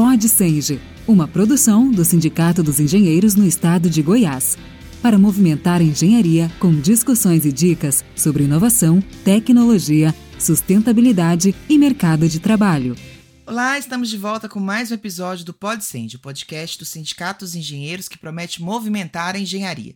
Pod 0.00 0.26
Senge, 0.26 0.80
uma 1.06 1.28
produção 1.28 1.90
do 1.90 2.06
Sindicato 2.06 2.62
dos 2.62 2.80
Engenheiros 2.80 3.34
no 3.34 3.46
Estado 3.46 3.90
de 3.90 4.00
Goiás, 4.00 4.56
para 5.02 5.18
movimentar 5.18 5.82
a 5.82 5.84
engenharia 5.84 6.50
com 6.58 6.74
discussões 6.74 7.44
e 7.44 7.52
dicas 7.52 8.02
sobre 8.16 8.44
inovação, 8.44 9.02
tecnologia, 9.22 10.14
sustentabilidade 10.38 11.54
e 11.68 11.76
mercado 11.76 12.30
de 12.30 12.40
trabalho. 12.40 12.96
Olá, 13.44 13.78
estamos 13.78 14.08
de 14.08 14.16
volta 14.16 14.48
com 14.48 14.58
mais 14.58 14.90
um 14.90 14.94
episódio 14.94 15.44
do 15.44 15.52
PodSend, 15.52 16.16
o 16.16 16.20
podcast 16.20 16.78
do 16.78 16.86
Sindicato 16.86 17.44
dos 17.44 17.54
Engenheiros 17.54 18.08
que 18.08 18.16
promete 18.16 18.62
movimentar 18.62 19.34
a 19.34 19.38
engenharia. 19.38 19.94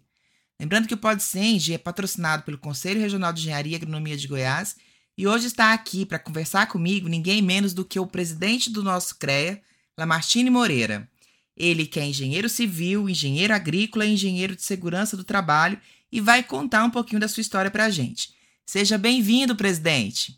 Lembrando 0.61 0.87
que 0.87 0.93
o 0.93 0.99
PodSend 0.99 1.73
é 1.73 1.79
patrocinado 1.79 2.43
pelo 2.43 2.59
Conselho 2.59 3.01
Regional 3.01 3.33
de 3.33 3.41
Engenharia 3.41 3.73
e 3.73 3.77
Agronomia 3.77 4.19
de 4.19 4.29
Goiás 4.29 4.77
e 5.17 5.27
hoje 5.27 5.47
está 5.47 5.73
aqui 5.73 6.05
para 6.05 6.19
conversar 6.19 6.67
comigo 6.67 7.09
ninguém 7.09 7.41
menos 7.41 7.73
do 7.73 7.87
que 7.87 7.99
o 7.99 8.07
presidente 8.07 8.69
do 8.69 8.83
nosso 8.83 9.17
CREA, 9.17 9.63
Lamartine 9.99 10.51
Moreira. 10.51 11.09
Ele 11.57 11.87
que 11.87 12.01
é 12.01 12.07
engenheiro 12.07 12.49
civil, 12.49 13.09
engenheiro 13.09 13.55
agrícola 13.55 14.05
engenheiro 14.05 14.57
de 14.57 14.63
segurança 14.63 15.17
do 15.17 15.25
trabalho 15.25 15.81
e 16.11 16.21
vai 16.21 16.43
contar 16.43 16.85
um 16.85 16.91
pouquinho 16.91 17.21
da 17.21 17.29
sua 17.29 17.41
história 17.41 17.71
para 17.71 17.85
a 17.85 17.91
gente. 17.91 18.35
Seja 18.67 18.99
bem-vindo, 18.99 19.55
presidente. 19.55 20.37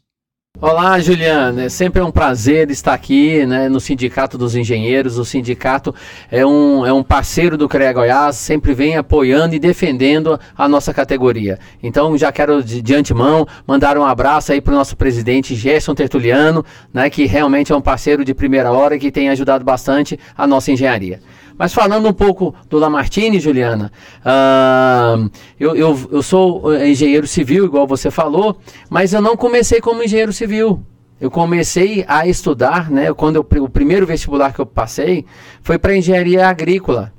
Olá, 0.59 0.98
Juliana. 0.98 1.65
É 1.65 1.69
sempre 1.69 2.01
um 2.01 2.10
prazer 2.10 2.70
estar 2.70 2.95
aqui 2.95 3.45
né, 3.45 3.69
no 3.69 3.78
Sindicato 3.78 4.38
dos 4.38 4.56
Engenheiros. 4.56 5.19
O 5.19 5.24
sindicato 5.24 5.95
é 6.30 6.47
um, 6.47 6.87
é 6.87 6.91
um 6.91 7.02
parceiro 7.02 7.59
do 7.59 7.69
CREA 7.69 7.92
Goiás, 7.92 8.37
sempre 8.37 8.73
vem 8.73 8.97
apoiando 8.97 9.55
e 9.55 9.59
defendendo 9.59 10.41
a 10.56 10.66
nossa 10.66 10.95
categoria. 10.95 11.59
Então, 11.83 12.16
já 12.16 12.33
quero 12.33 12.64
de, 12.64 12.80
de 12.80 12.95
antemão 12.95 13.47
mandar 13.66 13.98
um 13.98 14.05
abraço 14.05 14.50
aí 14.50 14.62
para 14.62 14.73
o 14.73 14.77
nosso 14.77 14.97
presidente 14.97 15.55
Gerson 15.55 15.95
Tertuliano, 15.95 16.64
né, 16.91 17.11
que 17.11 17.27
realmente 17.27 17.70
é 17.70 17.77
um 17.77 17.83
parceiro 17.83 18.25
de 18.25 18.33
primeira 18.33 18.73
hora 18.73 18.97
e 18.97 18.98
que 18.98 19.12
tem 19.12 19.28
ajudado 19.28 19.62
bastante 19.62 20.19
a 20.34 20.47
nossa 20.47 20.73
engenharia. 20.73 21.20
Mas 21.59 21.73
falando 21.73 22.09
um 22.09 22.12
pouco 22.12 22.55
do 22.69 22.78
Lamartine, 22.78 23.41
Juliana, 23.41 23.91
uh, 24.20 25.31
eu, 25.58 25.75
eu, 25.75 26.08
eu 26.12 26.22
sou 26.22 26.75
engenheiro 26.77 27.27
civil, 27.27 27.64
igual 27.64 27.86
você 27.86 28.11
falou, 28.11 28.58
mas 28.91 29.12
eu 29.12 29.22
não 29.22 29.36
comecei 29.36 29.81
como 29.81 30.03
engenheiro 30.03 30.33
civil. 30.33 30.83
Eu 31.19 31.31
comecei 31.31 32.05
a 32.06 32.27
estudar, 32.27 32.91
né? 32.91 33.12
Quando 33.14 33.36
eu, 33.36 33.47
o 33.62 33.69
primeiro 33.70 34.06
vestibular 34.06 34.53
que 34.53 34.61
eu 34.61 34.66
passei 34.66 35.25
foi 35.62 35.78
para 35.78 35.97
engenharia 35.97 36.47
agrícola. 36.47 37.12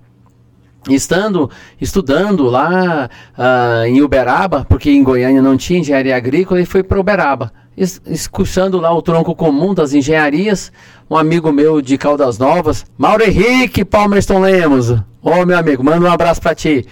Estando 0.89 1.49
estudando 1.81 2.43
lá 2.43 3.09
uh, 3.37 3.85
em 3.85 4.01
Uberaba, 4.01 4.65
porque 4.69 4.89
em 4.89 5.03
Goiânia 5.03 5.41
não 5.41 5.57
tinha 5.57 5.79
engenharia 5.79 6.15
agrícola, 6.15 6.61
e 6.61 6.65
fui 6.65 6.83
para 6.83 6.99
Uberaba 6.99 7.51
escutando 7.77 8.79
lá 8.79 8.91
o 8.91 9.03
tronco 9.03 9.35
comum 9.35 9.73
das 9.73 9.93
engenharias, 9.93 10.71
um 11.09 11.15
amigo 11.15 11.51
meu 11.51 11.79
de 11.79 11.95
Caldas 11.97 12.39
Novas, 12.39 12.85
Mauro 12.97 13.23
Henrique 13.23 13.85
Palmerston 13.85 14.39
Lemos. 14.39 14.89
Ô 14.89 15.01
oh, 15.21 15.45
meu 15.45 15.57
amigo, 15.57 15.83
manda 15.83 16.07
um 16.07 16.11
abraço 16.11 16.41
para 16.41 16.55
ti. 16.55 16.85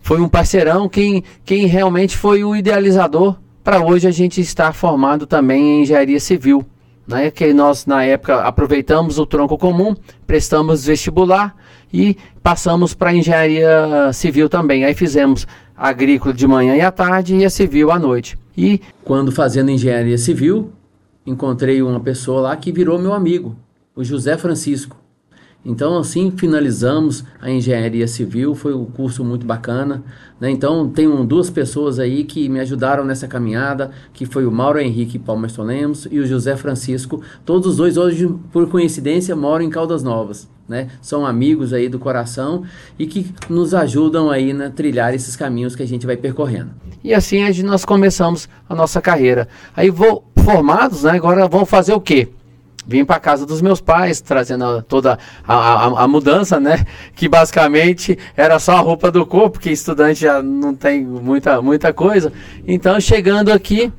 Foi 0.00 0.20
um 0.20 0.28
parceirão 0.28 0.88
quem, 0.88 1.24
quem 1.44 1.66
realmente 1.66 2.16
foi 2.16 2.44
o 2.44 2.54
idealizador 2.54 3.36
para 3.64 3.82
hoje 3.82 4.06
a 4.06 4.10
gente 4.10 4.40
estar 4.40 4.72
formado 4.72 5.26
também 5.26 5.78
em 5.78 5.82
engenharia 5.82 6.20
civil. 6.20 6.64
Né, 7.06 7.30
que 7.30 7.52
nós 7.52 7.86
na 7.86 8.02
época 8.02 8.40
aproveitamos 8.40 9.16
o 9.16 9.24
tronco 9.24 9.56
comum, 9.56 9.94
prestamos 10.26 10.86
vestibular 10.86 11.54
e 11.92 12.16
passamos 12.42 12.94
para 12.94 13.14
engenharia 13.14 14.12
civil 14.12 14.48
também. 14.48 14.84
Aí 14.84 14.92
fizemos 14.92 15.46
agrícola 15.76 16.34
de 16.34 16.46
manhã 16.48 16.74
e 16.74 16.80
à 16.80 16.90
tarde 16.90 17.36
e 17.36 17.44
a 17.44 17.50
civil 17.50 17.92
à 17.92 17.98
noite. 17.98 18.36
E 18.56 18.80
quando 19.04 19.30
fazendo 19.30 19.70
engenharia 19.70 20.18
civil, 20.18 20.72
encontrei 21.24 21.80
uma 21.80 22.00
pessoa 22.00 22.40
lá 22.40 22.56
que 22.56 22.72
virou 22.72 22.98
meu 22.98 23.12
amigo, 23.12 23.54
o 23.94 24.02
José 24.02 24.36
Francisco. 24.36 24.96
Então, 25.68 25.98
assim, 25.98 26.30
finalizamos 26.30 27.24
a 27.42 27.50
engenharia 27.50 28.06
civil, 28.06 28.54
foi 28.54 28.72
um 28.72 28.84
curso 28.84 29.24
muito 29.24 29.44
bacana. 29.44 30.04
Né? 30.40 30.48
Então, 30.48 30.88
tenho 30.88 31.24
duas 31.24 31.50
pessoas 31.50 31.98
aí 31.98 32.22
que 32.22 32.48
me 32.48 32.60
ajudaram 32.60 33.04
nessa 33.04 33.26
caminhada, 33.26 33.90
que 34.12 34.24
foi 34.24 34.46
o 34.46 34.52
Mauro 34.52 34.78
Henrique 34.78 35.18
Palmerston 35.18 35.64
Lemos 35.64 36.06
e 36.08 36.20
o 36.20 36.26
José 36.26 36.56
Francisco. 36.56 37.20
Todos 37.44 37.72
os 37.72 37.76
dois 37.78 37.96
hoje, 37.96 38.32
por 38.52 38.68
coincidência, 38.70 39.34
moram 39.34 39.64
em 39.64 39.70
Caldas 39.70 40.04
Novas. 40.04 40.48
Né? 40.68 40.88
São 41.02 41.26
amigos 41.26 41.72
aí 41.72 41.88
do 41.88 41.98
coração 41.98 42.62
e 42.96 43.04
que 43.04 43.26
nos 43.50 43.74
ajudam 43.74 44.30
aí 44.30 44.52
a 44.52 44.54
né, 44.54 44.72
trilhar 44.74 45.14
esses 45.14 45.34
caminhos 45.34 45.74
que 45.74 45.82
a 45.82 45.86
gente 45.86 46.06
vai 46.06 46.16
percorrendo. 46.16 46.70
E 47.02 47.12
assim 47.12 47.40
nós 47.62 47.84
começamos 47.84 48.48
a 48.68 48.74
nossa 48.74 49.00
carreira. 49.00 49.48
Aí 49.76 49.90
vou 49.90 50.24
formados, 50.44 51.02
né? 51.02 51.10
Agora 51.10 51.48
vão 51.48 51.66
fazer 51.66 51.92
o 51.92 52.00
quê? 52.00 52.28
Vim 52.86 53.04
para 53.04 53.18
casa 53.18 53.44
dos 53.44 53.60
meus 53.60 53.80
pais, 53.80 54.20
trazendo 54.20 54.82
toda 54.82 55.18
a, 55.46 55.54
a, 55.54 56.04
a, 56.04 56.08
mudança, 56.08 56.60
né? 56.60 56.84
Que 57.14 57.28
basicamente 57.28 58.16
era 58.36 58.58
só 58.58 58.76
a 58.76 58.80
roupa 58.80 59.10
do 59.10 59.26
corpo, 59.26 59.58
que 59.58 59.70
estudante 59.70 60.20
já 60.20 60.42
não 60.42 60.74
tem 60.74 61.04
muita, 61.04 61.60
muita 61.60 61.92
coisa. 61.92 62.32
Então, 62.66 63.00
chegando 63.00 63.50
aqui, 63.50 63.92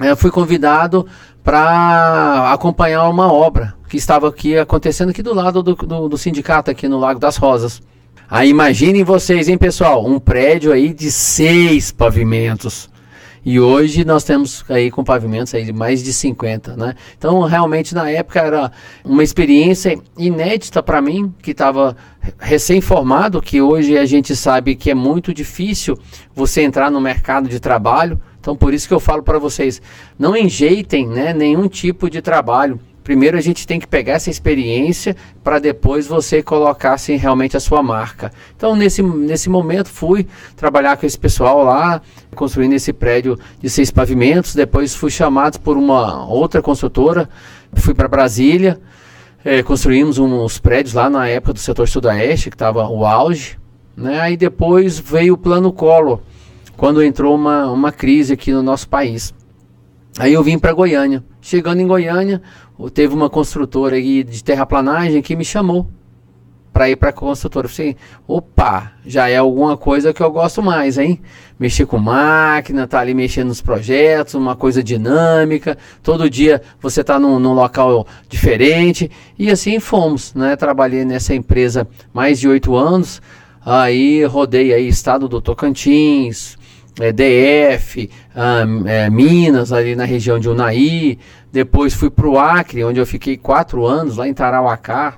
eu 0.00 0.16
fui 0.16 0.30
convidado 0.30 1.06
para 1.42 2.52
acompanhar 2.52 3.08
uma 3.08 3.32
obra 3.32 3.74
que 3.88 3.96
estava 3.96 4.28
aqui 4.28 4.56
acontecendo 4.56 5.10
aqui 5.10 5.22
do 5.22 5.34
lado 5.34 5.62
do, 5.62 5.74
do, 5.74 6.08
do 6.08 6.18
sindicato, 6.18 6.70
aqui 6.70 6.86
no 6.86 6.98
Lago 6.98 7.18
das 7.18 7.36
Rosas. 7.36 7.82
Aí 8.30 8.48
imaginem 8.48 9.04
vocês, 9.04 9.48
hein, 9.48 9.58
pessoal? 9.58 10.06
Um 10.06 10.18
prédio 10.18 10.72
aí 10.72 10.94
de 10.94 11.10
seis 11.10 11.92
pavimentos. 11.92 12.88
E 13.44 13.58
hoje 13.58 14.04
nós 14.04 14.22
temos 14.22 14.64
aí 14.68 14.88
com 14.88 15.02
pavimentos 15.02 15.52
aí 15.52 15.64
de 15.64 15.72
mais 15.72 16.02
de 16.02 16.12
50, 16.12 16.76
né? 16.76 16.94
Então, 17.18 17.40
realmente 17.40 17.92
na 17.92 18.08
época 18.08 18.40
era 18.40 18.72
uma 19.04 19.24
experiência 19.24 19.98
inédita 20.16 20.80
para 20.80 21.02
mim, 21.02 21.34
que 21.42 21.50
estava 21.50 21.96
recém-formado, 22.38 23.42
que 23.42 23.60
hoje 23.60 23.98
a 23.98 24.06
gente 24.06 24.36
sabe 24.36 24.76
que 24.76 24.90
é 24.92 24.94
muito 24.94 25.34
difícil 25.34 25.98
você 26.32 26.62
entrar 26.62 26.88
no 26.88 27.00
mercado 27.00 27.48
de 27.48 27.58
trabalho. 27.58 28.20
Então, 28.38 28.56
por 28.56 28.72
isso 28.72 28.86
que 28.86 28.94
eu 28.94 29.00
falo 29.00 29.24
para 29.24 29.40
vocês, 29.40 29.82
não 30.16 30.36
enjeitem, 30.36 31.08
né, 31.08 31.32
nenhum 31.32 31.66
tipo 31.66 32.08
de 32.08 32.22
trabalho 32.22 32.78
Primeiro 33.02 33.36
a 33.36 33.40
gente 33.40 33.66
tem 33.66 33.80
que 33.80 33.86
pegar 33.86 34.14
essa 34.14 34.30
experiência 34.30 35.16
para 35.42 35.58
depois 35.58 36.06
você 36.06 36.42
colocar 36.42 36.94
assim, 36.94 37.16
realmente 37.16 37.56
a 37.56 37.60
sua 37.60 37.82
marca. 37.82 38.30
Então 38.56 38.76
nesse, 38.76 39.02
nesse 39.02 39.48
momento 39.48 39.88
fui 39.88 40.26
trabalhar 40.56 40.96
com 40.96 41.04
esse 41.04 41.18
pessoal 41.18 41.64
lá, 41.64 42.00
construindo 42.34 42.74
esse 42.74 42.92
prédio 42.92 43.38
de 43.60 43.68
seis 43.68 43.90
pavimentos. 43.90 44.54
Depois 44.54 44.94
fui 44.94 45.10
chamado 45.10 45.58
por 45.58 45.76
uma 45.76 46.26
outra 46.26 46.62
construtora, 46.62 47.28
fui 47.74 47.92
para 47.92 48.06
Brasília, 48.06 48.80
é, 49.44 49.62
construímos 49.62 50.18
uns 50.18 50.58
prédios 50.58 50.94
lá 50.94 51.10
na 51.10 51.26
época 51.26 51.54
do 51.54 51.58
setor 51.58 51.88
sudoeste, 51.88 52.50
que 52.50 52.54
estava 52.54 52.88
o 52.88 53.04
auge. 53.04 53.58
Né? 53.96 54.20
Aí 54.20 54.36
depois 54.36 54.98
veio 54.98 55.34
o 55.34 55.38
plano 55.38 55.72
Collor, 55.72 56.20
quando 56.76 57.02
entrou 57.02 57.34
uma, 57.34 57.70
uma 57.70 57.90
crise 57.90 58.32
aqui 58.32 58.52
no 58.52 58.62
nosso 58.62 58.88
país. 58.88 59.34
Aí 60.18 60.32
eu 60.32 60.42
vim 60.42 60.58
para 60.58 60.72
Goiânia. 60.72 61.24
Chegando 61.40 61.80
em 61.80 61.86
Goiânia, 61.86 62.42
teve 62.92 63.14
uma 63.14 63.30
construtora 63.30 63.96
aí 63.96 64.22
de 64.22 64.44
terraplanagem 64.44 65.22
que 65.22 65.34
me 65.34 65.44
chamou 65.44 65.88
para 66.72 66.88
ir 66.88 66.96
para 66.96 67.10
a 67.10 67.12
construtora. 67.12 67.66
Eu 67.66 67.70
falei, 67.70 67.96
opa, 68.26 68.92
já 69.04 69.28
é 69.28 69.36
alguma 69.36 69.76
coisa 69.76 70.12
que 70.12 70.22
eu 70.22 70.30
gosto 70.30 70.62
mais, 70.62 70.98
hein? 70.98 71.20
Mexer 71.58 71.86
com 71.86 71.98
máquina, 71.98 72.86
tá 72.86 73.00
ali 73.00 73.14
mexendo 73.14 73.48
nos 73.48 73.60
projetos, 73.60 74.34
uma 74.34 74.56
coisa 74.56 74.82
dinâmica. 74.82 75.76
Todo 76.02 76.30
dia 76.30 76.62
você 76.80 77.04
tá 77.04 77.18
num, 77.18 77.38
num 77.38 77.52
local 77.52 78.06
diferente. 78.28 79.10
E 79.38 79.50
assim 79.50 79.78
fomos, 79.78 80.34
né? 80.34 80.56
Trabalhei 80.56 81.04
nessa 81.04 81.34
empresa 81.34 81.86
mais 82.12 82.40
de 82.40 82.48
oito 82.48 82.74
anos. 82.74 83.20
Aí 83.64 84.24
rodei 84.24 84.74
aí 84.74 84.88
estado 84.88 85.28
do 85.28 85.40
Tocantins, 85.40 86.56
é, 87.00 87.12
DF, 87.12 88.10
ah, 88.34 88.64
é, 88.86 89.10
Minas, 89.10 89.72
ali 89.72 89.94
na 89.94 90.04
região 90.04 90.38
de 90.38 90.48
Unai. 90.48 91.18
Depois 91.50 91.94
fui 91.94 92.10
para 92.10 92.28
o 92.28 92.38
Acre, 92.38 92.84
onde 92.84 93.00
eu 93.00 93.06
fiquei 93.06 93.36
quatro 93.36 93.86
anos, 93.86 94.16
lá 94.16 94.28
em 94.28 94.34
Tarauacá. 94.34 95.16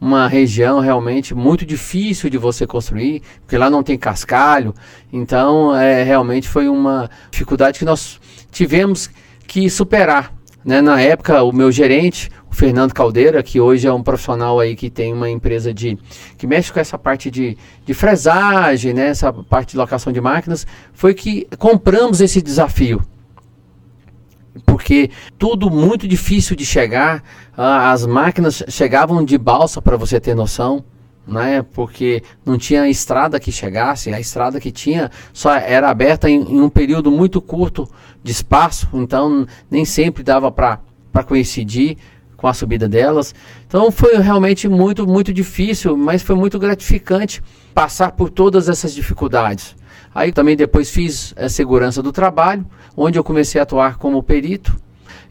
Uma 0.00 0.28
região 0.28 0.80
realmente 0.80 1.34
muito 1.34 1.64
difícil 1.64 2.28
de 2.28 2.36
você 2.36 2.66
construir, 2.66 3.22
porque 3.40 3.56
lá 3.56 3.70
não 3.70 3.82
tem 3.82 3.96
cascalho. 3.96 4.74
Então, 5.12 5.74
é, 5.74 6.02
realmente 6.02 6.48
foi 6.48 6.68
uma 6.68 7.08
dificuldade 7.30 7.78
que 7.78 7.84
nós 7.84 8.20
tivemos 8.50 9.08
que 9.46 9.70
superar. 9.70 10.32
Né? 10.64 10.80
Na 10.80 11.00
época, 11.00 11.42
o 11.42 11.52
meu 11.52 11.70
gerente, 11.70 12.30
o 12.54 12.56
Fernando 12.56 12.94
Caldeira, 12.94 13.42
que 13.42 13.60
hoje 13.60 13.88
é 13.88 13.92
um 13.92 14.02
profissional 14.02 14.60
aí 14.60 14.76
que 14.76 14.88
tem 14.88 15.12
uma 15.12 15.28
empresa 15.28 15.74
de 15.74 15.98
que 16.38 16.46
mexe 16.46 16.72
com 16.72 16.78
essa 16.78 16.96
parte 16.96 17.28
de, 17.28 17.58
de 17.84 17.92
fresagem, 17.92 18.94
né? 18.94 19.08
essa 19.08 19.32
parte 19.32 19.72
de 19.72 19.76
locação 19.76 20.12
de 20.12 20.20
máquinas, 20.20 20.64
foi 20.92 21.14
que 21.14 21.48
compramos 21.58 22.20
esse 22.20 22.40
desafio. 22.40 23.02
Porque 24.64 25.10
tudo 25.36 25.68
muito 25.68 26.06
difícil 26.06 26.54
de 26.54 26.64
chegar, 26.64 27.24
as 27.56 28.06
máquinas 28.06 28.62
chegavam 28.68 29.24
de 29.24 29.36
balsa 29.36 29.82
para 29.82 29.96
você 29.96 30.20
ter 30.20 30.34
noção 30.34 30.84
né? 31.26 31.64
Porque 31.72 32.22
não 32.44 32.58
tinha 32.58 32.86
estrada 32.86 33.40
que 33.40 33.50
chegasse, 33.50 34.12
a 34.12 34.20
estrada 34.20 34.60
que 34.60 34.70
tinha 34.70 35.10
só 35.32 35.54
era 35.54 35.88
aberta 35.88 36.28
em, 36.28 36.42
em 36.42 36.60
um 36.60 36.68
período 36.68 37.10
muito 37.10 37.40
curto 37.40 37.88
de 38.22 38.30
espaço, 38.30 38.86
então 38.92 39.46
nem 39.70 39.86
sempre 39.86 40.22
dava 40.22 40.52
para 40.52 40.78
coincidir 41.26 41.96
com 42.44 42.48
a 42.48 42.52
subida 42.52 42.86
delas. 42.86 43.34
Então 43.66 43.90
foi 43.90 44.18
realmente 44.18 44.68
muito, 44.68 45.06
muito 45.06 45.32
difícil, 45.32 45.96
mas 45.96 46.20
foi 46.20 46.36
muito 46.36 46.58
gratificante 46.58 47.42
passar 47.72 48.12
por 48.12 48.28
todas 48.28 48.68
essas 48.68 48.94
dificuldades. 48.94 49.74
Aí 50.14 50.30
também 50.30 50.54
depois 50.54 50.90
fiz 50.90 51.32
a 51.38 51.48
segurança 51.48 52.02
do 52.02 52.12
trabalho, 52.12 52.66
onde 52.94 53.18
eu 53.18 53.24
comecei 53.24 53.58
a 53.58 53.62
atuar 53.62 53.96
como 53.96 54.22
perito. 54.22 54.76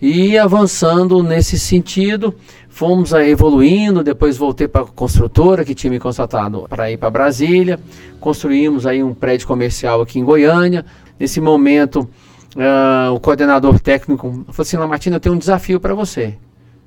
E 0.01 0.39
avançando 0.39 1.21
nesse 1.21 1.60
sentido, 1.60 2.33
fomos 2.68 3.13
aí 3.13 3.30
evoluindo, 3.30 4.04
depois 4.04 4.36
voltei 4.36 4.68
para 4.68 4.81
a 4.81 4.86
construtora 4.86 5.63
que 5.63 5.75
tinha 5.75 5.92
me 5.92 6.00
constatado 6.00 6.66
para 6.68 6.89
ir 6.89 6.98
para 6.98 7.12
Brasília, 7.12 7.80
construímos 8.19 8.88
aí 8.88 9.04
um 9.04 9.13
prédio 9.13 9.45
comercial 9.45 10.01
aqui 10.01 10.18
em 10.18 10.24
Goiânia. 10.24 10.83
Nesse 11.19 11.39
momento, 11.39 12.09
uh, 12.56 13.13
o 13.13 13.19
coordenador 13.19 13.80
técnico 13.80 14.31
falou 14.31 14.54
assim, 14.57 14.77
Lamartina, 14.77 15.18
eu 15.18 15.19
tenho 15.19 15.36
um 15.36 15.38
desafio 15.38 15.80
para 15.80 15.94
você. 15.94 16.39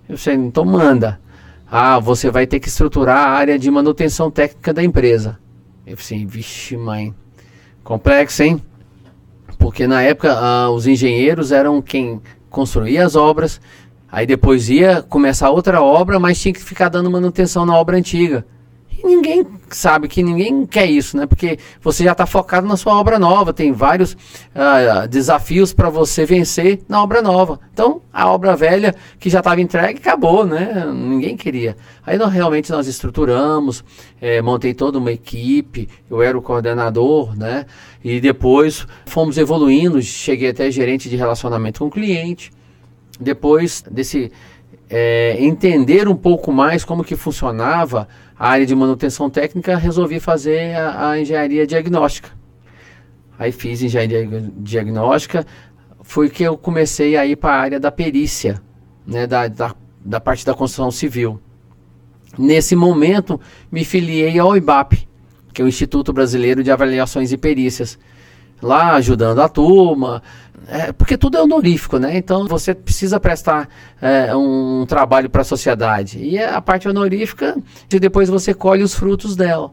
Eu 0.08 0.17
sei, 0.17 0.35
então 0.35 0.64
manda. 0.64 1.20
Ah, 1.69 1.99
você 1.99 2.31
vai 2.31 2.47
ter 2.47 2.61
que 2.61 2.69
estruturar 2.69 3.29
a 3.29 3.31
área 3.31 3.58
de 3.58 3.70
manutenção 3.70 4.31
técnica 4.31 4.73
da 4.73 4.82
empresa. 4.82 5.38
Eu 5.87 5.97
falei 5.97 6.20
assim, 6.20 6.26
vixe 6.26 6.76
mãe, 6.76 7.14
complexo, 7.82 8.43
hein? 8.43 8.62
Porque 9.58 9.87
na 9.87 10.03
época 10.03 10.32
ah, 10.32 10.70
os 10.70 10.87
engenheiros 10.87 11.50
eram 11.50 11.82
quem 11.82 12.20
construía 12.49 13.05
as 13.05 13.17
obras, 13.17 13.61
aí 14.11 14.26
depois 14.26 14.69
ia 14.70 15.03
começar 15.03 15.50
outra 15.50 15.82
obra, 15.82 16.20
mas 16.20 16.41
tinha 16.41 16.55
que 16.55 16.62
ficar 16.62 16.88
dando 16.88 17.11
manutenção 17.11 17.67
na 17.67 17.76
obra 17.76 17.97
antiga. 17.97 18.47
E 18.98 19.06
ninguém 19.06 19.46
sabe 19.69 20.08
que 20.08 20.22
ninguém 20.22 20.64
quer 20.64 20.87
isso, 20.87 21.16
né? 21.16 21.26
Porque 21.26 21.58
você 21.82 22.04
já 22.04 22.12
está 22.12 22.25
focado 22.25 22.66
na 22.66 22.76
sua 22.76 22.98
obra 22.98 23.19
nova, 23.19 23.52
tem 23.52 23.72
vários 23.72 24.12
uh, 24.12 25.06
desafios 25.08 25.72
para 25.72 25.90
você 25.90 26.25
vencer 26.25 26.81
na 26.88 27.02
obra 27.02 27.20
nova. 27.20 27.60
Então, 27.72 28.00
a 28.12 28.31
obra 28.31 28.56
velha 28.56 28.94
que 29.19 29.28
já 29.28 29.40
estava 29.40 29.60
entregue 29.60 29.98
acabou, 29.98 30.46
né? 30.46 30.87
Ninguém 30.87 31.37
queria. 31.37 31.76
Aí 32.06 32.16
nós 32.16 32.32
realmente 32.32 32.70
nós 32.70 32.87
estruturamos, 32.87 33.84
é, 34.20 34.40
montei 34.40 34.72
toda 34.72 34.98
uma 34.98 35.12
equipe, 35.12 35.88
eu 36.10 36.22
era 36.22 36.37
o 36.37 36.43
coordenador, 36.43 37.37
né? 37.37 37.66
E 38.02 38.20
depois 38.20 38.87
fomos 39.04 39.37
evoluindo, 39.37 40.00
cheguei 40.00 40.50
até 40.50 40.70
gerente 40.70 41.08
de 41.10 41.16
relacionamento 41.16 41.81
com 41.81 41.87
o 41.87 41.90
cliente. 41.90 42.50
Depois 43.20 43.82
desse 43.90 44.31
é, 44.88 45.37
entender 45.38 46.08
um 46.08 46.16
pouco 46.16 46.52
mais 46.52 46.84
como 46.84 47.04
que 47.04 47.16
funcionava 47.16 48.06
a 48.38 48.48
área 48.48 48.66
de 48.66 48.74
manutenção 48.74 49.30
técnica, 49.30 49.76
resolvi 49.76 50.20
fazer 50.20 50.74
a, 50.76 51.10
a 51.10 51.20
engenharia 51.20 51.66
diagnóstica. 51.66 52.30
Aí 53.38 53.52
fiz 53.52 53.82
engenharia 53.82 54.50
diagnóstica, 54.58 55.46
foi 56.02 56.28
que 56.30 56.42
eu 56.42 56.56
comecei 56.56 57.16
a 57.16 57.26
ir 57.26 57.36
para 57.36 57.54
a 57.54 57.60
área 57.60 57.80
da 57.80 57.90
perícia, 57.90 58.62
né, 59.06 59.26
da, 59.26 59.48
da, 59.48 59.74
da, 60.04 60.20
parte 60.20 60.44
da 60.44 60.54
construção 60.54 60.90
civil. 60.90 61.40
Nesse 62.38 62.76
momento, 62.76 63.40
me 63.70 63.84
filiei 63.84 64.38
ao 64.38 64.56
IBAP, 64.56 65.08
que 65.52 65.62
é 65.62 65.64
o 65.64 65.68
Instituto 65.68 66.12
Brasileiro 66.12 66.62
de 66.62 66.70
Avaliações 66.70 67.32
e 67.32 67.36
Perícias. 67.36 67.98
Lá 68.62 68.94
ajudando 68.94 69.40
a 69.40 69.48
turma, 69.48 70.22
é, 70.68 70.92
porque 70.92 71.16
tudo 71.16 71.38
é 71.38 71.42
honorífico, 71.42 71.98
né? 71.98 72.16
Então 72.16 72.46
você 72.46 72.74
precisa 72.74 73.20
prestar 73.20 73.68
é, 74.02 74.34
um 74.34 74.84
trabalho 74.86 75.30
para 75.30 75.42
a 75.42 75.44
sociedade. 75.44 76.18
E 76.18 76.38
a 76.38 76.60
parte 76.60 76.88
honorífica, 76.88 77.56
e 77.92 78.00
depois 78.00 78.28
você 78.28 78.52
colhe 78.52 78.82
os 78.82 78.94
frutos 78.94 79.36
dela. 79.36 79.72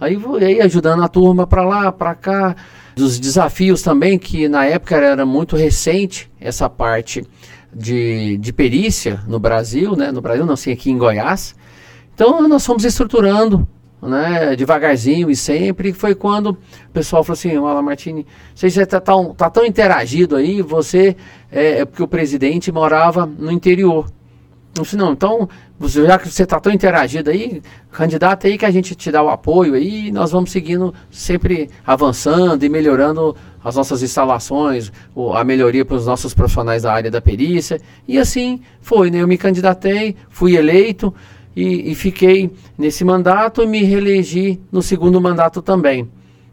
Aí 0.00 0.18
aí 0.40 0.60
ajudando 0.60 1.02
a 1.02 1.08
turma 1.08 1.46
para 1.46 1.62
lá, 1.62 1.92
para 1.92 2.14
cá. 2.14 2.56
Dos 2.94 3.18
desafios 3.18 3.80
também, 3.80 4.18
que 4.18 4.48
na 4.48 4.66
época 4.66 4.96
era 4.96 5.24
muito 5.24 5.56
recente, 5.56 6.30
essa 6.38 6.68
parte 6.68 7.24
de, 7.74 8.36
de 8.36 8.52
perícia 8.52 9.20
no 9.26 9.38
Brasil, 9.38 9.96
né? 9.96 10.12
No 10.12 10.20
Brasil, 10.20 10.44
não 10.44 10.56
sei, 10.56 10.74
aqui 10.74 10.90
em 10.90 10.98
Goiás. 10.98 11.54
Então 12.14 12.46
nós 12.46 12.66
fomos 12.66 12.84
estruturando 12.84 13.66
né, 14.08 14.56
devagarzinho 14.56 15.30
e 15.30 15.36
sempre, 15.36 15.92
foi 15.92 16.14
quando 16.14 16.50
o 16.50 16.92
pessoal 16.92 17.22
falou 17.22 17.34
assim, 17.34 17.56
Alan 17.56 17.82
Martini, 17.82 18.26
você 18.54 18.68
já 18.68 18.82
está 18.82 19.00
tão, 19.00 19.32
tá 19.32 19.48
tão 19.48 19.64
interagido 19.64 20.36
aí, 20.36 20.60
você, 20.60 21.16
é, 21.50 21.80
é, 21.80 21.84
porque 21.84 22.02
o 22.02 22.08
presidente 22.08 22.72
morava 22.72 23.24
no 23.24 23.50
interior. 23.50 24.10
Eu 24.74 24.82
disse, 24.82 24.96
não, 24.96 25.12
então, 25.12 25.48
já 25.86 26.18
que 26.18 26.28
você 26.28 26.44
está 26.44 26.58
tão 26.58 26.72
interagido 26.72 27.28
aí, 27.28 27.62
candidato 27.90 28.46
aí 28.46 28.56
que 28.56 28.64
a 28.64 28.70
gente 28.70 28.94
te 28.94 29.12
dá 29.12 29.22
o 29.22 29.28
apoio 29.28 29.74
aí, 29.74 30.10
nós 30.10 30.32
vamos 30.32 30.50
seguindo, 30.50 30.94
sempre 31.10 31.68
avançando 31.86 32.64
e 32.64 32.70
melhorando 32.70 33.36
as 33.62 33.76
nossas 33.76 34.02
instalações, 34.02 34.90
a 35.34 35.44
melhoria 35.44 35.84
para 35.84 35.96
os 35.96 36.06
nossos 36.06 36.32
profissionais 36.32 36.82
da 36.82 36.92
área 36.92 37.10
da 37.10 37.20
perícia, 37.20 37.80
e 38.08 38.18
assim 38.18 38.62
foi, 38.80 39.10
né, 39.10 39.18
eu 39.18 39.28
me 39.28 39.36
candidatei, 39.36 40.16
fui 40.30 40.56
eleito, 40.56 41.14
e, 41.54 41.90
e 41.90 41.94
fiquei 41.94 42.50
nesse 42.76 43.04
mandato 43.04 43.62
e 43.62 43.66
me 43.66 43.82
reelegi 43.82 44.60
no 44.70 44.82
segundo 44.82 45.20
mandato 45.20 45.60
também. 45.62 46.08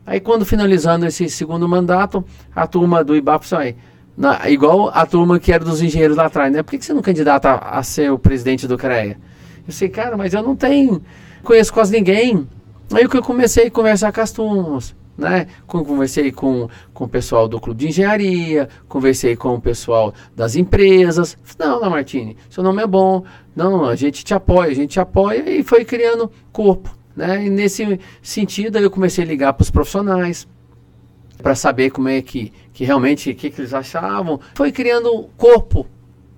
Aí 0.06 0.20
quando 0.20 0.46
finalizando 0.46 1.06
esse 1.06 1.30
segundo 1.30 1.68
mandato, 1.68 2.24
a 2.56 2.66
turma 2.66 3.04
do 3.04 3.16
IBAP 3.16 3.46
falou 3.46 3.74
na, 4.18 4.50
igual 4.50 4.90
a 4.94 5.06
turma 5.06 5.40
que 5.40 5.52
era 5.52 5.64
dos 5.64 5.82
engenheiros 5.82 6.18
lá 6.18 6.26
atrás, 6.26 6.52
né? 6.52 6.62
Por 6.62 6.72
que, 6.72 6.80
que 6.80 6.86
você 6.86 6.94
não 6.94 7.02
candidata 7.02 7.52
a, 7.52 7.80
a 7.80 7.84
ser 7.84 8.12
o 8.12 8.20
presidente 8.20 8.68
do 8.68 8.78
CREA? 8.78 9.18
Eu 9.66 9.72
sei, 9.72 9.88
cara, 9.88 10.18
mas 10.18 10.34
eu 10.34 10.44
não 10.44 10.56
tenho, 10.56 11.02
conheço 11.44 11.72
quase 11.72 11.94
ninguém. 11.94 12.48
Aí 12.92 13.08
que 13.08 13.16
eu 13.16 13.24
comecei 13.24 13.68
a 13.68 13.72
conversar 13.72 14.12
com 14.12 14.20
as 14.20 14.32
turmas 14.32 14.96
né? 15.20 15.48
Conversei 15.68 16.32
com, 16.32 16.70
com 16.94 17.04
o 17.04 17.08
pessoal 17.08 17.48
do 17.48 17.60
clube 17.60 17.82
de 17.82 17.90
engenharia, 17.90 18.70
conversei 18.88 19.36
com 19.36 19.54
o 19.54 19.62
pessoal 19.62 20.14
das 20.36 20.56
empresas. 20.56 21.38
Não, 21.60 21.82
não, 21.82 21.90
Martini, 21.90 22.38
seu 22.50 22.64
nome 22.64 22.82
é 22.82 22.88
bom. 22.88 23.24
Não, 23.56 23.86
a 23.86 23.96
gente 23.96 24.24
te 24.24 24.34
apoia, 24.34 24.72
a 24.72 24.74
gente 24.74 24.92
te 24.92 25.00
apoia 25.00 25.50
e 25.50 25.62
foi 25.62 25.84
criando 25.84 26.32
corpo, 26.52 26.96
né? 27.16 27.46
E 27.46 27.50
nesse 27.50 28.00
sentido 28.22 28.78
eu 28.78 28.90
comecei 28.90 29.24
a 29.24 29.28
ligar 29.28 29.54
para 29.54 29.64
os 29.64 29.70
profissionais 29.70 30.48
para 31.42 31.56
saber 31.56 31.90
como 31.90 32.08
é 32.08 32.22
que, 32.22 32.52
que 32.74 32.86
realmente 32.86 33.34
que, 33.34 33.50
que 33.50 33.62
eles 33.62 33.74
achavam. 33.74 34.40
Foi 34.56 34.72
criando 34.72 35.30
corpo, 35.38 35.86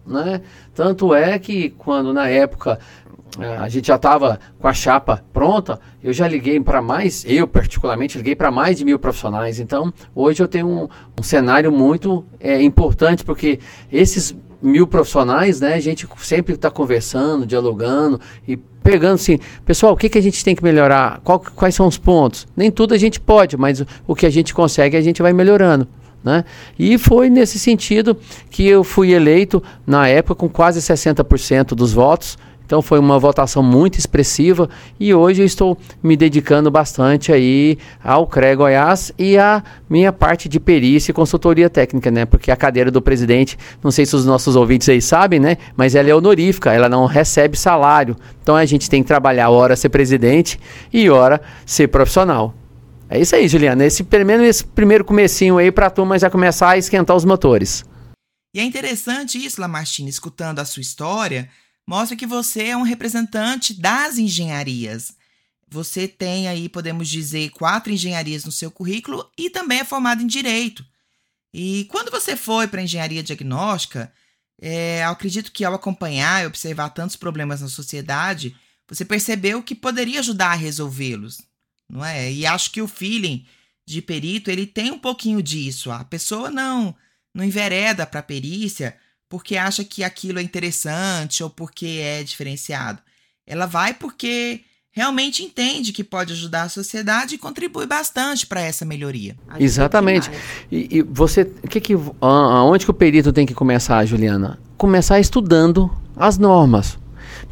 né? 0.06 0.42
Tanto 0.74 1.14
é 1.14 1.38
que 1.38 1.70
quando 1.72 2.12
na 2.14 2.28
época 2.28 2.80
a 3.40 3.70
gente 3.70 3.88
já 3.88 3.96
estava 3.96 4.40
com 4.60 4.68
a 4.68 4.74
chapa 4.74 5.24
pronta, 5.32 5.80
eu 6.04 6.12
já 6.12 6.28
liguei 6.28 6.60
para 6.60 6.82
mais, 6.82 7.24
eu 7.26 7.48
particularmente 7.48 8.18
liguei 8.18 8.36
para 8.36 8.52
mais 8.52 8.78
de 8.78 8.86
mil 8.86 9.00
profissionais. 9.00 9.60
Então, 9.60 9.94
hoje 10.14 10.44
eu 10.44 10.48
tenho 10.48 10.68
um, 10.68 10.88
um 11.20 11.24
cenário 11.24 11.72
muito 11.72 12.26
é, 12.40 12.62
importante, 12.62 13.24
porque 13.24 13.60
esses 13.92 14.36
mil 14.62 14.86
profissionais, 14.86 15.62
né, 15.62 15.74
a 15.74 15.80
gente 15.80 16.08
sempre 16.18 16.56
está 16.56 16.70
conversando, 16.70 17.46
dialogando 17.46 18.20
e 18.48 18.58
pegando 18.84 19.16
assim, 19.16 19.40
pessoal, 19.66 19.94
o 19.94 19.98
que, 19.98 20.10
que 20.10 20.18
a 20.18 20.22
gente 20.22 20.44
tem 20.44 20.56
que 20.56 20.64
melhorar? 20.64 21.22
Qual, 21.24 21.40
quais 21.40 21.74
são 21.74 21.88
os 21.88 21.98
pontos? 21.98 22.48
Nem 22.56 22.70
tudo 22.70 22.94
a 22.94 22.98
gente 22.98 23.20
pode, 23.20 23.58
mas 23.58 23.84
o 24.08 24.16
que 24.16 24.26
a 24.26 24.30
gente 24.30 24.54
consegue 24.54 24.98
a 24.98 25.02
gente 25.02 25.22
vai 25.22 25.34
melhorando. 25.34 25.88
Né? 26.24 26.46
E 26.78 26.98
foi 27.00 27.30
nesse 27.30 27.58
sentido 27.58 28.16
que 28.50 28.68
eu 28.68 28.84
fui 28.84 29.12
eleito, 29.12 29.62
na 29.88 30.08
época, 30.08 30.36
com 30.36 30.50
quase 30.50 30.80
60% 30.80 31.70
dos 31.70 31.94
votos. 31.94 32.38
Então 32.72 32.82
foi 32.82 33.00
uma 33.00 33.20
votação 33.20 33.62
muito 33.62 34.00
expressiva 34.00 34.70
e 34.98 35.14
hoje 35.14 35.42
eu 35.42 35.46
estou 35.46 35.78
me 36.02 36.16
dedicando 36.16 36.72
bastante 36.72 37.30
aí 37.30 37.78
ao 38.02 38.26
CRE 38.26 38.56
Goiás 38.56 39.12
e 39.20 39.38
à 39.38 39.62
minha 39.90 40.14
parte 40.14 40.48
de 40.48 40.58
perícia 40.58 41.12
e 41.12 41.14
consultoria 41.14 41.70
técnica, 41.70 42.10
né? 42.10 42.26
Porque 42.26 42.50
a 42.50 42.56
cadeira 42.56 42.90
do 42.90 43.02
presidente, 43.02 43.60
não 43.84 43.92
sei 43.92 44.06
se 44.06 44.16
os 44.16 44.26
nossos 44.26 44.56
ouvintes 44.56 44.88
aí 44.88 45.02
sabem, 45.02 45.38
né? 45.38 45.58
Mas 45.76 45.96
ela 45.96 46.10
é 46.10 46.16
honorífica, 46.16 46.72
ela 46.72 46.88
não 46.88 47.08
recebe 47.08 47.58
salário. 47.58 48.16
Então 48.42 48.56
a 48.56 48.64
gente 48.64 48.90
tem 48.90 49.04
que 49.04 49.08
trabalhar 49.10 49.50
hora 49.50 49.76
ser 49.76 49.90
presidente 49.90 50.58
e 50.94 51.10
hora 51.10 51.42
ser 51.66 51.90
profissional. 51.90 52.56
É 53.10 53.20
isso 53.20 53.36
aí, 53.36 53.50
Juliana. 53.50 53.84
Esse, 53.84 54.08
esse 54.48 54.64
primeiro 54.64 55.04
comecinho 55.04 55.58
aí 55.58 55.74
para 55.74 55.88
a 55.88 55.90
turma 55.90 56.18
já 56.18 56.30
começar 56.30 56.70
a 56.70 56.78
esquentar 56.78 57.18
os 57.18 57.26
motores. 57.26 57.84
E 58.56 58.62
é 58.62 58.64
interessante 58.64 59.38
isso, 59.38 59.60
Lamartine, 59.60 60.10
escutando 60.10 60.60
a 60.60 60.66
sua 60.66 60.80
história, 60.80 61.50
mostra 61.92 62.16
que 62.16 62.26
você 62.26 62.68
é 62.68 62.78
um 62.78 62.84
representante 62.84 63.74
das 63.74 64.18
engenharias. 64.18 65.14
Você 65.68 66.08
tem 66.08 66.48
aí, 66.48 66.70
podemos 66.70 67.10
dizer, 67.10 67.50
quatro 67.50 67.92
engenharias 67.92 68.46
no 68.46 68.52
seu 68.52 68.72
currículo 68.72 69.30
e 69.38 69.50
também 69.50 69.82
é 69.82 69.84
formado 69.84 70.24
em 70.24 70.28
direito. 70.28 70.86
E 71.54 71.86
quando 71.92 72.10
você 72.10 72.38
foi 72.38 72.66
para 72.66 72.80
a 72.80 72.84
engenharia 72.86 73.22
diagnóstica, 73.22 74.10
é, 74.62 75.04
acredito 75.04 75.52
que 75.52 75.66
ao 75.66 75.74
acompanhar 75.74 76.42
e 76.42 76.48
observar 76.48 76.92
tantos 76.92 77.18
problemas 77.18 77.60
na 77.60 77.68
sociedade, 77.68 78.56
você 78.88 79.04
percebeu 79.04 79.62
que 79.62 79.76
poderia 79.76 80.22
ajudar 80.22 80.52
a 80.52 80.56
resolvê-los, 80.56 81.42
não 81.90 82.06
é? 82.06 82.32
E 82.32 82.46
acho 82.46 82.72
que 82.72 82.82
o 82.82 82.88
feeling 82.88 83.46
de 83.86 84.02
perito 84.02 84.50
ele 84.50 84.66
tem 84.66 84.92
um 84.92 85.00
pouquinho 85.00 85.44
disso. 85.44 85.92
A 85.92 86.06
pessoa 86.06 86.50
não 86.50 86.96
não 87.34 87.44
envereda 87.44 88.06
para 88.06 88.22
a 88.22 88.24
perícia 88.24 88.98
porque 89.32 89.56
acha 89.56 89.82
que 89.86 90.04
aquilo 90.04 90.40
é 90.40 90.42
interessante 90.42 91.42
ou 91.42 91.50
porque 91.50 92.02
é 92.04 92.22
diferenciado. 92.22 93.00
Ela 93.48 93.66
vai 93.66 93.94
porque 93.94 94.60
realmente 94.92 95.42
entende 95.42 95.94
que 95.94 96.04
pode 96.04 96.34
ajudar 96.34 96.64
a 96.64 96.70
sociedade 96.70 97.36
e 97.36 97.38
contribui 97.38 97.88
bastante 97.88 98.46
para 98.46 98.60
essa 98.60 98.84
melhoria. 98.84 99.38
Exatamente. 99.58 100.30
E, 100.70 100.98
e, 100.98 101.02
você, 101.02 101.46
que 101.46 101.80
que, 101.80 101.94
aonde 102.20 102.84
que 102.84 102.92
o 102.92 102.94
perito 102.94 103.32
tem 103.32 103.46
que 103.46 103.54
começar, 103.54 104.04
Juliana? 104.04 104.60
Começar 104.78 105.18
estudando 105.18 105.90
as 106.14 106.38
normas. 106.38 107.00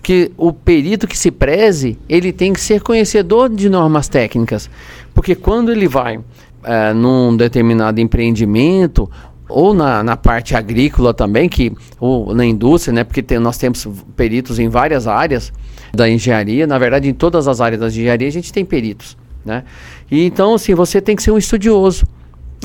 que 0.04 0.34
o 0.36 0.52
perito 0.52 1.08
que 1.08 1.18
se 1.18 1.32
preze, 1.32 1.98
ele 2.10 2.34
tem 2.34 2.52
que 2.52 2.60
ser 2.60 2.82
conhecedor 2.82 3.50
de 3.50 3.70
normas 3.70 4.10
técnicas, 4.10 4.70
porque 5.14 5.34
quando 5.34 5.72
ele 5.72 5.88
vai 5.88 6.20
é, 6.64 6.94
num 6.94 7.36
determinado 7.38 8.02
empreendimento 8.02 9.10
ou 9.50 9.74
na, 9.74 10.04
na 10.04 10.16
parte 10.16 10.56
agrícola 10.56 11.14
também, 11.14 11.50
que 11.50 11.74
ou 12.00 12.34
na 12.34 12.46
indústria, 12.46 12.94
né? 12.94 13.04
Porque 13.04 13.22
tem, 13.22 13.40
nós 13.40 13.58
temos 13.58 13.88
peritos 14.16 14.60
em 14.60 14.70
várias 14.70 15.08
áreas 15.08 15.52
da 15.94 16.08
engenharia, 16.08 16.68
na 16.68 16.78
verdade 16.78 17.10
em 17.10 17.14
todas 17.14 17.48
as 17.48 17.60
áreas 17.60 17.82
da 17.82 17.88
engenharia 17.88 18.28
a 18.28 18.32
gente 18.32 18.54
tem 18.54 18.64
peritos, 18.64 19.18
né? 19.44 19.64
E 20.10 20.24
então 20.24 20.54
assim, 20.54 20.76
você 20.76 21.02
tem 21.02 21.16
que 21.16 21.24
ser 21.24 21.32
um 21.32 21.38
estudioso 21.38 22.06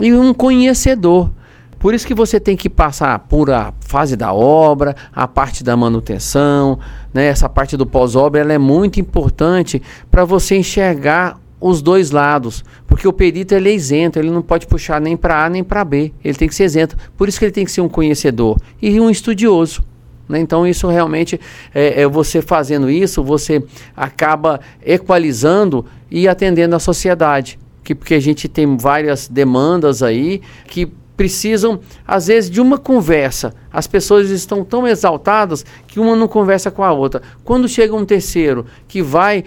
e 0.00 0.12
um 0.12 0.34
conhecedor. 0.34 1.30
Por 1.78 1.92
isso 1.92 2.06
que 2.06 2.14
você 2.14 2.40
tem 2.40 2.56
que 2.56 2.70
passar 2.70 3.18
por 3.18 3.50
a 3.50 3.74
fase 3.80 4.16
da 4.16 4.32
obra, 4.32 4.96
a 5.12 5.28
parte 5.28 5.62
da 5.62 5.76
manutenção, 5.76 6.78
né? 7.12 7.26
Essa 7.26 7.48
parte 7.48 7.76
do 7.76 7.84
pós-obra 7.84 8.40
ela 8.40 8.52
é 8.52 8.58
muito 8.58 9.00
importante 9.00 9.82
para 10.10 10.24
você 10.24 10.56
enxergar 10.56 11.38
os 11.66 11.80
dois 11.80 12.11
lados, 12.11 12.62
porque 12.87 13.09
o 13.09 13.12
perito 13.12 13.54
ele 13.54 13.71
é 13.71 13.75
isento, 13.75 14.18
ele 14.18 14.30
não 14.30 14.42
pode 14.42 14.66
puxar 14.66 15.00
nem 15.00 15.16
para 15.16 15.47
A 15.47 15.49
nem 15.49 15.64
para 15.64 15.83
B, 15.83 16.12
ele 16.23 16.37
tem 16.37 16.47
que 16.47 16.54
ser 16.54 16.64
isento. 16.64 16.94
Por 17.16 17.26
isso 17.26 17.38
que 17.38 17.47
ele 17.47 17.52
tem 17.52 17.64
que 17.64 17.73
ser 17.73 17.80
um 17.80 17.88
conhecedor 17.88 18.61
e 18.83 19.00
um 19.00 19.09
estudioso. 19.09 19.83
Né? 20.28 20.40
Então, 20.40 20.66
isso 20.66 20.87
realmente, 20.88 21.40
é, 21.75 22.02
é, 22.02 22.06
você 22.06 22.42
fazendo 22.42 22.90
isso, 22.90 23.25
você 23.25 23.64
acaba 23.97 24.61
equalizando 24.85 25.87
e 26.11 26.28
atendendo 26.28 26.76
a 26.76 26.78
sociedade. 26.78 27.59
Que, 27.83 27.94
porque 27.94 28.12
a 28.12 28.21
gente 28.21 28.47
tem 28.47 28.76
várias 28.76 29.26
demandas 29.26 30.02
aí 30.02 30.42
que 30.66 30.92
precisam, 31.16 31.80
às 32.06 32.26
vezes, 32.26 32.50
de 32.50 32.61
uma 32.61 32.78
conversa. 32.78 33.54
As 33.73 33.87
pessoas 33.87 34.30
estão 34.30 34.64
tão 34.64 34.87
exaltadas 34.87 35.64
que 35.87 36.00
uma 36.00 36.16
não 36.16 36.28
conversa 36.28 36.71
com 36.71 36.83
a 36.83 36.92
outra. 36.92 37.23
Quando 37.44 37.68
chega 37.68 37.94
um 37.94 38.04
terceiro 38.04 38.66
que 38.88 39.02
vai, 39.02 39.44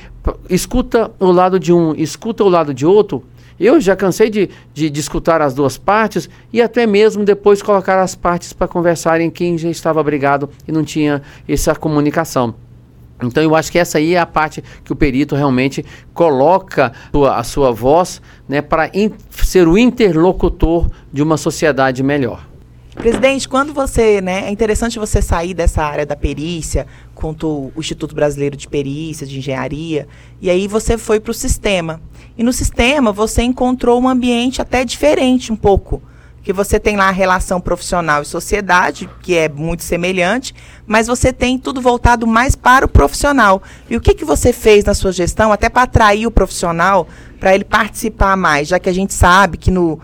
escuta 0.49 1.11
o 1.19 1.31
lado 1.31 1.59
de 1.59 1.73
um, 1.73 1.93
escuta 1.95 2.43
o 2.43 2.49
lado 2.49 2.73
de 2.73 2.85
outro, 2.85 3.23
eu 3.59 3.81
já 3.81 3.95
cansei 3.95 4.29
de, 4.29 4.49
de, 4.73 4.89
de 4.89 4.99
escutar 4.99 5.41
as 5.41 5.53
duas 5.53 5.77
partes 5.77 6.29
e 6.53 6.61
até 6.61 6.85
mesmo 6.85 7.25
depois 7.25 7.61
colocar 7.61 7.99
as 7.99 8.13
partes 8.13 8.53
para 8.53 8.67
conversarem 8.67 9.31
quem 9.31 9.57
já 9.57 9.69
estava 9.69 10.03
brigado 10.03 10.49
e 10.67 10.71
não 10.71 10.83
tinha 10.83 11.21
essa 11.47 11.75
comunicação. 11.75 12.66
Então 13.21 13.41
eu 13.41 13.55
acho 13.55 13.71
que 13.71 13.79
essa 13.79 13.97
aí 13.97 14.13
é 14.13 14.19
a 14.19 14.25
parte 14.25 14.63
que 14.83 14.93
o 14.93 14.95
perito 14.95 15.35
realmente 15.35 15.83
coloca 16.13 16.91
a 17.33 17.43
sua, 17.43 17.71
voz 17.71 18.21
né, 18.47 18.61
para 18.61 18.91
ser 19.31 19.67
o 19.67 19.77
interlocutor 19.77 20.89
de 21.11 21.23
uma 21.23 21.37
sociedade 21.37 22.03
melhor. 22.03 22.47
Presidente, 22.95 23.47
quando 23.47 23.73
você, 23.73 24.21
né, 24.21 24.47
é 24.47 24.51
interessante 24.51 24.97
você 24.97 25.21
sair 25.21 25.53
dessa 25.53 25.83
área 25.83 26.05
da 26.05 26.15
perícia, 26.15 26.87
quanto 27.13 27.71
o 27.75 27.79
Instituto 27.79 28.15
Brasileiro 28.15 28.57
de 28.57 28.67
Perícia, 28.67 29.25
de 29.25 29.37
Engenharia, 29.37 30.07
e 30.41 30.49
aí 30.49 30.67
você 30.67 30.97
foi 30.97 31.19
para 31.19 31.29
o 31.29 31.33
sistema. 31.33 32.01
E 32.35 32.43
no 32.43 32.51
sistema 32.51 33.11
você 33.11 33.43
encontrou 33.43 34.01
um 34.01 34.09
ambiente 34.09 34.61
até 34.61 34.83
diferente 34.83 35.51
um 35.51 35.55
pouco 35.55 36.01
que 36.47 36.53
você 36.53 36.79
tem 36.79 36.95
lá 36.95 37.09
a 37.09 37.11
relação 37.11 37.59
profissional 37.59 38.21
e 38.21 38.25
sociedade, 38.25 39.09
que 39.21 39.35
é 39.35 39.49
muito 39.49 39.83
semelhante, 39.83 40.55
mas 40.85 41.05
você 41.05 41.33
tem 41.33 41.59
tudo 41.59 41.81
voltado 41.81 42.25
mais 42.25 42.55
para 42.55 42.85
o 42.85 42.87
profissional. 42.87 43.61
E 43.89 43.97
o 43.97 43.99
que, 43.99 44.13
que 44.13 44.23
você 44.23 44.53
fez 44.53 44.85
na 44.85 44.93
sua 44.93 45.11
gestão, 45.11 45.51
até 45.51 45.67
para 45.67 45.81
atrair 45.81 46.25
o 46.25 46.31
profissional, 46.31 47.05
para 47.37 47.53
ele 47.53 47.65
participar 47.65 48.37
mais, 48.37 48.69
já 48.69 48.79
que 48.79 48.87
a 48.87 48.93
gente 48.93 49.13
sabe 49.13 49.57
que 49.57 49.69
no 49.69 49.99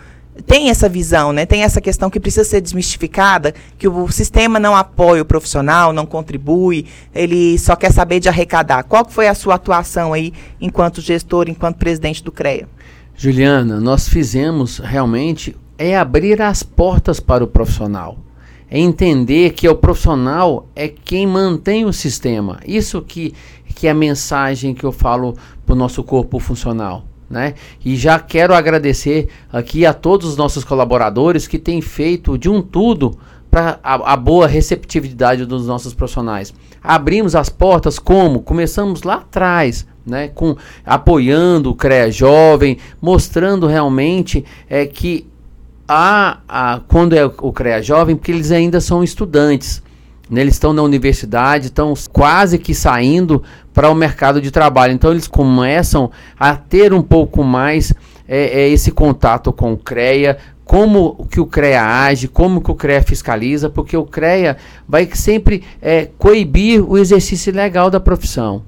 tem 0.46 0.70
essa 0.70 0.90
visão, 0.90 1.32
né? 1.32 1.46
Tem 1.46 1.64
essa 1.64 1.80
questão 1.80 2.10
que 2.10 2.20
precisa 2.20 2.44
ser 2.44 2.60
desmistificada, 2.60 3.54
que 3.78 3.88
o 3.88 4.12
sistema 4.12 4.60
não 4.60 4.76
apoia 4.76 5.22
o 5.22 5.26
profissional, 5.26 5.94
não 5.94 6.06
contribui, 6.06 6.88
ele 7.16 7.58
só 7.58 7.74
quer 7.74 7.94
saber 7.94 8.20
de 8.20 8.28
arrecadar. 8.28 8.84
Qual 8.84 9.08
foi 9.10 9.30
a 9.30 9.34
sua 9.34 9.56
atuação 9.56 10.12
aí 10.12 10.34
enquanto 10.60 11.00
gestor, 11.00 11.48
enquanto 11.48 11.78
presidente 11.78 12.22
do 12.22 12.34
CREA? 12.34 12.68
Juliana, 13.16 13.80
nós 13.80 14.10
fizemos 14.10 14.80
realmente 14.80 15.56
é 15.84 15.98
abrir 15.98 16.42
as 16.42 16.64
portas 16.64 17.20
para 17.20 17.44
o 17.44 17.48
profissional. 17.48 18.18
É 18.72 18.80
entender 18.80 19.52
que 19.52 19.68
o 19.68 19.76
profissional 19.76 20.66
é 20.74 20.88
quem 20.88 21.28
mantém 21.28 21.84
o 21.84 21.92
sistema. 21.92 22.60
Isso 22.66 23.02
que, 23.02 23.34
que 23.76 23.86
é 23.88 23.92
a 23.92 23.94
mensagem 23.94 24.74
que 24.74 24.86
eu 24.86 24.94
falo 24.94 25.36
para 25.66 25.74
o 25.74 25.78
nosso 25.78 26.02
corpo 26.02 26.40
funcional. 26.40 27.04
Né? 27.30 27.56
E 27.84 27.98
já 27.98 28.18
quero 28.18 28.54
agradecer 28.54 29.28
aqui 29.52 29.86
a 29.86 29.94
todos 29.94 30.30
os 30.30 30.38
nossos 30.38 30.64
colaboradores 30.64 31.48
que 31.48 31.60
têm 31.60 31.82
feito 31.82 32.38
de 32.38 32.50
um 32.50 32.62
tudo 32.62 33.18
para 33.52 33.78
a, 33.84 34.14
a, 34.14 34.16
boa 34.16 34.48
receptividade 34.48 35.46
dos 35.46 35.68
nossos 35.68 35.94
profissionais. 35.94 36.54
Abrimos 36.82 37.36
as 37.36 37.50
portas 37.50 38.00
como? 38.00 38.42
Começamos 38.42 39.04
lá 39.04 39.16
atrás, 39.16 39.86
né, 40.06 40.30
com 40.30 40.56
apoiando 40.86 41.72
o 41.72 41.76
CREA 41.76 42.10
Jovem, 42.10 42.78
mostrando 43.02 43.68
realmente 43.68 44.44
é, 44.70 44.86
que 44.86 45.28
a, 45.88 46.40
a, 46.48 46.80
quando 46.88 47.14
é 47.14 47.26
o 47.26 47.52
CREA 47.52 47.82
Jovem, 47.82 48.16
porque 48.16 48.32
eles 48.32 48.52
ainda 48.52 48.80
são 48.80 49.04
estudantes. 49.04 49.82
Né? 50.30 50.42
Eles 50.42 50.56
estão 50.56 50.74
na 50.74 50.82
universidade, 50.82 51.68
estão 51.68 51.94
quase 52.12 52.58
que 52.58 52.74
saindo 52.74 53.44
para 53.74 53.90
o 53.90 53.96
mercado 53.96 54.42
de 54.42 54.52
trabalho. 54.52 54.94
Então 54.94 55.12
eles 55.12 55.28
começam 55.28 56.12
a 56.40 56.56
ter 56.56 56.94
um 56.94 57.02
pouco 57.02 57.44
mais 57.44 57.94
é, 58.28 58.62
é, 58.62 58.70
esse 58.70 58.92
contato 58.92 59.52
com 59.52 59.74
o 59.74 59.78
CREA, 59.78 60.38
como 60.64 61.28
que 61.30 61.40
o 61.40 61.46
CREA 61.46 61.84
age, 61.84 62.28
como 62.28 62.62
que 62.62 62.72
o 62.72 62.76
CREA 62.76 63.04
fiscaliza, 63.04 63.70
porque 63.70 63.98
o 63.98 64.06
CREA 64.06 64.58
vai 64.88 65.10
sempre 65.14 65.64
é, 65.82 66.10
coibir 66.18 66.84
o 66.84 66.98
exercício 66.98 67.54
legal 67.54 67.90
da 67.90 68.00
profissão. 68.00 68.64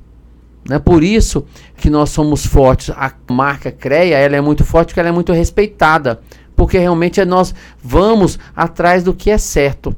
É 0.70 0.80
por 0.80 1.04
isso 1.04 1.46
que 1.78 1.92
nós 1.92 2.10
somos 2.10 2.46
fortes. 2.46 2.90
A 2.90 3.14
marca 3.32 3.72
CREA 3.72 4.18
ela 4.18 4.36
é 4.36 4.42
muito 4.42 4.66
forte 4.66 4.88
porque 4.88 5.00
ela 5.00 5.10
é 5.10 5.12
muito 5.12 5.32
respeitada 5.32 6.20
porque 6.56 6.78
realmente 6.78 7.24
nós 7.26 7.54
vamos 7.84 8.40
atrás 8.56 9.04
do 9.04 9.14
que 9.14 9.30
é 9.30 9.38
certo. 9.38 9.96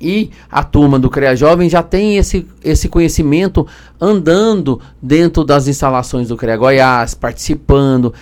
E 0.00 0.30
a 0.50 0.64
turma 0.64 0.98
do 0.98 1.10
CREA 1.10 1.36
Jovem 1.36 1.68
já 1.68 1.82
tem 1.82 2.16
esse, 2.16 2.46
esse 2.64 2.88
conhecimento 2.88 3.66
andando 4.00 4.80
dentro 5.00 5.44
das 5.44 5.68
instalações 5.68 6.28
do 6.28 6.38
CREA 6.38 6.56
Goiás, 6.56 7.12
participando, 7.12 8.14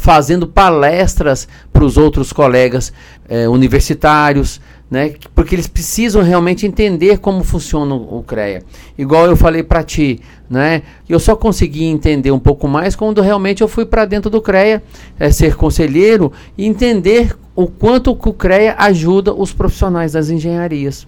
fazendo 0.00 0.48
palestras 0.48 1.46
para 1.72 1.84
os 1.84 1.96
outros 1.96 2.32
colegas 2.32 2.92
eh, 3.28 3.48
universitários, 3.48 4.60
né? 4.90 5.14
Porque 5.34 5.54
eles 5.54 5.68
precisam 5.68 6.22
realmente 6.22 6.66
entender 6.66 7.18
como 7.18 7.44
funciona 7.44 7.94
o 7.94 8.24
CREA. 8.26 8.64
Igual 8.98 9.26
eu 9.26 9.36
falei 9.36 9.62
para 9.62 9.84
ti, 9.84 10.20
né? 10.48 10.82
Eu 11.08 11.20
só 11.20 11.36
consegui 11.36 11.84
entender 11.84 12.32
um 12.32 12.40
pouco 12.40 12.66
mais 12.66 12.96
quando 12.96 13.20
realmente 13.20 13.62
eu 13.62 13.68
fui 13.68 13.86
para 13.86 14.04
dentro 14.04 14.28
do 14.28 14.42
CREA, 14.42 14.82
é, 15.18 15.30
ser 15.30 15.54
conselheiro 15.54 16.32
e 16.58 16.66
entender 16.66 17.36
o 17.54 17.68
quanto 17.68 18.10
o 18.10 18.32
CREA 18.32 18.74
ajuda 18.78 19.32
os 19.32 19.52
profissionais 19.52 20.12
das 20.12 20.28
engenharias. 20.28 21.06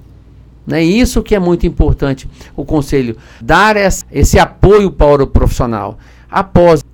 Né? 0.64 0.82
Isso 0.82 1.22
que 1.22 1.34
é 1.34 1.40
muito 1.40 1.66
importante, 1.66 2.28
o 2.54 2.64
conselho, 2.64 3.16
dar 3.40 3.76
essa, 3.76 4.04
esse 4.12 4.38
apoio 4.38 4.92
para 4.92 5.24
o 5.24 5.26
profissional. 5.26 5.98
Após 6.30 6.84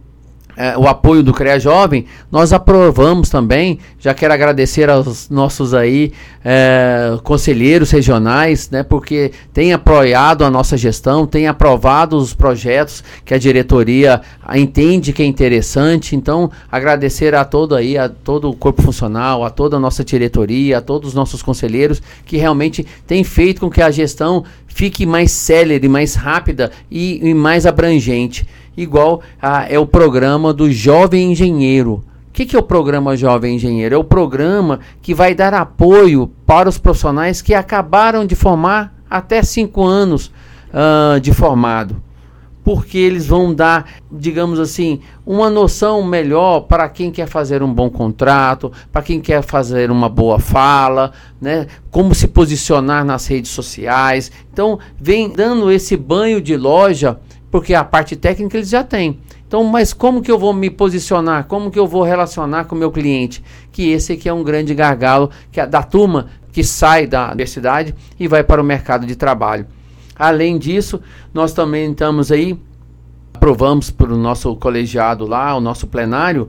é, 0.58 0.76
o 0.76 0.88
apoio 0.88 1.22
do 1.22 1.32
CREA 1.32 1.60
Jovem, 1.60 2.04
nós 2.32 2.52
aprovamos 2.52 3.30
também, 3.30 3.78
já 3.96 4.12
quero 4.12 4.34
agradecer 4.34 4.90
aos 4.90 5.30
nossos 5.30 5.72
aí 5.72 6.12
é, 6.44 7.16
conselheiros 7.22 7.92
regionais, 7.92 8.68
né, 8.68 8.82
porque 8.82 9.30
tem 9.52 9.72
apoiado 9.72 10.44
a 10.44 10.50
nossa 10.50 10.76
gestão, 10.76 11.28
tem 11.28 11.46
aprovado 11.46 12.16
os 12.16 12.34
projetos 12.34 13.04
que 13.24 13.32
a 13.32 13.38
diretoria 13.38 14.20
entende 14.52 15.12
que 15.12 15.22
é 15.22 15.26
interessante, 15.26 16.16
então 16.16 16.50
agradecer 16.72 17.36
a 17.36 17.44
todo 17.44 17.76
aí, 17.76 17.96
a 17.96 18.08
todo 18.08 18.50
o 18.50 18.56
corpo 18.56 18.82
funcional, 18.82 19.44
a 19.44 19.50
toda 19.50 19.76
a 19.76 19.80
nossa 19.80 20.02
diretoria, 20.02 20.78
a 20.78 20.80
todos 20.80 21.10
os 21.10 21.14
nossos 21.14 21.40
conselheiros 21.40 22.02
que 22.26 22.36
realmente 22.36 22.84
tem 23.06 23.22
feito 23.22 23.60
com 23.60 23.70
que 23.70 23.80
a 23.80 23.92
gestão 23.92 24.42
fique 24.66 25.06
mais 25.06 25.30
célere, 25.30 25.88
mais 25.88 26.16
rápida 26.16 26.72
e, 26.90 27.20
e 27.22 27.32
mais 27.32 27.64
abrangente 27.64 28.44
igual 28.78 29.20
a, 29.42 29.64
é 29.68 29.78
o 29.78 29.87
programa 29.87 30.54
do 30.54 30.70
Jovem 30.70 31.32
Engenheiro. 31.32 32.04
O 32.28 32.32
que, 32.32 32.47
que 32.47 32.54
é 32.54 32.58
o 32.58 32.62
programa 32.62 33.16
Jovem 33.16 33.56
Engenheiro? 33.56 33.97
É 33.97 33.99
o 33.99 34.04
programa 34.04 34.78
que 35.02 35.12
vai 35.12 35.35
dar 35.35 35.52
apoio 35.52 36.30
para 36.47 36.68
os 36.68 36.78
profissionais 36.78 37.42
que 37.42 37.52
acabaram 37.52 38.25
de 38.25 38.37
formar 38.37 38.94
até 39.11 39.42
cinco 39.42 39.85
anos 39.85 40.30
uh, 40.68 41.18
de 41.20 41.32
formado. 41.32 42.00
Porque 42.62 42.99
eles 42.99 43.26
vão 43.26 43.52
dar, 43.52 43.87
digamos 44.12 44.61
assim, 44.61 45.00
uma 45.26 45.50
noção 45.50 46.04
melhor 46.04 46.61
para 46.61 46.88
quem 46.88 47.11
quer 47.11 47.26
fazer 47.26 47.62
um 47.62 47.73
bom 47.73 47.90
contrato, 47.90 48.70
para 48.92 49.02
quem 49.02 49.20
quer 49.20 49.42
fazer 49.42 49.90
uma 49.90 50.08
boa 50.08 50.38
fala, 50.38 51.12
né? 51.40 51.66
como 51.90 52.14
se 52.14 52.28
posicionar 52.28 53.04
nas 53.04 53.26
redes 53.26 53.50
sociais. 53.50 54.30
Então, 54.52 54.78
vem 55.00 55.30
dando 55.30 55.73
esse 55.73 55.97
banho 55.97 56.40
de 56.42 56.56
loja 56.56 57.18
porque 57.50 57.74
a 57.74 57.84
parte 57.84 58.16
técnica 58.16 58.56
eles 58.56 58.68
já 58.68 58.84
têm. 58.84 59.18
Então, 59.46 59.64
mas 59.64 59.94
como 59.94 60.20
que 60.20 60.30
eu 60.30 60.38
vou 60.38 60.52
me 60.52 60.68
posicionar? 60.68 61.44
Como 61.44 61.70
que 61.70 61.78
eu 61.78 61.86
vou 61.86 62.02
relacionar 62.02 62.64
com 62.64 62.74
o 62.74 62.78
meu 62.78 62.90
cliente? 62.90 63.42
Que 63.72 63.90
esse 63.90 64.12
aqui 64.12 64.28
é 64.28 64.32
um 64.32 64.44
grande 64.44 64.74
gargalo 64.74 65.30
que 65.50 65.60
é 65.60 65.66
da 65.66 65.82
turma 65.82 66.26
que 66.52 66.62
sai 66.62 67.06
da 67.06 67.28
universidade 67.28 67.94
e 68.18 68.28
vai 68.28 68.44
para 68.44 68.60
o 68.60 68.64
mercado 68.64 69.06
de 69.06 69.16
trabalho. 69.16 69.66
Além 70.14 70.58
disso, 70.58 71.00
nós 71.32 71.52
também 71.52 71.90
estamos 71.90 72.32
aí, 72.32 72.58
aprovamos 73.32 73.90
para 73.90 74.12
o 74.12 74.18
nosso 74.18 74.54
colegiado 74.56 75.24
lá, 75.24 75.56
o 75.56 75.60
nosso 75.60 75.86
plenário, 75.86 76.48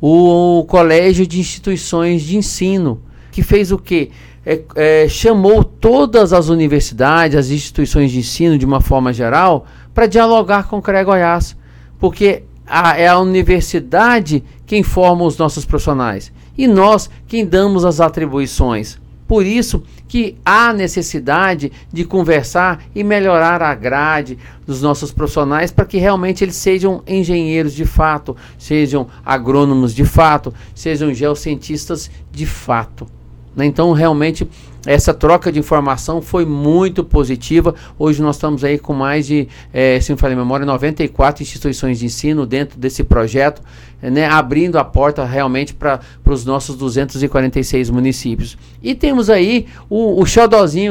o 0.00 0.64
Colégio 0.66 1.26
de 1.26 1.38
Instituições 1.38 2.22
de 2.22 2.36
Ensino, 2.36 3.02
que 3.30 3.42
fez 3.42 3.70
o 3.70 3.78
quê? 3.78 4.10
É, 4.44 4.62
é, 4.74 5.08
chamou 5.08 5.62
todas 5.62 6.32
as 6.32 6.48
universidades, 6.48 7.36
as 7.36 7.50
instituições 7.50 8.10
de 8.10 8.20
ensino 8.20 8.56
de 8.56 8.64
uma 8.64 8.80
forma 8.80 9.12
geral, 9.12 9.66
para 9.94 10.06
dialogar 10.06 10.68
com 10.68 10.78
o 10.78 10.82
CREA 10.82 11.04
Goiás, 11.04 11.56
porque 11.98 12.44
a, 12.66 12.96
é 12.98 13.08
a 13.08 13.18
universidade 13.18 14.44
quem 14.66 14.82
forma 14.82 15.24
os 15.24 15.36
nossos 15.36 15.64
profissionais 15.64 16.32
e 16.56 16.66
nós 16.68 17.10
quem 17.26 17.44
damos 17.44 17.84
as 17.84 18.00
atribuições. 18.00 18.98
Por 19.26 19.46
isso 19.46 19.84
que 20.08 20.36
há 20.44 20.72
necessidade 20.72 21.70
de 21.92 22.04
conversar 22.04 22.82
e 22.92 23.04
melhorar 23.04 23.62
a 23.62 23.72
grade 23.76 24.36
dos 24.66 24.82
nossos 24.82 25.12
profissionais 25.12 25.70
para 25.70 25.84
que 25.84 25.98
realmente 25.98 26.42
eles 26.42 26.56
sejam 26.56 27.00
engenheiros 27.06 27.72
de 27.72 27.84
fato, 27.84 28.36
sejam 28.58 29.06
agrônomos 29.24 29.94
de 29.94 30.04
fato, 30.04 30.52
sejam 30.74 31.14
geocientistas 31.14 32.10
de 32.32 32.44
fato. 32.44 33.06
Né? 33.54 33.66
Então, 33.66 33.92
realmente, 33.92 34.48
essa 34.86 35.12
troca 35.12 35.52
de 35.52 35.58
informação 35.58 36.22
foi 36.22 36.46
muito 36.46 37.04
positiva. 37.04 37.74
Hoje 37.98 38.22
nós 38.22 38.36
estamos 38.36 38.64
aí 38.64 38.78
com 38.78 38.94
mais 38.94 39.26
de, 39.26 39.46
é, 39.72 40.00
se 40.00 40.10
não 40.10 40.16
falei 40.16 40.36
memória, 40.36 40.64
94 40.64 41.42
instituições 41.42 41.98
de 41.98 42.06
ensino 42.06 42.46
dentro 42.46 42.78
desse 42.78 43.04
projeto, 43.04 43.62
né, 44.00 44.26
abrindo 44.26 44.78
a 44.78 44.84
porta 44.84 45.24
realmente 45.24 45.74
para 45.74 46.00
os 46.24 46.44
nossos 46.44 46.76
246 46.76 47.90
municípios. 47.90 48.56
E 48.82 48.94
temos 48.94 49.28
aí 49.28 49.66
o, 49.88 50.22
o 50.22 50.24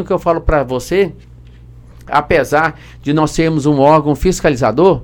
que 0.05 0.13
eu 0.13 0.19
falo 0.19 0.41
para 0.41 0.63
você, 0.63 1.11
apesar 2.05 2.79
de 3.01 3.11
nós 3.11 3.31
sermos 3.31 3.65
um 3.65 3.79
órgão 3.79 4.15
fiscalizador, 4.15 5.01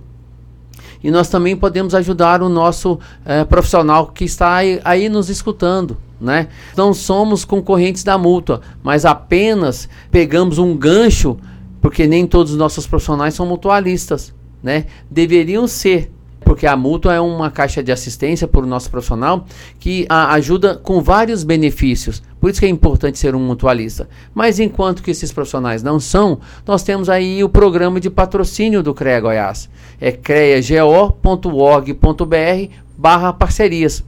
e 1.03 1.11
nós 1.11 1.29
também 1.29 1.55
podemos 1.55 1.93
ajudar 1.95 2.41
o 2.41 2.49
nosso 2.49 2.99
é, 3.25 3.43
profissional 3.43 4.07
que 4.07 4.25
está 4.25 4.55
aí, 4.55 4.79
aí 4.83 5.09
nos 5.09 5.29
escutando 5.29 5.97
né? 6.19 6.47
Não 6.75 6.93
somos 6.93 7.43
concorrentes 7.43 8.03
da 8.03 8.17
multa, 8.17 8.61
mas 8.83 9.05
apenas 9.05 9.89
pegamos 10.09 10.57
um 10.57 10.75
gancho, 10.75 11.37
porque 11.81 12.07
nem 12.07 12.25
todos 12.25 12.53
os 12.53 12.57
nossos 12.57 12.87
profissionais 12.87 13.33
são 13.33 13.45
mutualistas, 13.45 14.33
né? 14.61 14.85
Deveriam 15.09 15.67
ser, 15.67 16.11
porque 16.45 16.67
a 16.67 16.77
multa 16.77 17.11
é 17.11 17.19
uma 17.19 17.49
caixa 17.49 17.83
de 17.83 17.91
assistência 17.91 18.47
para 18.47 18.61
o 18.61 18.67
nosso 18.67 18.89
profissional 18.89 19.45
que 19.79 20.05
a, 20.07 20.31
ajuda 20.33 20.75
com 20.75 21.01
vários 21.01 21.43
benefícios. 21.43 22.21
Por 22.39 22.51
isso 22.51 22.59
que 22.59 22.67
é 22.67 22.69
importante 22.69 23.17
ser 23.17 23.35
um 23.35 23.39
mutualista. 23.39 24.07
Mas 24.33 24.59
enquanto 24.59 25.01
que 25.01 25.09
esses 25.09 25.33
profissionais 25.33 25.81
não 25.81 25.99
são, 25.99 26.39
nós 26.65 26.83
temos 26.83 27.09
aí 27.09 27.43
o 27.43 27.49
programa 27.49 27.99
de 27.99 28.09
patrocínio 28.09 28.83
do 28.83 28.93
CREA 28.93 29.19
Goiás. 29.19 29.67
É 29.99 30.11
creago.org.br 30.11 31.15
barra 32.95 33.33
parcerias. 33.33 34.03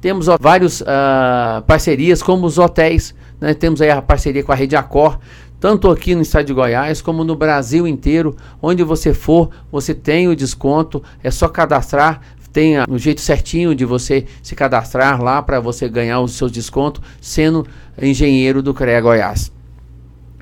Temos 0.00 0.26
várias 0.40 0.80
uh, 0.80 0.84
ah, 0.86 1.62
parcerias, 1.66 2.22
como 2.22 2.46
os 2.46 2.58
hotéis. 2.58 3.14
Né? 3.40 3.54
Temos 3.54 3.82
aí 3.82 3.90
a 3.90 4.00
parceria 4.00 4.42
com 4.42 4.52
a 4.52 4.54
Rede 4.54 4.76
Acor, 4.76 5.18
tanto 5.60 5.90
aqui 5.90 6.14
no 6.14 6.22
estado 6.22 6.46
de 6.46 6.54
Goiás 6.54 7.02
como 7.02 7.22
no 7.22 7.36
Brasil 7.36 7.86
inteiro. 7.86 8.34
Onde 8.62 8.82
você 8.82 9.12
for, 9.12 9.50
você 9.70 9.94
tem 9.94 10.26
o 10.26 10.34
desconto. 10.34 11.02
É 11.22 11.30
só 11.30 11.48
cadastrar. 11.48 12.20
Tem 12.52 12.74
o 12.88 12.98
jeito 12.98 13.20
certinho 13.20 13.74
de 13.76 13.84
você 13.84 14.26
se 14.42 14.56
cadastrar 14.56 15.22
lá 15.22 15.40
para 15.40 15.60
você 15.60 15.88
ganhar 15.88 16.20
os 16.20 16.32
seus 16.32 16.50
descontos, 16.50 17.00
sendo 17.20 17.64
engenheiro 18.00 18.60
do 18.60 18.74
CREA 18.74 19.00
Goiás. 19.00 19.52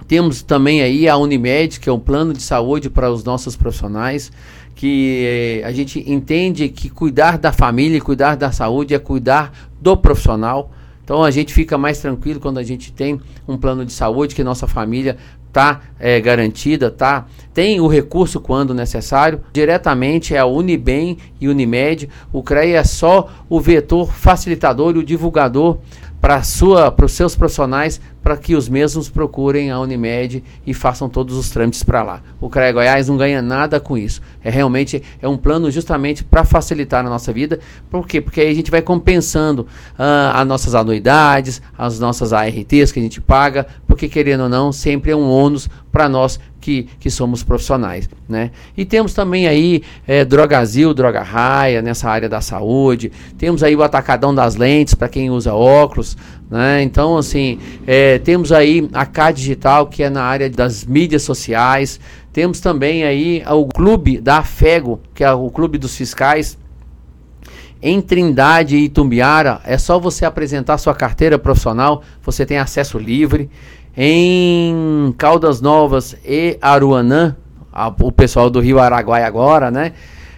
Temos 0.07 0.41
também 0.41 0.81
aí 0.81 1.07
a 1.07 1.19
Unimed, 1.19 1.79
que 1.79 1.91
é 1.91 1.93
um 1.93 2.01
plano 2.01 2.33
de 2.33 2.41
saúde 2.41 2.89
para 2.89 3.11
os 3.11 3.23
nossos 3.25 3.57
profissionais 3.57 4.33
que 4.79 5.61
eh, 5.61 5.67
a 5.67 5.73
gente 5.73 6.09
entende 6.09 6.69
que 6.69 6.89
cuidar 6.89 7.37
da 7.37 7.51
família, 7.51 8.01
cuidar 8.01 8.37
da 8.37 8.53
saúde 8.53 8.95
é 8.95 8.99
cuidar 9.01 9.53
do 9.81 9.97
profissional. 9.97 10.71
Então 11.09 11.25
a 11.25 11.31
gente 11.31 11.55
fica 11.55 11.79
mais 11.79 11.99
tranquilo 12.01 12.39
quando 12.39 12.59
a 12.59 12.63
gente 12.63 12.93
tem 12.93 13.19
um 13.49 13.57
plano 13.57 13.83
de 13.83 13.95
saúde 13.95 14.35
que 14.35 14.45
nossa 14.45 14.67
família 14.67 15.17
está 15.47 15.81
é, 15.99 16.21
garantida, 16.21 16.91
tá? 16.91 17.25
Tem 17.55 17.81
o 17.81 17.87
recurso 17.87 18.39
quando 18.39 18.75
necessário. 18.75 19.41
Diretamente 19.51 20.35
é 20.35 20.39
a 20.39 20.45
Unibem 20.45 21.17
e 21.41 21.49
Unimed. 21.49 22.11
O 22.31 22.43
CREA 22.43 22.81
é 22.81 22.85
só 22.85 23.27
o 23.49 23.59
vetor 23.59 24.13
facilitador 24.13 24.97
e 24.97 24.99
o 24.99 25.03
divulgador 25.03 25.79
para 26.21 26.43
os 27.03 27.13
seus 27.13 27.35
profissionais 27.35 28.03
para 28.29 28.37
que 28.37 28.55
os 28.55 28.69
mesmos 28.69 29.09
procurem 29.09 29.71
a 29.71 29.81
Unimed 29.81 30.45
e 30.67 30.75
façam 30.75 31.09
todos 31.09 31.35
os 31.35 31.49
trâmites 31.49 31.83
para 31.83 32.03
lá. 32.03 32.23
O 32.39 32.51
CREA 32.51 32.73
Goiás 32.73 33.09
não 33.09 33.17
ganha 33.17 33.41
nada 33.41 33.81
com 33.81 33.97
isso. 33.97 34.21
É 34.45 34.51
realmente 34.51 35.03
é 35.23 35.27
um 35.27 35.39
plano 35.39 35.71
justamente 35.71 36.23
para 36.23 36.45
facilitar 36.45 37.07
a 37.07 37.09
nossa 37.09 37.33
vida. 37.33 37.59
Por 37.91 38.07
quê? 38.07 38.21
Porque 38.21 38.43
aí 38.43 38.51
a 38.51 38.55
gente 38.55 38.71
vai 38.71 38.83
compensando 38.83 39.63
uh, 39.63 40.35
as 40.35 40.47
nossas 40.47 40.75
anuidades, 40.75 41.63
as 41.79 41.99
nossas 41.99 42.35
ARTs 42.35 42.93
que 42.93 43.01
a 43.01 43.03
gente 43.03 43.19
paga, 43.19 43.67
porque 43.87 44.11
querendo 44.11 44.43
ou 44.43 44.49
não, 44.51 44.73
sempre 44.73 45.11
é 45.11 45.17
um 45.17 45.31
ônus 45.31 45.67
para 45.91 46.07
nós 46.07 46.39
que, 46.61 46.87
que 47.01 47.11
somos 47.11 47.43
profissionais, 47.43 48.09
né? 48.29 48.51
E 48.77 48.85
temos 48.85 49.15
também 49.15 49.47
aí 49.47 49.83
é, 50.07 50.25
Drogazil, 50.25 50.93
Droga 50.93 51.23
Raia, 51.23 51.81
nessa 51.81 52.11
área 52.11 52.29
da 52.29 52.41
saúde. 52.41 53.11
Temos 53.39 53.63
aí 53.63 53.75
o 53.75 53.83
Atacadão 53.83 54.35
das 54.35 54.55
Lentes, 54.55 54.95
para 54.95 55.09
quem 55.09 55.31
usa 55.31 55.55
óculos, 55.55 56.17
né? 56.51 56.83
Então, 56.83 57.17
assim, 57.17 57.59
é, 57.87 58.19
temos 58.19 58.53
aí 58.53 58.89
a 58.93 59.05
K 59.05 59.33
Digital, 59.33 59.87
que 59.87 60.03
é 60.03 60.11
na 60.11 60.23
área 60.23 60.49
das 60.49 60.85
mídias 60.85 61.23
sociais. 61.23 62.01
Temos 62.33 62.61
também 62.61 63.05
aí 63.05 63.43
o 63.47 63.67
clube 63.67 64.21
da 64.21 64.43
FEGO, 64.43 65.01
que 65.15 65.23
é 65.23 65.33
o 65.33 65.51
clube 65.51 65.79
dos 65.79 65.97
fiscais, 65.97 66.57
em 67.81 68.01
Trindade 68.01 68.77
e 68.77 68.89
Tumbiara, 68.89 69.61
é 69.65 69.79
só 69.79 70.01
você 70.01 70.25
apresentar 70.25 70.79
sua 70.79 70.95
carteira 70.95 71.39
profissional, 71.39 72.03
você 72.23 72.45
tem 72.45 72.59
acesso 72.59 72.99
livre. 72.99 73.49
Em 73.97 75.15
Caldas 75.17 75.61
Novas 75.61 76.17
e 76.25 76.59
Aruanã, 76.61 77.37
a, 77.73 77.89
o 77.89 78.13
pessoal 78.13 78.51
do 78.51 78.61
Rio 78.61 78.79
Araguaia 78.79 79.27
agora, 79.27 79.71
né? 79.71 79.93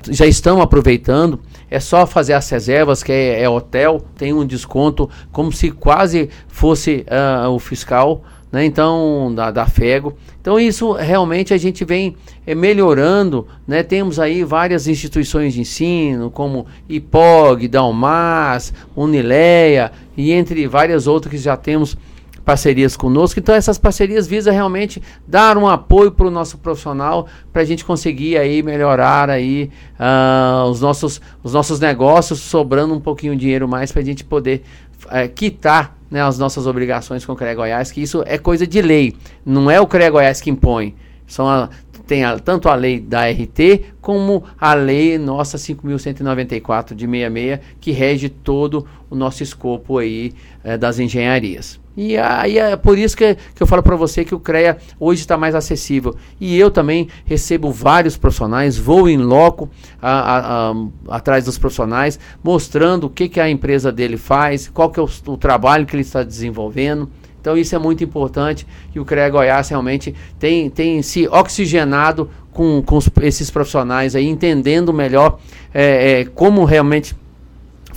Já 0.08 0.26
estão 0.26 0.62
aproveitando. 0.62 1.40
É 1.70 1.78
só 1.78 2.06
fazer 2.06 2.32
as 2.32 2.48
reservas, 2.50 3.02
que 3.02 3.12
é, 3.12 3.42
é 3.42 3.48
hotel, 3.48 4.02
tem 4.16 4.32
um 4.32 4.44
desconto, 4.44 5.08
como 5.30 5.52
se 5.52 5.70
quase 5.70 6.28
fosse 6.48 7.06
uh, 7.08 7.48
o 7.50 7.58
fiscal, 7.58 8.24
né? 8.50 8.64
Então, 8.64 9.32
da, 9.34 9.50
da 9.50 9.66
FEGO. 9.66 10.16
Então, 10.40 10.58
isso 10.58 10.92
realmente 10.92 11.54
a 11.54 11.56
gente 11.56 11.84
vem 11.84 12.16
é, 12.46 12.54
melhorando, 12.54 13.46
né? 13.66 13.82
Temos 13.82 14.18
aí 14.18 14.42
várias 14.42 14.88
instituições 14.88 15.54
de 15.54 15.60
ensino, 15.60 16.30
como 16.30 16.66
IPOG, 16.88 17.68
Dalmas, 17.68 18.74
Unileia, 18.96 19.92
e 20.16 20.32
entre 20.32 20.66
várias 20.66 21.06
outras 21.06 21.30
que 21.30 21.38
já 21.38 21.56
temos 21.56 21.96
parcerias 22.44 22.96
conosco. 22.96 23.38
Então 23.38 23.54
essas 23.54 23.78
parcerias 23.78 24.26
visam 24.26 24.52
realmente 24.52 25.02
dar 25.26 25.56
um 25.56 25.66
apoio 25.66 26.12
para 26.12 26.26
o 26.26 26.30
nosso 26.30 26.58
profissional 26.58 27.26
para 27.52 27.62
a 27.62 27.64
gente 27.64 27.84
conseguir 27.84 28.36
aí 28.36 28.62
melhorar 28.62 29.30
aí 29.30 29.70
uh, 29.98 30.64
os, 30.68 30.80
nossos, 30.80 31.20
os 31.42 31.52
nossos 31.52 31.80
negócios, 31.80 32.40
sobrando 32.40 32.94
um 32.94 33.00
pouquinho 33.00 33.34
de 33.34 33.40
dinheiro 33.40 33.68
mais 33.68 33.92
para 33.92 34.02
a 34.02 34.04
gente 34.04 34.24
poder 34.24 34.62
uh, 35.06 35.28
quitar 35.34 35.96
né, 36.10 36.22
as 36.22 36.38
nossas 36.38 36.66
obrigações 36.66 37.24
com 37.24 37.32
o 37.32 37.36
CREA 37.36 37.54
Goiás, 37.54 37.90
que 37.90 38.02
isso 38.02 38.22
é 38.26 38.36
coisa 38.36 38.66
de 38.66 38.82
lei, 38.82 39.16
não 39.44 39.70
é 39.70 39.80
o 39.80 39.86
CREA 39.86 40.10
Goiás 40.10 40.40
que 40.40 40.50
impõe. 40.50 40.94
São 41.26 41.48
a, 41.48 41.68
tem 42.10 42.24
a, 42.24 42.40
tanto 42.40 42.68
a 42.68 42.74
lei 42.74 42.98
da 42.98 43.30
RT 43.30 43.94
como 44.00 44.42
a 44.60 44.74
lei 44.74 45.16
nossa 45.16 45.56
5.194 45.56 46.92
de 46.92 47.06
66, 47.06 47.60
que 47.80 47.92
rege 47.92 48.28
todo 48.28 48.84
o 49.08 49.14
nosso 49.14 49.44
escopo 49.44 49.98
aí 49.98 50.34
eh, 50.64 50.76
das 50.76 50.98
engenharias. 50.98 51.79
E 52.02 52.16
aí 52.16 52.56
é 52.56 52.76
por 52.76 52.96
isso 52.96 53.14
que, 53.14 53.34
que 53.54 53.62
eu 53.62 53.66
falo 53.66 53.82
para 53.82 53.94
você 53.94 54.24
que 54.24 54.34
o 54.34 54.40
CREA 54.40 54.78
hoje 54.98 55.20
está 55.20 55.36
mais 55.36 55.54
acessível. 55.54 56.16
E 56.40 56.58
eu 56.58 56.70
também 56.70 57.08
recebo 57.26 57.70
vários 57.70 58.16
profissionais, 58.16 58.78
vou 58.78 59.06
em 59.06 59.18
loco 59.18 59.68
a, 60.00 60.10
a, 60.10 60.70
a, 60.70 61.16
atrás 61.16 61.44
dos 61.44 61.58
profissionais, 61.58 62.18
mostrando 62.42 63.04
o 63.04 63.10
que, 63.10 63.28
que 63.28 63.38
a 63.38 63.50
empresa 63.50 63.92
dele 63.92 64.16
faz, 64.16 64.66
qual 64.66 64.88
que 64.88 64.98
é 64.98 65.02
o, 65.02 65.08
o 65.26 65.36
trabalho 65.36 65.84
que 65.84 65.94
ele 65.94 66.00
está 66.00 66.22
desenvolvendo. 66.22 67.06
Então 67.38 67.54
isso 67.54 67.74
é 67.74 67.78
muito 67.78 68.02
importante 68.02 68.66
e 68.94 68.98
o 68.98 69.04
CREA 69.04 69.28
Goiás 69.28 69.68
realmente 69.68 70.14
tem, 70.38 70.70
tem 70.70 71.02
se 71.02 71.28
oxigenado 71.28 72.30
com, 72.50 72.82
com 72.82 72.98
esses 73.20 73.50
profissionais 73.50 74.16
aí, 74.16 74.26
entendendo 74.26 74.90
melhor 74.90 75.38
é, 75.74 76.20
é, 76.20 76.24
como 76.24 76.64
realmente 76.64 77.14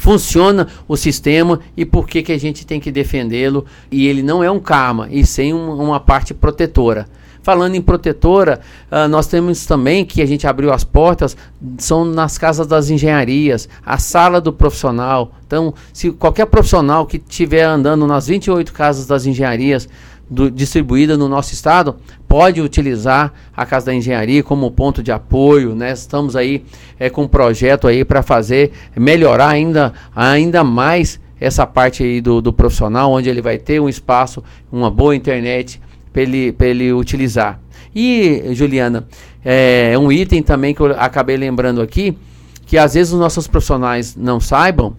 funciona 0.04 0.68
o 0.86 0.98
sistema 0.98 1.62
e 1.78 1.86
por 1.86 2.06
que, 2.10 2.22
que 2.22 2.34
a 2.34 2.38
gente 2.38 2.68
tem 2.68 2.78
que 2.78 2.92
defendê-lo. 2.92 3.66
E 3.90 4.06
ele 4.06 4.22
não 4.22 4.44
é 4.44 4.52
um 4.52 4.60
karma, 4.60 5.08
e 5.10 5.26
sim 5.26 5.54
um, 5.54 5.82
uma 5.82 5.98
parte 5.98 6.34
protetora. 6.34 7.08
Falando 7.42 7.76
em 7.76 7.82
protetora, 7.82 8.60
uh, 8.92 9.08
nós 9.08 9.28
temos 9.28 9.66
também 9.66 10.06
que 10.06 10.22
a 10.22 10.26
gente 10.26 10.46
abriu 10.46 10.74
as 10.74 10.84
portas, 10.84 11.38
são 11.78 12.04
nas 12.04 12.38
casas 12.38 12.68
das 12.68 12.90
engenharias, 12.90 13.70
a 13.86 13.98
sala 13.98 14.42
do 14.42 14.52
profissional. 14.52 15.32
Então, 15.48 15.74
se 15.94 16.12
qualquer 16.12 16.48
profissional 16.48 17.06
que 17.06 17.18
estiver 17.18 17.64
andando 17.64 18.06
nas 18.06 18.28
28 18.28 18.74
casas 18.74 19.06
das 19.06 19.26
engenharias, 19.26 19.88
do, 20.34 20.50
distribuída 20.52 21.16
no 21.16 21.28
nosso 21.30 21.54
estado, 21.54 21.96
pode 22.28 22.60
utilizar 22.60 23.32
a 23.56 23.66
Casa 23.66 23.88
da 23.88 23.94
Engenharia 23.94 24.44
como 24.44 24.70
ponto 24.72 25.04
de 25.04 25.12
apoio, 25.12 25.76
né? 25.76 25.92
Estamos 25.92 26.36
aí 26.36 26.66
é, 27.00 27.10
com 27.10 27.24
um 27.24 27.28
projeto 27.28 27.88
aí 27.88 28.04
para 28.04 28.24
fazer, 28.24 28.72
melhorar 28.98 29.50
ainda, 29.50 29.94
ainda 30.16 30.64
mais 30.64 31.20
essa 31.40 31.68
parte 31.68 32.04
aí 32.04 32.20
do, 32.20 32.42
do 32.42 32.52
profissional, 32.52 33.12
onde 33.12 33.30
ele 33.30 33.42
vai 33.42 33.58
ter 33.58 33.80
um 33.80 33.88
espaço, 33.88 34.44
uma 34.72 34.90
boa 34.90 35.16
internet 35.16 35.80
para 36.12 36.22
ele, 36.22 36.56
ele 36.60 36.94
utilizar. 36.94 37.60
E, 37.96 38.44
Juliana, 38.54 39.08
é 39.46 39.96
um 40.00 40.12
item 40.12 40.42
também 40.42 40.74
que 40.74 40.82
eu 40.82 40.88
acabei 41.00 41.38
lembrando 41.38 41.82
aqui, 41.82 42.18
que 42.66 42.78
às 42.78 42.96
vezes 42.96 43.14
os 43.14 43.20
nossos 43.20 43.48
profissionais 43.48 44.16
não 44.16 44.40
saibam, 44.40 44.96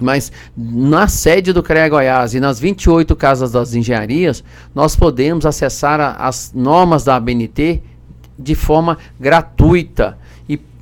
mas 0.00 0.32
na 0.56 1.08
sede 1.08 1.52
do 1.52 1.62
CREA 1.62 1.88
Goiás 1.88 2.34
e 2.34 2.40
nas 2.40 2.58
28 2.58 3.14
casas 3.16 3.52
das 3.52 3.74
engenharias, 3.74 4.42
nós 4.74 4.96
podemos 4.96 5.46
acessar 5.46 6.00
a, 6.00 6.12
as 6.12 6.52
normas 6.54 7.04
da 7.04 7.16
ABNT 7.16 7.82
de 8.38 8.54
forma 8.54 8.98
gratuita 9.18 10.16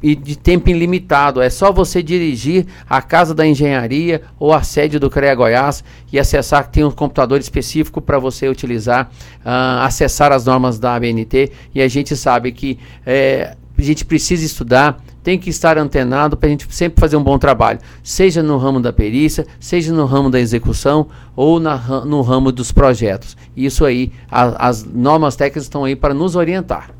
e, 0.02 0.14
de 0.14 0.36
tempo 0.36 0.70
ilimitado. 0.70 1.40
É 1.40 1.50
só 1.50 1.72
você 1.72 2.02
dirigir 2.02 2.66
a 2.88 3.02
casa 3.02 3.34
da 3.34 3.46
engenharia 3.46 4.22
ou 4.38 4.52
a 4.52 4.62
sede 4.62 4.98
do 4.98 5.10
CREA 5.10 5.34
Goiás 5.34 5.82
e 6.12 6.18
acessar, 6.18 6.68
tem 6.68 6.84
um 6.84 6.90
computador 6.90 7.40
específico 7.40 8.00
para 8.00 8.18
você 8.18 8.48
utilizar, 8.48 9.10
uh, 9.44 9.82
acessar 9.82 10.32
as 10.32 10.44
normas 10.44 10.78
da 10.78 10.94
ABNT. 10.94 11.52
E 11.74 11.82
a 11.82 11.88
gente 11.88 12.16
sabe 12.16 12.52
que 12.52 12.78
é, 13.04 13.56
a 13.76 13.82
gente 13.82 14.04
precisa 14.04 14.44
estudar, 14.44 14.98
tem 15.22 15.38
que 15.38 15.50
estar 15.50 15.76
antenado 15.76 16.36
para 16.36 16.46
a 16.46 16.50
gente 16.50 16.66
sempre 16.74 17.00
fazer 17.00 17.16
um 17.16 17.22
bom 17.22 17.38
trabalho, 17.38 17.78
seja 18.02 18.42
no 18.42 18.56
ramo 18.56 18.80
da 18.80 18.92
perícia, 18.92 19.46
seja 19.60 19.92
no 19.92 20.06
ramo 20.06 20.30
da 20.30 20.40
execução 20.40 21.08
ou 21.36 21.60
na, 21.60 21.76
no 22.04 22.20
ramo 22.22 22.50
dos 22.50 22.72
projetos. 22.72 23.36
Isso 23.56 23.84
aí, 23.84 24.12
a, 24.30 24.68
as 24.68 24.84
normas 24.84 25.36
técnicas 25.36 25.64
estão 25.64 25.84
aí 25.84 25.94
para 25.94 26.14
nos 26.14 26.36
orientar. 26.36 26.90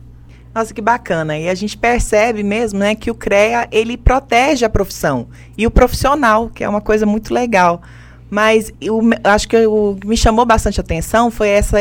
Nossa, 0.55 0.75
que 0.75 0.81
bacana. 0.81 1.39
E 1.39 1.49
a 1.49 1.55
gente 1.55 1.77
percebe 1.77 2.43
mesmo, 2.43 2.81
né, 2.81 2.95
que 2.95 3.11
o 3.11 3.15
CREA, 3.15 3.69
ele 3.71 3.97
protege 3.97 4.65
a 4.65 4.69
profissão 4.69 5.29
e 5.57 5.67
o 5.67 5.71
profissional, 5.71 6.49
que 6.49 6.65
é 6.65 6.69
uma 6.69 6.81
coisa 6.81 7.07
muito 7.07 7.33
legal. 7.33 7.81
Mas 8.31 8.73
eu 8.81 9.01
acho 9.25 9.49
que 9.49 9.57
o 9.67 9.97
que 10.01 10.07
me 10.07 10.17
chamou 10.17 10.45
bastante 10.45 10.81
atenção 10.81 11.31
foi 11.31 11.49
essa, 11.49 11.79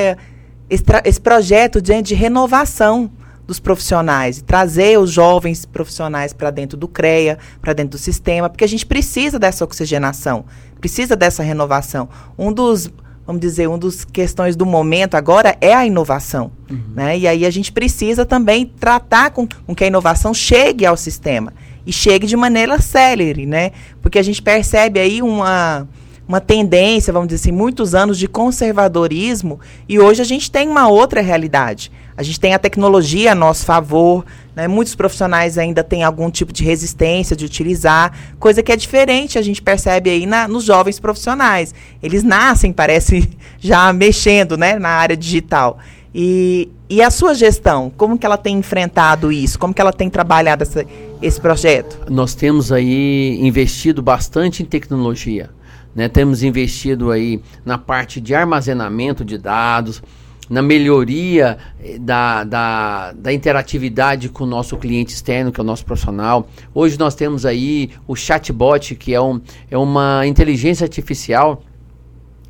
esse, 0.70 0.84
esse 1.04 1.20
projeto 1.20 1.82
de, 1.82 2.02
de 2.02 2.14
renovação 2.16 3.12
dos 3.48 3.60
profissionais, 3.60 4.44
trazer 4.46 5.00
os 5.00 5.10
jovens 5.10 5.66
profissionais 5.66 6.34
para 6.34 6.52
dentro 6.52 6.78
do 6.78 6.88
CREA, 6.88 7.40
para 7.62 7.72
dentro 7.72 7.92
do 7.92 7.98
sistema, 7.98 8.50
porque 8.50 8.66
a 8.66 8.68
gente 8.68 8.86
precisa 8.86 9.40
dessa 9.40 9.64
oxigenação, 9.64 10.44
precisa 10.82 11.16
dessa 11.16 11.42
renovação. 11.42 12.10
Um 12.38 12.52
dos, 12.52 12.92
vamos 13.26 13.40
dizer, 13.40 13.70
um 13.70 13.80
dos 13.80 14.04
questões 14.04 14.58
do 14.58 14.66
momento 14.66 15.16
agora 15.16 15.58
é 15.62 15.74
a 15.74 15.86
inovação, 15.86 16.52
uhum. 16.70 16.82
né? 16.94 17.18
E 17.18 17.26
aí 17.26 17.46
a 17.46 17.50
gente 17.50 17.72
precisa 17.72 18.26
também 18.26 18.66
tratar 18.66 19.32
com, 19.32 19.48
com 19.66 19.74
que 19.74 19.86
a 19.86 19.88
inovação 19.88 20.34
chegue 20.34 20.86
ao 20.86 20.98
sistema 20.98 21.54
e 21.86 21.94
chegue 21.94 22.28
de 22.28 22.36
maneira 22.36 22.82
célere, 22.82 23.46
né? 23.46 23.72
Porque 24.02 24.20
a 24.20 24.24
gente 24.24 24.42
percebe 24.42 25.00
aí 25.00 25.22
uma 25.22 25.88
uma 26.28 26.42
tendência, 26.42 27.14
vamos 27.14 27.30
dizer 27.30 27.42
assim, 27.42 27.52
muitos 27.52 27.96
anos 27.96 28.18
de 28.18 28.28
conservadorismo 28.28 29.60
e 29.88 30.00
hoje 30.00 30.22
a 30.22 30.26
gente 30.26 30.52
tem 30.52 30.68
uma 30.68 30.88
outra 30.88 31.22
realidade. 31.22 31.92
A 32.18 32.24
gente 32.24 32.40
tem 32.40 32.54
a 32.54 32.60
tecnologia 32.60 33.32
a 33.32 33.36
nosso 33.36 33.64
favor, 33.64 34.26
né? 34.56 34.68
muitos 34.68 34.96
profissionais 34.96 35.58
ainda 35.58 35.84
têm 35.84 36.04
algum 36.04 36.32
tipo 36.32 36.52
de 36.52 36.64
resistência 36.64 37.36
de 37.36 37.46
utilizar, 37.46 38.12
coisa 38.40 38.64
que 38.64 38.72
é 38.72 38.76
diferente, 38.76 39.38
a 39.38 39.42
gente 39.42 39.62
percebe 39.62 40.10
aí 40.10 40.26
na, 40.26 40.48
nos 40.48 40.64
jovens 40.64 41.00
profissionais. 41.00 41.74
Eles 42.02 42.24
nascem, 42.24 42.74
parece, 42.74 43.30
já 43.60 43.94
mexendo 43.94 44.58
né? 44.58 44.80
na 44.80 44.90
área 44.90 45.16
digital. 45.16 45.78
E, 46.14 46.70
e 46.90 47.02
a 47.04 47.12
sua 47.12 47.36
gestão, 47.36 47.92
como 47.96 48.18
que 48.18 48.26
ela 48.26 48.38
tem 48.38 48.58
enfrentado 48.58 49.32
isso? 49.32 49.60
Como 49.60 49.74
que 49.74 49.80
ela 49.80 49.94
tem 49.94 50.10
trabalhado 50.10 50.64
essa, 50.64 50.84
esse 51.22 51.40
projeto? 51.40 52.12
Nós 52.12 52.36
temos 52.36 52.72
aí 52.72 53.38
investido 53.42 54.02
bastante 54.02 54.62
em 54.64 54.66
tecnologia. 54.66 55.50
Né? 55.96 56.08
Temos 56.08 56.44
investido 56.44 57.12
aí 57.12 57.42
na 57.66 57.78
parte 57.78 58.22
de 58.22 58.36
armazenamento 58.36 59.26
de 59.26 59.38
dados, 59.38 60.02
na 60.50 60.62
melhoria 60.62 61.58
eh, 61.84 61.98
da, 62.00 62.44
da, 62.44 63.12
da, 63.14 63.34
interatividade 63.34 64.30
com 64.30 64.44
o 64.44 64.48
nosso 64.48 64.78
cliente 64.78 65.14
externo, 65.14 65.52
que 65.52 65.60
é 65.60 65.64
o 65.64 65.66
nosso 65.66 65.84
profissional. 65.84 66.48
Hoje 66.74 66.98
nós 66.98 67.16
temos 67.16 67.46
aí 67.46 67.92
o 68.08 68.16
chatbot, 68.16 68.96
que 68.96 69.14
é, 69.14 69.20
um, 69.20 69.42
é 69.70 69.78
uma 69.78 70.26
inteligência 70.26 70.86
artificial 70.86 71.64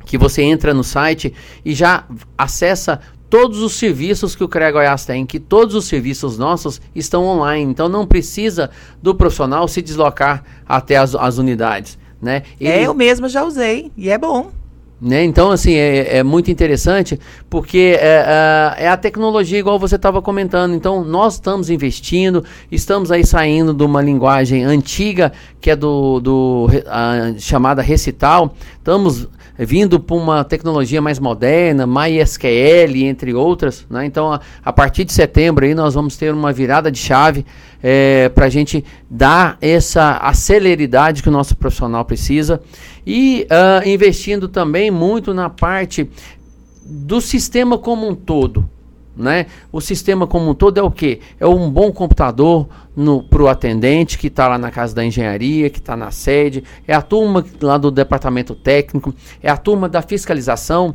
que 0.04 0.16
você 0.16 0.42
entra 0.42 0.72
no 0.72 0.84
site 0.84 1.34
e 1.64 1.74
já 1.74 2.04
acessa 2.36 3.00
todos 3.28 3.60
os 3.60 3.74
serviços 3.74 4.34
que 4.34 4.44
o 4.44 4.48
CREA 4.48 4.72
Goiás 4.72 5.04
tem, 5.04 5.26
que 5.26 5.38
todos 5.38 5.74
os 5.74 5.86
serviços 5.86 6.38
nossos 6.38 6.80
estão 6.94 7.24
online. 7.24 7.70
Então 7.70 7.88
não 7.88 8.06
precisa 8.06 8.70
do 9.02 9.14
profissional 9.14 9.66
se 9.68 9.82
deslocar 9.82 10.44
até 10.66 10.96
as, 10.96 11.14
as 11.14 11.38
unidades. 11.38 11.98
Né? 12.20 12.42
É, 12.60 12.82
eu 12.82 12.94
mesma 12.94 13.28
já 13.28 13.44
usei 13.44 13.92
e 13.96 14.10
é 14.10 14.18
bom. 14.18 14.50
Né? 15.00 15.22
Então, 15.22 15.52
assim, 15.52 15.74
é, 15.74 16.16
é, 16.16 16.22
muito 16.24 16.50
interessante 16.50 17.20
porque 17.48 17.96
é, 18.00 18.74
é, 18.80 18.84
é 18.84 18.88
a 18.88 18.96
tecnologia, 18.96 19.56
igual 19.56 19.78
você 19.78 19.94
estava 19.94 20.20
comentando. 20.20 20.74
Então, 20.74 21.04
nós 21.04 21.34
estamos 21.34 21.70
investindo, 21.70 22.44
estamos 22.70 23.12
aí 23.12 23.24
saindo 23.24 23.72
de 23.72 23.84
uma 23.84 24.02
linguagem 24.02 24.64
antiga, 24.64 25.32
que 25.60 25.70
é 25.70 25.76
do, 25.76 26.18
do 26.18 26.66
a, 26.88 27.32
chamada 27.38 27.80
Recital. 27.80 28.56
Estamos 28.76 29.28
vindo 29.58 29.98
para 29.98 30.16
uma 30.16 30.44
tecnologia 30.44 31.02
mais 31.02 31.18
moderna, 31.18 31.86
MySQL, 31.86 33.06
entre 33.06 33.34
outras. 33.34 33.84
Né? 33.90 34.06
Então, 34.06 34.32
a, 34.32 34.40
a, 34.64 34.72
partir 34.72 35.04
de 35.04 35.12
setembro 35.12 35.64
aí 35.64 35.74
nós 35.74 35.94
vamos 35.94 36.16
ter 36.16 36.32
uma 36.32 36.52
virada 36.52 36.90
de 36.90 36.98
chave 36.98 37.44
é, 37.82 38.28
para 38.28 38.46
a 38.46 38.48
gente 38.48 38.84
dar 39.10 39.58
essa 39.60 40.18
aceleridade 40.18 41.22
que 41.22 41.28
o 41.28 41.32
nosso 41.32 41.56
profissional 41.56 42.04
precisa 42.04 42.60
e 43.06 43.46
uh, 43.50 43.88
investindo 43.88 44.48
também 44.48 44.90
muito 44.90 45.32
na 45.32 45.48
parte 45.48 46.08
do 46.84 47.20
sistema 47.20 47.78
como 47.78 48.08
um 48.08 48.14
todo. 48.14 48.68
Né? 49.18 49.46
O 49.72 49.80
sistema 49.80 50.28
como 50.28 50.50
um 50.50 50.54
todo 50.54 50.78
é 50.78 50.82
o 50.82 50.92
que? 50.92 51.20
É 51.40 51.46
um 51.46 51.68
bom 51.68 51.90
computador 51.90 52.68
para 53.28 53.42
o 53.42 53.48
atendente 53.48 54.16
que 54.16 54.28
está 54.28 54.46
lá 54.46 54.56
na 54.56 54.70
casa 54.70 54.94
da 54.94 55.04
engenharia, 55.04 55.68
que 55.68 55.80
está 55.80 55.96
na 55.96 56.12
sede, 56.12 56.62
é 56.86 56.94
a 56.94 57.02
turma 57.02 57.44
lá 57.60 57.76
do 57.76 57.90
departamento 57.90 58.54
técnico, 58.54 59.12
é 59.42 59.50
a 59.50 59.56
turma 59.56 59.88
da 59.88 60.02
fiscalização 60.02 60.94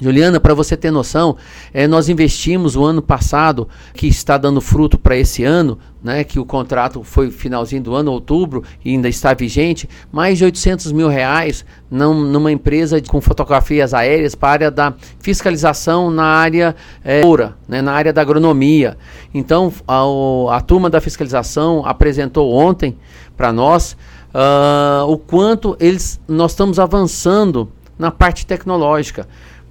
Juliana, 0.00 0.38
para 0.38 0.54
você 0.54 0.76
ter 0.76 0.90
noção, 0.90 1.36
é, 1.72 1.86
nós 1.86 2.08
investimos 2.08 2.76
o 2.76 2.84
ano 2.84 3.02
passado, 3.02 3.68
que 3.94 4.06
está 4.06 4.38
dando 4.38 4.60
fruto 4.60 4.98
para 4.98 5.16
esse 5.16 5.44
ano, 5.44 5.78
né, 6.02 6.22
que 6.22 6.38
o 6.38 6.44
contrato 6.44 7.02
foi 7.02 7.30
finalzinho 7.30 7.82
do 7.82 7.94
ano, 7.94 8.12
outubro, 8.12 8.62
e 8.84 8.90
ainda 8.90 9.08
está 9.08 9.34
vigente, 9.34 9.88
mais 10.12 10.38
de 10.38 10.44
800 10.44 10.92
mil 10.92 11.08
reais 11.08 11.64
num, 11.90 12.14
numa 12.14 12.52
empresa 12.52 13.00
de, 13.00 13.10
com 13.10 13.20
fotografias 13.20 13.92
aéreas 13.92 14.34
para 14.34 14.48
a 14.48 14.52
área 14.52 14.70
da 14.70 14.94
fiscalização 15.18 16.10
na 16.10 16.24
área 16.24 16.76
é, 17.04 17.22
né, 17.66 17.82
na 17.82 17.92
área 17.92 18.12
da 18.12 18.20
agronomia. 18.20 18.96
Então, 19.34 19.72
a, 19.86 20.56
a 20.56 20.60
turma 20.60 20.88
da 20.88 21.00
fiscalização 21.00 21.84
apresentou 21.84 22.52
ontem 22.52 22.96
para 23.36 23.52
nós 23.52 23.96
uh, 24.34 25.06
o 25.06 25.18
quanto 25.18 25.76
eles, 25.80 26.20
nós 26.28 26.52
estamos 26.52 26.78
avançando 26.78 27.70
na 27.98 28.10
parte 28.10 28.46
tecnológica. 28.46 29.26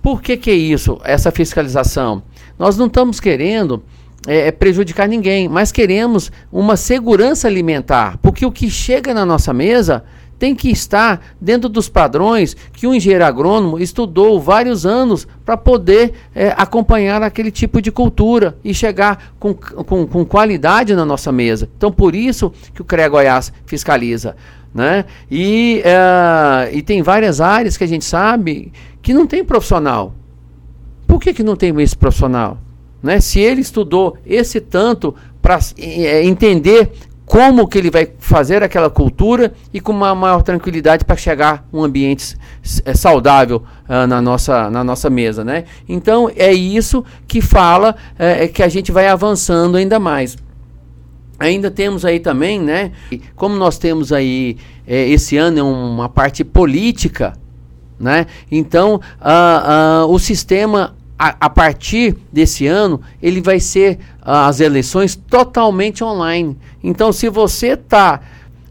Por 0.07 0.21
que, 0.21 0.37
que 0.37 0.49
é 0.49 0.53
isso, 0.53 1.01
essa 1.03 1.33
fiscalização? 1.33 2.23
Nós 2.57 2.77
não 2.77 2.85
estamos 2.85 3.19
querendo 3.19 3.83
é, 4.25 4.47
é, 4.47 4.51
prejudicar 4.53 5.05
ninguém, 5.05 5.49
mas 5.49 5.69
queremos 5.69 6.31
uma 6.49 6.77
segurança 6.77 7.45
alimentar, 7.45 8.17
porque 8.21 8.45
o 8.45 8.51
que 8.53 8.69
chega 8.69 9.13
na 9.13 9.25
nossa 9.25 9.51
mesa 9.51 10.05
tem 10.37 10.55
que 10.55 10.69
estar 10.69 11.35
dentro 11.41 11.67
dos 11.67 11.89
padrões 11.89 12.55
que 12.73 12.87
o 12.87 12.93
engenheiro 12.93 13.25
agrônomo 13.25 13.79
estudou 13.79 14.39
vários 14.39 14.85
anos 14.85 15.27
para 15.45 15.57
poder 15.57 16.13
é, 16.33 16.53
acompanhar 16.57 17.23
aquele 17.23 17.51
tipo 17.51 17.81
de 17.81 17.91
cultura 17.91 18.57
e 18.63 18.73
chegar 18.73 19.33
com, 19.39 19.53
com, 19.53 20.05
com, 20.05 20.25
qualidade 20.25 20.95
na 20.95 21.05
nossa 21.05 21.31
mesa. 21.31 21.69
Então, 21.77 21.91
por 21.91 22.15
isso 22.15 22.51
que 22.73 22.81
o 22.81 22.85
CREA 22.85 23.09
Goiás 23.09 23.51
fiscaliza. 23.65 24.35
Né? 24.73 25.05
E, 25.29 25.81
é, 25.83 26.69
e 26.71 26.81
tem 26.81 27.01
várias 27.01 27.41
áreas 27.41 27.77
que 27.77 27.83
a 27.83 27.87
gente 27.87 28.05
sabe 28.05 28.71
que 29.01 29.13
não 29.13 29.25
tem 29.25 29.43
profissional. 29.43 30.13
Por 31.07 31.19
que, 31.19 31.33
que 31.33 31.43
não 31.43 31.55
tem 31.55 31.73
esse 31.81 31.95
profissional? 31.95 32.59
Né? 33.01 33.19
Se 33.19 33.39
ele 33.39 33.61
estudou 33.61 34.17
esse 34.25 34.59
tanto 34.59 35.15
para 35.41 35.59
é, 35.77 36.23
entender 36.25 36.91
como 37.27 37.67
que 37.67 37.77
ele 37.77 37.91
vai 37.91 38.07
fazer 38.19 38.63
aquela 38.63 38.89
cultura 38.89 39.53
e 39.73 39.81
com 39.81 39.91
uma 39.91 40.15
maior 40.15 40.41
tranquilidade 40.41 41.03
para 41.03 41.17
chegar 41.17 41.67
um 41.73 41.83
ambiente 41.83 42.37
é, 42.85 42.93
saudável 42.93 43.63
uh, 43.83 44.07
na, 44.07 44.21
nossa, 44.21 44.69
na 44.69 44.81
nossa 44.81 45.09
mesa, 45.09 45.43
né? 45.43 45.65
Então 45.89 46.31
é 46.33 46.53
isso 46.53 47.03
que 47.27 47.41
fala 47.41 47.97
é, 48.17 48.47
que 48.47 48.63
a 48.63 48.69
gente 48.69 48.93
vai 48.93 49.09
avançando 49.09 49.75
ainda 49.75 49.99
mais. 49.99 50.37
Ainda 51.37 51.69
temos 51.69 52.05
aí 52.05 52.21
também, 52.21 52.61
né? 52.61 52.93
Como 53.35 53.57
nós 53.57 53.77
temos 53.77 54.13
aí 54.13 54.57
é, 54.87 55.09
esse 55.09 55.35
ano 55.35 55.59
é 55.59 55.63
uma 55.63 56.07
parte 56.07 56.45
política, 56.45 57.33
Né? 57.99 58.25
Então, 58.49 59.01
uh, 59.19 60.05
o 60.07 60.17
sistema, 60.17 60.95
a, 61.19 61.35
a, 61.41 61.49
partir 61.49 62.15
desse 62.31 62.67
ano, 62.67 63.01
ele 63.21 63.41
vai 63.41 63.59
ser 63.59 63.97
uh, 64.21 64.47
as 64.47 64.59
eleições 64.61 65.15
totalmente 65.15 66.03
online. 66.03 66.55
Então, 66.83 67.11
se 67.11 67.29
você 67.29 67.69
está 67.69 68.21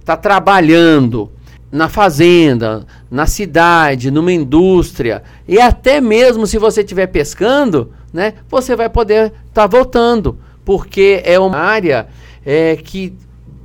tá 0.05 0.17
trabalhando 0.17 1.31
na 1.71 1.89
fazenda, 1.89 2.87
na 3.11 3.27
cidade, 3.27 4.11
numa 4.11 4.33
indústria, 4.33 5.23
e 5.47 5.61
até 5.61 6.01
mesmo 6.01 6.47
se 6.47 6.59
você 6.59 6.81
estiver 6.81 7.09
pescando, 7.09 7.93
né, 8.13 8.35
você 8.49 8.77
vai 8.77 8.89
poder 8.89 9.27
estar 9.27 9.43
tá 9.53 9.67
votando, 9.67 10.39
porque 10.65 11.21
é 11.25 11.39
uma 11.39 11.59
área 11.59 12.07
é, 12.45 12.77
que 12.77 13.13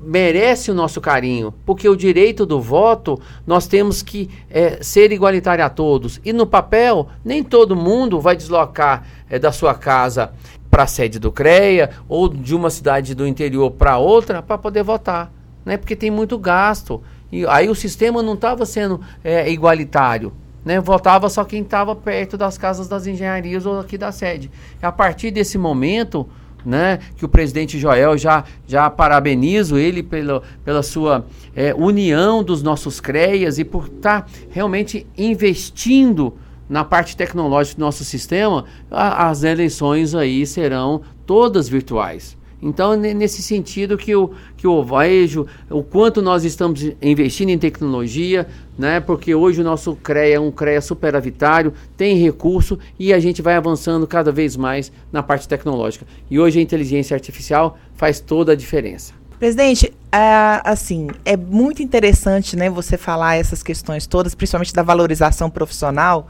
merece 0.02 0.72
o 0.72 0.74
nosso 0.74 1.00
carinho, 1.00 1.54
porque 1.66 1.88
o 1.88 1.96
direito 1.96 2.46
do 2.46 2.60
voto 2.60 3.22
nós 3.46 3.68
temos 3.68 4.02
que 4.02 4.30
é, 4.50 4.82
ser 4.82 5.12
igualitário 5.12 5.64
a 5.64 5.70
todos. 5.70 6.20
E 6.26 6.34
no 6.34 6.46
papel, 6.48 7.08
nem 7.24 7.44
todo 7.44 7.76
mundo 7.76 8.20
vai 8.20 8.36
deslocar 8.36 9.06
é, 9.30 9.38
da 9.38 9.52
sua 9.52 9.76
casa 9.76 10.34
para 10.70 10.84
a 10.84 10.88
sede 10.88 11.20
do 11.20 11.32
CREA 11.32 11.92
ou 12.10 12.28
de 12.28 12.56
uma 12.56 12.70
cidade 12.70 13.14
do 13.14 13.28
interior 13.28 13.72
para 13.72 13.98
outra 13.98 14.42
para 14.42 14.58
poder 14.58 14.84
votar, 14.84 15.32
né? 15.64 15.78
porque 15.78 15.96
tem 15.96 16.10
muito 16.10 16.38
gasto. 16.38 17.02
E 17.32 17.46
aí 17.46 17.70
o 17.70 17.76
sistema 17.76 18.24
não 18.24 18.34
estava 18.34 18.66
sendo 18.66 19.00
é, 19.24 19.50
igualitário. 19.52 20.34
Né, 20.64 20.80
votava 20.80 21.28
só 21.28 21.44
quem 21.44 21.64
estava 21.64 21.96
perto 21.96 22.38
das 22.38 22.56
casas 22.56 22.88
das 22.88 23.08
engenharias 23.08 23.66
ou 23.66 23.80
aqui 23.80 23.98
da 23.98 24.12
sede. 24.12 24.52
A 24.80 24.92
partir 24.92 25.32
desse 25.32 25.58
momento, 25.58 26.30
né, 26.66 27.00
que 27.16 27.26
o 27.26 27.30
presidente 27.30 27.80
Joel 27.80 28.18
já, 28.18 28.44
já 28.68 28.90
parabenizo 28.90 29.78
ele 29.78 30.04
pela, 30.04 30.42
pela 30.64 30.84
sua 30.84 31.26
é, 31.56 31.74
união 31.74 32.44
dos 32.44 32.62
nossos 32.62 33.00
CREAS 33.00 33.60
e 33.60 33.64
por 33.64 33.86
estar 33.86 34.22
tá 34.22 34.28
realmente 34.50 35.06
investindo 35.18 36.34
na 36.70 36.86
parte 36.86 37.18
tecnológica 37.18 37.78
do 37.78 37.82
nosso 37.82 38.06
sistema, 38.06 38.66
a, 38.90 39.30
as 39.30 39.44
eleições 39.44 40.16
aí 40.16 40.46
serão 40.46 41.02
todas 41.26 41.68
virtuais. 41.68 42.38
Então, 42.62 42.96
nesse 42.96 43.42
sentido 43.42 43.98
que 43.98 44.12
eu, 44.12 44.34
que 44.56 44.68
eu 44.68 44.84
vejo 44.84 45.48
o 45.70 45.82
quanto 45.82 46.22
nós 46.22 46.44
estamos 46.44 46.92
investindo 47.02 47.50
em 47.50 47.58
tecnologia, 47.58 48.48
né? 48.78 49.00
Porque 49.00 49.34
hoje 49.34 49.62
o 49.62 49.64
nosso 49.64 49.96
CREA 49.96 50.36
é 50.36 50.40
um 50.40 50.52
CREA 50.52 50.80
superavitário, 50.80 51.74
tem 51.98 52.18
recurso 52.18 52.78
e 53.00 53.12
a 53.14 53.20
gente 53.20 53.42
vai 53.42 53.56
avançando 53.56 54.06
cada 54.06 54.32
vez 54.32 54.56
mais 54.56 54.92
na 55.12 55.24
parte 55.24 55.48
tecnológica. 55.48 56.06
E 56.30 56.40
hoje 56.40 56.60
a 56.60 56.62
inteligência 56.62 57.16
artificial 57.16 57.80
faz 57.96 58.20
toda 58.20 58.52
a 58.52 58.56
diferença. 58.56 59.14
Presidente, 59.40 59.92
é, 60.12 60.62
assim, 60.64 61.08
é 61.26 61.36
muito 61.36 61.82
interessante, 61.82 62.56
né, 62.56 62.70
você 62.70 62.96
falar 62.96 63.38
essas 63.38 63.64
questões 63.64 64.06
todas, 64.06 64.36
principalmente 64.36 64.72
da 64.72 64.84
valorização 64.84 65.50
profissional, 65.50 66.28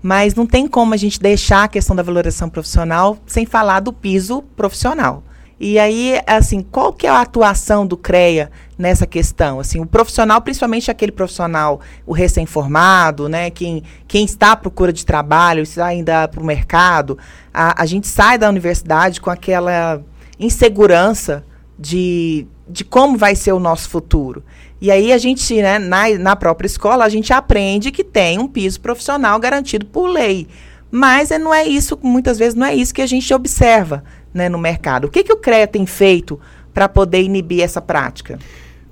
mas 0.00 0.32
não 0.36 0.46
tem 0.46 0.68
como 0.68 0.94
a 0.94 0.96
gente 0.96 1.18
deixar 1.18 1.64
a 1.64 1.68
questão 1.68 1.96
da 1.96 2.04
valorização 2.04 2.48
profissional 2.48 3.18
sem 3.26 3.44
falar 3.44 3.80
do 3.80 3.92
piso 3.92 4.42
profissional. 4.56 5.24
E 5.58 5.78
aí, 5.78 6.20
assim, 6.26 6.60
qual 6.60 6.92
que 6.92 7.06
é 7.06 7.10
a 7.10 7.22
atuação 7.22 7.86
do 7.86 7.96
CREA 7.96 8.50
nessa 8.76 9.06
questão? 9.06 9.58
Assim, 9.58 9.80
o 9.80 9.86
profissional, 9.86 10.40
principalmente 10.42 10.90
aquele 10.90 11.12
profissional, 11.12 11.80
o 12.04 12.12
recém-formado, 12.12 13.26
né, 13.26 13.48
quem, 13.48 13.82
quem 14.06 14.26
está 14.26 14.52
à 14.52 14.56
procura 14.56 14.92
de 14.92 15.06
trabalho, 15.06 15.62
está 15.62 15.86
ainda 15.86 16.28
para 16.28 16.42
o 16.42 16.44
mercado, 16.44 17.16
a, 17.54 17.82
a 17.82 17.86
gente 17.86 18.06
sai 18.06 18.36
da 18.36 18.50
universidade 18.50 19.18
com 19.18 19.30
aquela 19.30 20.02
insegurança 20.38 21.42
de, 21.78 22.46
de 22.68 22.84
como 22.84 23.16
vai 23.16 23.34
ser 23.34 23.52
o 23.52 23.58
nosso 23.58 23.88
futuro. 23.88 24.44
E 24.78 24.90
aí 24.90 25.10
a 25.10 25.16
gente, 25.16 25.54
né, 25.62 25.78
na, 25.78 26.10
na 26.18 26.36
própria 26.36 26.66
escola, 26.66 27.06
a 27.06 27.08
gente 27.08 27.32
aprende 27.32 27.90
que 27.90 28.04
tem 28.04 28.38
um 28.38 28.46
piso 28.46 28.78
profissional 28.78 29.40
garantido 29.40 29.86
por 29.86 30.06
lei. 30.06 30.46
Mas 30.90 31.30
é, 31.30 31.38
não 31.38 31.52
é 31.52 31.64
isso, 31.64 31.98
muitas 32.02 32.38
vezes 32.38 32.54
não 32.54 32.66
é 32.66 32.74
isso 32.74 32.94
que 32.94 33.02
a 33.02 33.06
gente 33.06 33.32
observa 33.32 34.04
né, 34.36 34.48
no 34.48 34.58
mercado. 34.58 35.06
O 35.06 35.10
que, 35.10 35.24
que 35.24 35.32
o 35.32 35.38
CREA 35.38 35.66
tem 35.66 35.86
feito 35.86 36.38
para 36.74 36.88
poder 36.88 37.22
inibir 37.22 37.62
essa 37.62 37.80
prática? 37.80 38.38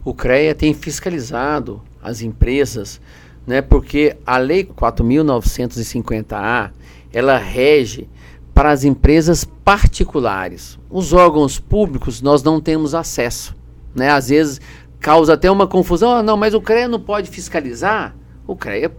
O 0.04 0.14
CREA 0.14 0.54
tem 0.54 0.72
fiscalizado 0.72 1.82
as 2.02 2.22
empresas, 2.22 3.00
né, 3.46 3.60
porque 3.60 4.16
a 4.26 4.38
Lei 4.38 4.64
4.950A 4.64 6.70
ela 7.12 7.36
rege 7.36 8.08
para 8.54 8.70
as 8.70 8.84
empresas 8.84 9.44
particulares. 9.44 10.78
Os 10.88 11.12
órgãos 11.12 11.58
públicos 11.58 12.22
nós 12.22 12.42
não 12.42 12.60
temos 12.60 12.94
acesso. 12.94 13.54
Né? 13.94 14.10
Às 14.10 14.30
vezes 14.30 14.60
causa 14.98 15.34
até 15.34 15.50
uma 15.50 15.66
confusão. 15.66 16.10
Ah, 16.10 16.22
não, 16.22 16.36
mas 16.36 16.54
o 16.54 16.60
CREA 16.60 16.88
não 16.88 17.00
pode 17.00 17.28
fiscalizar? 17.28 18.14
O 18.46 18.56
CREA 18.56 18.90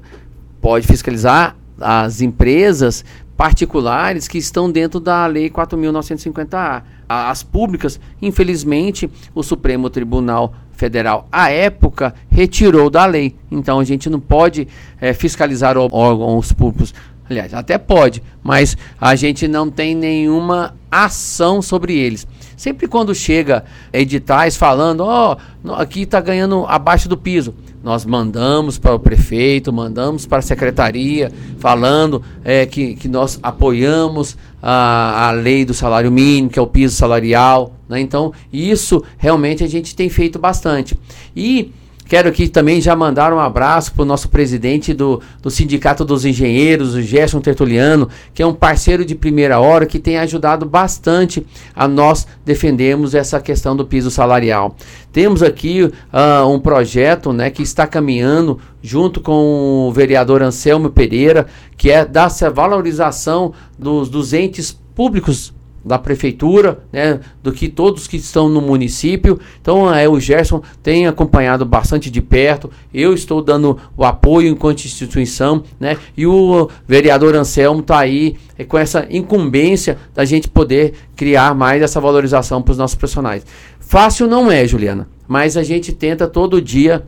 pode 0.61 0.85
fiscalizar 0.85 1.55
as 1.79 2.21
empresas 2.21 3.03
particulares 3.37 4.27
que 4.27 4.37
estão 4.37 4.71
dentro 4.71 4.99
da 4.99 5.25
Lei 5.27 5.49
4.950A. 5.49 6.83
As 7.07 7.43
públicas, 7.43 7.99
infelizmente, 8.21 9.09
o 9.33 9.43
Supremo 9.43 9.89
Tribunal 9.89 10.53
Federal, 10.71 11.27
à 11.31 11.49
época, 11.49 12.13
retirou 12.29 12.89
da 12.89 13.05
lei. 13.05 13.35
Então 13.49 13.79
a 13.79 13.83
gente 13.83 14.09
não 14.09 14.19
pode 14.19 14.67
é, 14.99 15.13
fiscalizar 15.13 15.77
órgãos 15.77 16.51
públicos. 16.51 16.93
Aliás, 17.29 17.53
até 17.53 17.77
pode, 17.77 18.21
mas 18.43 18.77
a 18.99 19.15
gente 19.15 19.47
não 19.47 19.69
tem 19.71 19.95
nenhuma 19.95 20.75
ação 20.91 21.61
sobre 21.61 21.97
eles. 21.97 22.27
Sempre 22.55 22.87
quando 22.87 23.15
chega 23.15 23.65
editais 23.91 24.55
falando, 24.55 25.01
ó, 25.01 25.37
oh, 25.63 25.73
aqui 25.73 26.01
está 26.01 26.21
ganhando 26.21 26.65
abaixo 26.67 27.09
do 27.09 27.17
piso, 27.17 27.55
nós 27.85 28.03
mandamos 28.03 28.79
para 28.79 28.95
o 28.95 28.99
prefeito, 28.99 29.71
mandamos 29.71 30.25
para 30.25 30.39
a 30.39 30.41
secretaria, 30.41 31.31
falando 31.59 32.19
é, 32.43 32.65
que, 32.65 32.95
que 32.95 33.07
nós 33.07 33.39
apoiamos 33.43 34.35
a, 34.59 35.27
a 35.27 35.31
lei 35.31 35.63
do 35.63 35.71
salário 35.71 36.11
mínimo, 36.11 36.49
que 36.49 36.57
é 36.57 36.61
o 36.63 36.65
piso 36.65 36.95
salarial. 36.95 37.75
Né? 37.87 37.99
Então, 37.99 38.33
isso 38.51 39.03
realmente 39.19 39.63
a 39.63 39.67
gente 39.67 39.95
tem 39.95 40.09
feito 40.09 40.39
bastante. 40.39 40.97
E 41.35 41.71
Quero 42.07 42.29
aqui 42.29 42.47
também 42.47 42.79
já 42.79 42.95
mandar 42.95 43.33
um 43.33 43.39
abraço 43.39 43.91
para 43.91 44.03
o 44.03 44.05
nosso 44.05 44.29
presidente 44.29 44.93
do, 44.93 45.19
do 45.41 45.49
Sindicato 45.49 46.05
dos 46.05 46.23
Engenheiros, 46.23 46.93
o 46.93 47.01
Gerson 47.01 47.41
Tertuliano, 47.41 48.07
que 48.31 48.43
é 48.43 48.45
um 48.45 48.53
parceiro 48.53 49.03
de 49.03 49.15
primeira 49.15 49.59
hora 49.59 49.87
que 49.87 49.97
tem 49.97 50.19
ajudado 50.19 50.67
bastante 50.67 51.43
a 51.75 51.87
nós 51.87 52.27
defendermos 52.45 53.15
essa 53.15 53.39
questão 53.39 53.75
do 53.75 53.87
piso 53.87 54.11
salarial. 54.11 54.75
Temos 55.11 55.41
aqui 55.41 55.81
uh, 55.83 56.47
um 56.47 56.59
projeto 56.59 57.33
né, 57.33 57.49
que 57.49 57.63
está 57.63 57.87
caminhando 57.87 58.59
junto 58.83 59.19
com 59.19 59.87
o 59.87 59.91
vereador 59.91 60.43
Anselmo 60.43 60.91
Pereira, 60.91 61.47
que 61.75 61.89
é 61.89 62.05
da 62.05 62.27
valorização 62.53 63.51
dos, 63.79 64.09
dos 64.09 64.31
entes 64.31 64.79
públicos 64.93 65.54
da 65.85 65.99
prefeitura, 65.99 66.79
né, 66.91 67.19
do 67.43 67.51
que 67.51 67.69
todos 67.69 68.07
que 68.07 68.17
estão 68.17 68.49
no 68.49 68.59
município. 68.59 69.39
Então, 69.61 69.93
é, 69.93 70.09
o 70.09 70.19
Gerson 70.19 70.61
tem 70.81 71.05
acompanhado 71.05 71.63
bastante 71.63 72.09
de 72.09 72.21
perto. 72.21 72.71
Eu 72.91 73.13
estou 73.13 73.41
dando 73.41 73.77
o 73.95 74.03
apoio 74.03 74.49
enquanto 74.49 74.83
instituição, 74.83 75.63
né? 75.79 75.97
E 76.17 76.25
o 76.25 76.69
vereador 76.87 77.35
Anselmo 77.35 77.81
está 77.81 77.99
aí 77.99 78.35
é, 78.57 78.63
com 78.63 78.77
essa 78.77 79.05
incumbência 79.11 79.97
da 80.13 80.25
gente 80.25 80.49
poder 80.49 80.93
criar 81.15 81.53
mais 81.53 81.83
essa 81.83 82.01
valorização 82.01 82.61
para 82.61 82.71
os 82.71 82.77
nossos 82.77 82.95
profissionais. 82.95 83.45
Fácil 83.79 84.27
não 84.27 84.51
é, 84.51 84.67
Juliana, 84.67 85.07
mas 85.27 85.55
a 85.55 85.61
gente 85.61 85.93
tenta 85.93 86.27
todo 86.27 86.59
dia 86.59 87.05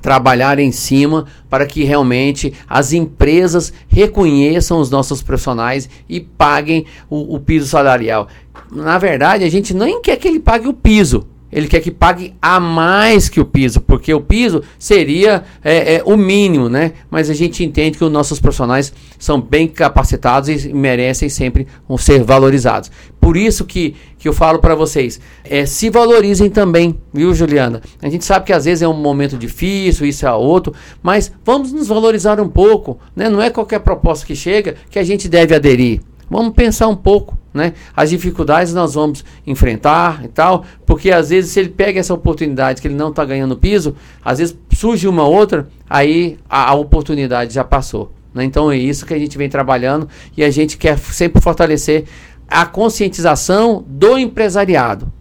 trabalhar 0.00 0.58
em 0.58 0.72
cima 0.72 1.26
para 1.48 1.66
que 1.66 1.84
realmente 1.84 2.52
as 2.68 2.92
empresas 2.92 3.72
reconheçam 3.88 4.80
os 4.80 4.90
nossos 4.90 5.22
profissionais 5.22 5.88
e 6.08 6.20
paguem 6.20 6.86
o, 7.08 7.34
o 7.34 7.40
piso 7.40 7.66
salarial. 7.66 8.28
Na 8.70 8.98
verdade, 8.98 9.44
a 9.44 9.50
gente 9.50 9.74
nem 9.74 10.00
quer 10.00 10.16
que 10.16 10.28
ele 10.28 10.40
pague 10.40 10.68
o 10.68 10.72
piso, 10.72 11.26
ele 11.52 11.66
quer 11.66 11.80
que 11.80 11.90
pague 11.90 12.34
a 12.40 12.60
mais 12.60 13.28
que 13.28 13.40
o 13.40 13.44
piso, 13.44 13.80
porque 13.80 14.12
o 14.14 14.20
piso 14.20 14.62
seria 14.78 15.44
é, 15.64 15.96
é, 15.96 16.02
o 16.04 16.16
mínimo, 16.16 16.68
né? 16.68 16.92
Mas 17.10 17.28
a 17.28 17.34
gente 17.34 17.64
entende 17.64 17.98
que 17.98 18.04
os 18.04 18.12
nossos 18.12 18.38
profissionais 18.38 18.92
são 19.18 19.40
bem 19.40 19.66
capacitados 19.66 20.48
e 20.48 20.72
merecem 20.72 21.28
sempre 21.28 21.66
ser 21.98 22.22
valorizados. 22.22 22.90
Por 23.20 23.36
isso 23.36 23.64
que, 23.64 23.94
que 24.18 24.28
eu 24.28 24.32
falo 24.32 24.58
para 24.60 24.74
vocês, 24.74 25.20
é, 25.44 25.66
se 25.66 25.90
valorizem 25.90 26.48
também, 26.48 26.98
viu, 27.12 27.34
Juliana? 27.34 27.82
A 28.00 28.08
gente 28.08 28.24
sabe 28.24 28.46
que 28.46 28.52
às 28.52 28.64
vezes 28.64 28.82
é 28.82 28.88
um 28.88 28.94
momento 28.94 29.36
difícil, 29.36 30.06
isso 30.06 30.26
é 30.26 30.32
outro, 30.32 30.72
mas 31.02 31.32
vamos 31.44 31.72
nos 31.72 31.88
valorizar 31.88 32.40
um 32.40 32.48
pouco, 32.48 32.98
né? 33.14 33.28
Não 33.28 33.42
é 33.42 33.50
qualquer 33.50 33.80
proposta 33.80 34.26
que 34.26 34.36
chega 34.36 34.76
que 34.88 34.98
a 34.98 35.04
gente 35.04 35.28
deve 35.28 35.54
aderir. 35.54 36.00
Vamos 36.30 36.54
pensar 36.54 36.86
um 36.86 36.96
pouco, 36.96 37.36
né? 37.52 37.74
As 37.96 38.10
dificuldades 38.10 38.72
nós 38.72 38.94
vamos 38.94 39.24
enfrentar 39.46 40.24
e 40.24 40.28
tal, 40.28 40.64
porque 40.86 41.10
às 41.10 41.30
vezes 41.30 41.50
se 41.50 41.60
ele 41.60 41.68
pega 41.68 41.98
essa 41.98 42.14
oportunidade 42.14 42.80
que 42.80 42.88
ele 42.88 42.94
não 42.94 43.10
está 43.10 43.24
ganhando 43.24 43.56
piso, 43.56 43.94
às 44.24 44.38
vezes 44.38 44.56
surge 44.72 45.08
uma 45.08 45.26
outra, 45.26 45.68
aí 45.88 46.38
a, 46.48 46.70
a 46.70 46.74
oportunidade 46.74 47.52
já 47.52 47.64
passou. 47.64 48.12
Né? 48.32 48.44
Então 48.44 48.70
é 48.70 48.76
isso 48.76 49.04
que 49.04 49.14
a 49.14 49.18
gente 49.18 49.36
vem 49.36 49.48
trabalhando 49.48 50.08
e 50.36 50.44
a 50.44 50.50
gente 50.50 50.78
quer 50.78 50.96
sempre 50.98 51.42
fortalecer 51.42 52.04
a 52.48 52.66
conscientização 52.66 53.84
do 53.86 54.18
empresariado, 54.18 55.12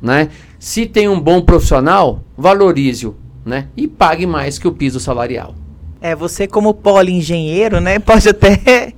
né? 0.00 0.28
Se 0.60 0.86
tem 0.86 1.08
um 1.08 1.20
bom 1.20 1.40
profissional, 1.40 2.22
valorize-o, 2.36 3.16
né? 3.44 3.66
E 3.76 3.88
pague 3.88 4.26
mais 4.26 4.58
que 4.58 4.68
o 4.68 4.72
piso 4.72 5.00
salarial. 5.00 5.54
É, 6.00 6.14
você 6.14 6.46
como 6.46 6.72
poli-engenheiro, 6.72 7.80
né, 7.80 7.98
pode 7.98 8.28
até 8.28 8.94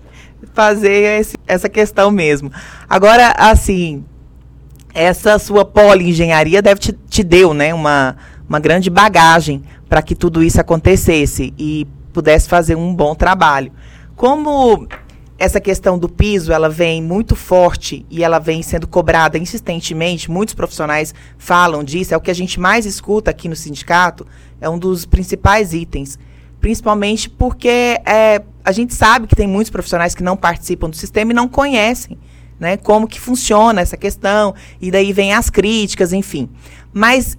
fazer 0.53 1.21
esse, 1.21 1.37
essa 1.47 1.69
questão 1.69 2.11
mesmo. 2.11 2.51
Agora, 2.89 3.35
assim, 3.37 4.05
essa 4.95 5.39
sua 5.39 5.65
poli-engenharia 5.65 6.61
deve 6.61 6.81
te, 6.81 6.93
te 6.93 7.23
deu, 7.23 7.55
né, 7.55 7.73
uma, 7.73 8.17
uma 8.49 8.59
grande 8.59 8.91
bagagem 8.91 9.63
para 9.89 10.03
que 10.03 10.15
tudo 10.15 10.43
isso 10.43 10.61
acontecesse 10.61 11.53
e 11.59 11.87
pudesse 12.13 12.49
fazer 12.49 12.77
um 12.77 12.95
bom 12.95 13.15
trabalho. 13.15 13.73
Como 14.17 14.87
essa 15.39 15.59
questão 15.59 15.99
do 15.99 16.09
piso, 16.09 16.53
ela 16.53 16.69
vem 16.69 17.03
muito 17.03 17.35
forte 17.35 18.05
e 18.11 18.23
ela 18.23 18.39
vem 18.39 18.63
sendo 18.63 18.87
cobrada 18.87 19.39
insistentemente, 19.39 20.31
muitos 20.31 20.55
profissionais 20.55 21.15
falam 21.39 21.83
disso, 21.83 22.13
é 22.13 22.17
o 22.17 22.21
que 22.21 22.31
a 22.31 22.35
gente 22.35 22.61
mais 22.61 22.85
escuta 22.85 23.31
aqui 23.31 23.49
no 23.49 23.57
sindicato, 23.57 24.27
é 24.61 24.69
um 24.69 24.79
dos 24.79 25.07
principais 25.07 25.73
itens. 25.73 26.19
Principalmente 26.61 27.31
porque 27.31 27.99
é, 28.05 28.43
a 28.65 28.73
gente 28.73 28.95
sabe 28.95 29.27
que 29.27 29.37
tem 29.37 29.47
muitos 29.47 29.71
profissionais 29.71 30.15
que 30.15 30.23
não 30.23 30.37
participam 30.37 30.89
do 30.89 30.97
sistema 30.97 31.33
e 31.33 31.35
não 31.35 31.49
conhecem 31.49 32.19
né, 32.59 32.77
como 32.77 33.09
que 33.09 33.19
funciona 33.19 33.81
essa 33.81 33.97
questão, 33.97 34.55
e 34.81 34.91
daí 34.91 35.13
vem 35.13 35.33
as 35.33 35.49
críticas, 35.49 36.13
enfim. 36.13 36.49
Mas 36.93 37.39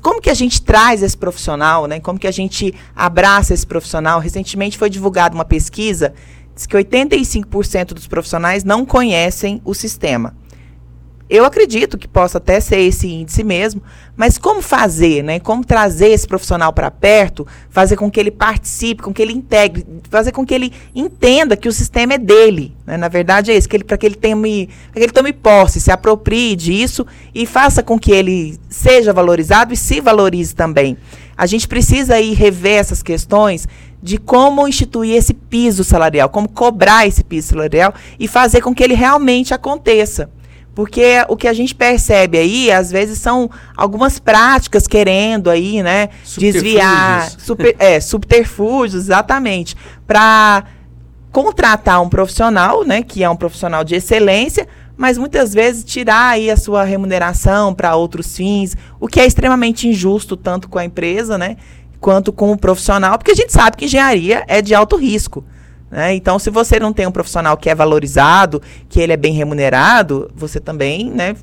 como 0.00 0.20
que 0.20 0.28
a 0.28 0.34
gente 0.34 0.60
traz 0.60 1.02
esse 1.02 1.16
profissional, 1.16 1.86
né? 1.86 2.00
Como 2.00 2.18
que 2.18 2.26
a 2.26 2.32
gente 2.32 2.74
abraça 2.96 3.54
esse 3.54 3.66
profissional? 3.66 4.18
Recentemente 4.18 4.76
foi 4.76 4.90
divulgada 4.90 5.34
uma 5.34 5.44
pesquisa 5.44 6.14
diz 6.54 6.66
que 6.66 6.76
85% 6.76 7.94
dos 7.94 8.06
profissionais 8.06 8.64
não 8.64 8.84
conhecem 8.84 9.60
o 9.64 9.74
sistema. 9.74 10.34
Eu 11.34 11.46
acredito 11.46 11.96
que 11.96 12.06
possa 12.06 12.36
até 12.36 12.60
ser 12.60 12.80
esse 12.80 13.08
índice 13.08 13.42
mesmo, 13.42 13.82
mas 14.14 14.36
como 14.36 14.60
fazer, 14.60 15.24
né? 15.24 15.40
Como 15.40 15.64
trazer 15.64 16.08
esse 16.08 16.26
profissional 16.26 16.74
para 16.74 16.90
perto, 16.90 17.46
fazer 17.70 17.96
com 17.96 18.10
que 18.10 18.20
ele 18.20 18.30
participe, 18.30 19.02
com 19.02 19.14
que 19.14 19.22
ele 19.22 19.32
integre, 19.32 19.82
fazer 20.10 20.30
com 20.30 20.44
que 20.44 20.52
ele 20.52 20.70
entenda 20.94 21.56
que 21.56 21.66
o 21.66 21.72
sistema 21.72 22.12
é 22.12 22.18
dele. 22.18 22.76
Né? 22.84 22.98
Na 22.98 23.08
verdade 23.08 23.50
é 23.50 23.56
isso, 23.56 23.66
que 23.66 23.74
ele, 23.74 23.84
para 23.84 23.96
que 23.96 24.04
ele 24.04 24.14
tome, 24.14 24.68
que 24.92 24.98
ele 24.98 25.10
tome 25.10 25.32
posse, 25.32 25.80
se 25.80 25.90
aproprie 25.90 26.54
disso 26.54 27.06
e 27.34 27.46
faça 27.46 27.82
com 27.82 27.98
que 27.98 28.12
ele 28.12 28.60
seja 28.68 29.10
valorizado 29.10 29.72
e 29.72 29.76
se 29.76 30.02
valorize 30.02 30.54
também. 30.54 30.98
A 31.34 31.46
gente 31.46 31.66
precisa 31.66 32.16
aí 32.16 32.34
rever 32.34 32.78
essas 32.78 33.02
questões 33.02 33.66
de 34.02 34.18
como 34.18 34.68
instituir 34.68 35.16
esse 35.16 35.32
piso 35.32 35.82
salarial, 35.82 36.28
como 36.28 36.46
cobrar 36.46 37.06
esse 37.06 37.24
piso 37.24 37.48
salarial 37.48 37.94
e 38.20 38.28
fazer 38.28 38.60
com 38.60 38.74
que 38.74 38.84
ele 38.84 38.92
realmente 38.92 39.54
aconteça. 39.54 40.28
Porque 40.74 41.22
o 41.28 41.36
que 41.36 41.46
a 41.46 41.52
gente 41.52 41.74
percebe 41.74 42.38
aí, 42.38 42.72
às 42.72 42.90
vezes, 42.90 43.18
são 43.18 43.50
algumas 43.76 44.18
práticas 44.18 44.86
querendo 44.86 45.50
aí, 45.50 45.82
né, 45.82 46.08
desviar, 46.38 47.30
super, 47.38 47.76
é, 47.78 48.00
subterfúgios, 48.00 49.04
exatamente, 49.04 49.76
para 50.06 50.64
contratar 51.30 52.00
um 52.02 52.08
profissional, 52.08 52.84
né, 52.84 53.02
que 53.02 53.22
é 53.22 53.28
um 53.28 53.36
profissional 53.36 53.84
de 53.84 53.94
excelência, 53.94 54.66
mas 54.96 55.18
muitas 55.18 55.52
vezes 55.52 55.84
tirar 55.84 56.30
aí 56.30 56.50
a 56.50 56.56
sua 56.56 56.84
remuneração 56.84 57.74
para 57.74 57.94
outros 57.96 58.36
fins, 58.36 58.76
o 59.00 59.08
que 59.08 59.20
é 59.20 59.26
extremamente 59.26 59.88
injusto 59.88 60.36
tanto 60.36 60.68
com 60.68 60.78
a 60.78 60.84
empresa, 60.84 61.36
né, 61.36 61.56
quanto 62.00 62.32
com 62.32 62.50
o 62.50 62.56
profissional, 62.56 63.18
porque 63.18 63.32
a 63.32 63.34
gente 63.34 63.52
sabe 63.52 63.76
que 63.76 63.84
engenharia 63.84 64.44
é 64.48 64.62
de 64.62 64.74
alto 64.74 64.96
risco. 64.96 65.44
Né? 65.92 66.14
Então, 66.14 66.38
se 66.38 66.48
você 66.48 66.80
não 66.80 66.90
tem 66.90 67.06
um 67.06 67.12
profissional 67.12 67.54
que 67.54 67.68
é 67.68 67.74
valorizado, 67.74 68.62
que 68.88 68.98
ele 68.98 69.12
é 69.12 69.16
bem 69.16 69.34
remunerado, 69.34 70.30
você 70.34 70.58
também 70.58 71.10
né, 71.10 71.36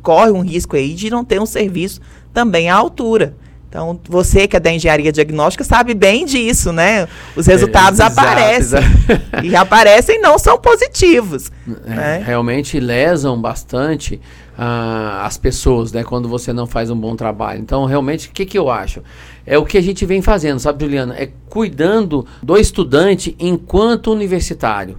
corre 0.00 0.30
um 0.30 0.42
risco 0.42 0.76
aí 0.76 0.94
de 0.94 1.10
não 1.10 1.24
ter 1.24 1.40
um 1.40 1.46
serviço 1.46 2.00
também 2.32 2.70
à 2.70 2.76
altura. 2.76 3.34
Então, 3.68 4.00
você 4.08 4.48
que 4.48 4.56
é 4.56 4.60
da 4.60 4.72
engenharia 4.72 5.12
diagnóstica 5.12 5.62
sabe 5.62 5.94
bem 5.94 6.24
disso, 6.24 6.72
né? 6.72 7.06
Os 7.36 7.46
resultados 7.46 8.00
é, 8.00 8.06
exato, 8.06 8.20
aparecem. 8.20 8.78
Exato. 8.78 9.44
E 9.46 9.54
aparecem 9.54 10.16
e 10.16 10.18
não 10.18 10.38
são 10.38 10.58
positivos. 10.58 11.52
É, 11.86 11.94
né? 11.94 12.22
Realmente 12.26 12.80
lesam 12.80 13.40
bastante 13.40 14.20
uh, 14.58 15.22
as 15.22 15.38
pessoas, 15.38 15.92
né? 15.92 16.02
Quando 16.02 16.28
você 16.28 16.52
não 16.52 16.66
faz 16.66 16.90
um 16.90 16.96
bom 16.96 17.14
trabalho. 17.14 17.60
Então, 17.60 17.84
realmente, 17.84 18.28
o 18.28 18.32
que, 18.32 18.44
que 18.44 18.58
eu 18.58 18.68
acho? 18.68 19.02
É 19.46 19.58
o 19.58 19.64
que 19.64 19.78
a 19.78 19.80
gente 19.80 20.04
vem 20.04 20.22
fazendo, 20.22 20.58
sabe, 20.58 20.84
Juliana? 20.84 21.14
É 21.16 21.30
cuidando 21.48 22.26
do 22.42 22.56
estudante 22.56 23.34
enquanto 23.38 24.12
universitário. 24.12 24.98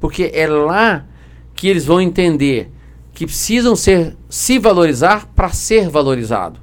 Porque 0.00 0.30
é 0.32 0.46
lá 0.46 1.06
que 1.54 1.68
eles 1.68 1.84
vão 1.84 2.00
entender 2.00 2.70
que 3.12 3.26
precisam 3.26 3.74
ser 3.74 4.16
se 4.28 4.58
valorizar 4.58 5.26
para 5.34 5.48
ser 5.50 5.88
valorizado. 5.88 6.60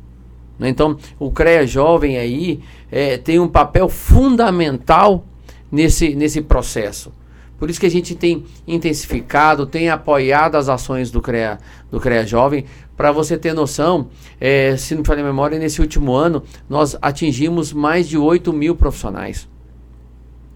Né? 0.58 0.70
Então, 0.70 0.98
o 1.20 1.32
CREA 1.32 1.68
Jovem 1.68 2.18
aí 2.18 2.62
é, 2.92 3.18
tem 3.18 3.40
um 3.40 3.48
papel 3.48 3.90
fundamental 3.90 5.26
nesse, 5.72 6.16
nesse 6.16 6.42
processo. 6.42 7.12
Por 7.58 7.70
isso 7.70 7.80
que 7.80 7.86
a 7.86 7.92
gente 7.92 8.16
tem 8.16 8.46
intensificado, 8.68 9.66
tem 9.66 9.90
apoiado 9.90 10.56
as 10.56 10.68
ações 10.68 11.10
do 11.10 11.22
CREA, 11.22 11.58
do 11.90 12.00
CREA 12.00 12.26
Jovem. 12.26 12.66
Para 12.98 13.12
você 13.12 13.38
ter 13.38 13.54
noção, 13.54 14.10
é, 14.40 14.76
se 14.78 14.94
não 14.94 15.02
me 15.02 15.08
falha 15.08 15.22
a 15.22 15.26
memória, 15.26 15.58
nesse 15.58 15.82
último 15.82 16.14
ano 16.14 16.44
nós 16.70 16.98
atingimos 17.02 17.74
mais 17.74 18.08
de 18.08 18.18
8 18.18 18.52
mil 18.52 18.76
profissionais. 18.76 19.48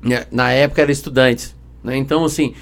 Né? 0.01 0.25
Na 0.31 0.51
época 0.51 0.81
eram 0.81 0.91
estudantes. 0.91 1.55
Né? 1.83 1.97
Então, 1.97 2.23
assim, 2.25 2.53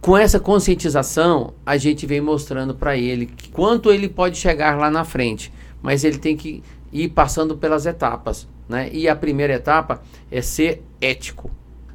com 0.00 0.16
essa 0.16 0.40
conscientização, 0.40 1.54
a 1.64 1.76
gente 1.76 2.06
vem 2.06 2.20
mostrando 2.20 2.74
para 2.74 2.96
ele 2.96 3.30
quanto 3.52 3.92
ele 3.92 4.08
pode 4.08 4.36
chegar 4.36 4.76
lá 4.76 4.90
na 4.90 5.04
frente 5.04 5.52
mas 5.86 6.02
ele 6.02 6.18
tem 6.18 6.36
que 6.36 6.64
ir 6.92 7.10
passando 7.10 7.56
pelas 7.56 7.86
etapas. 7.86 8.48
Né? 8.68 8.90
E 8.92 9.08
a 9.08 9.14
primeira 9.14 9.54
etapa 9.54 10.02
é 10.30 10.42
ser 10.42 10.82
ético. 11.00 11.48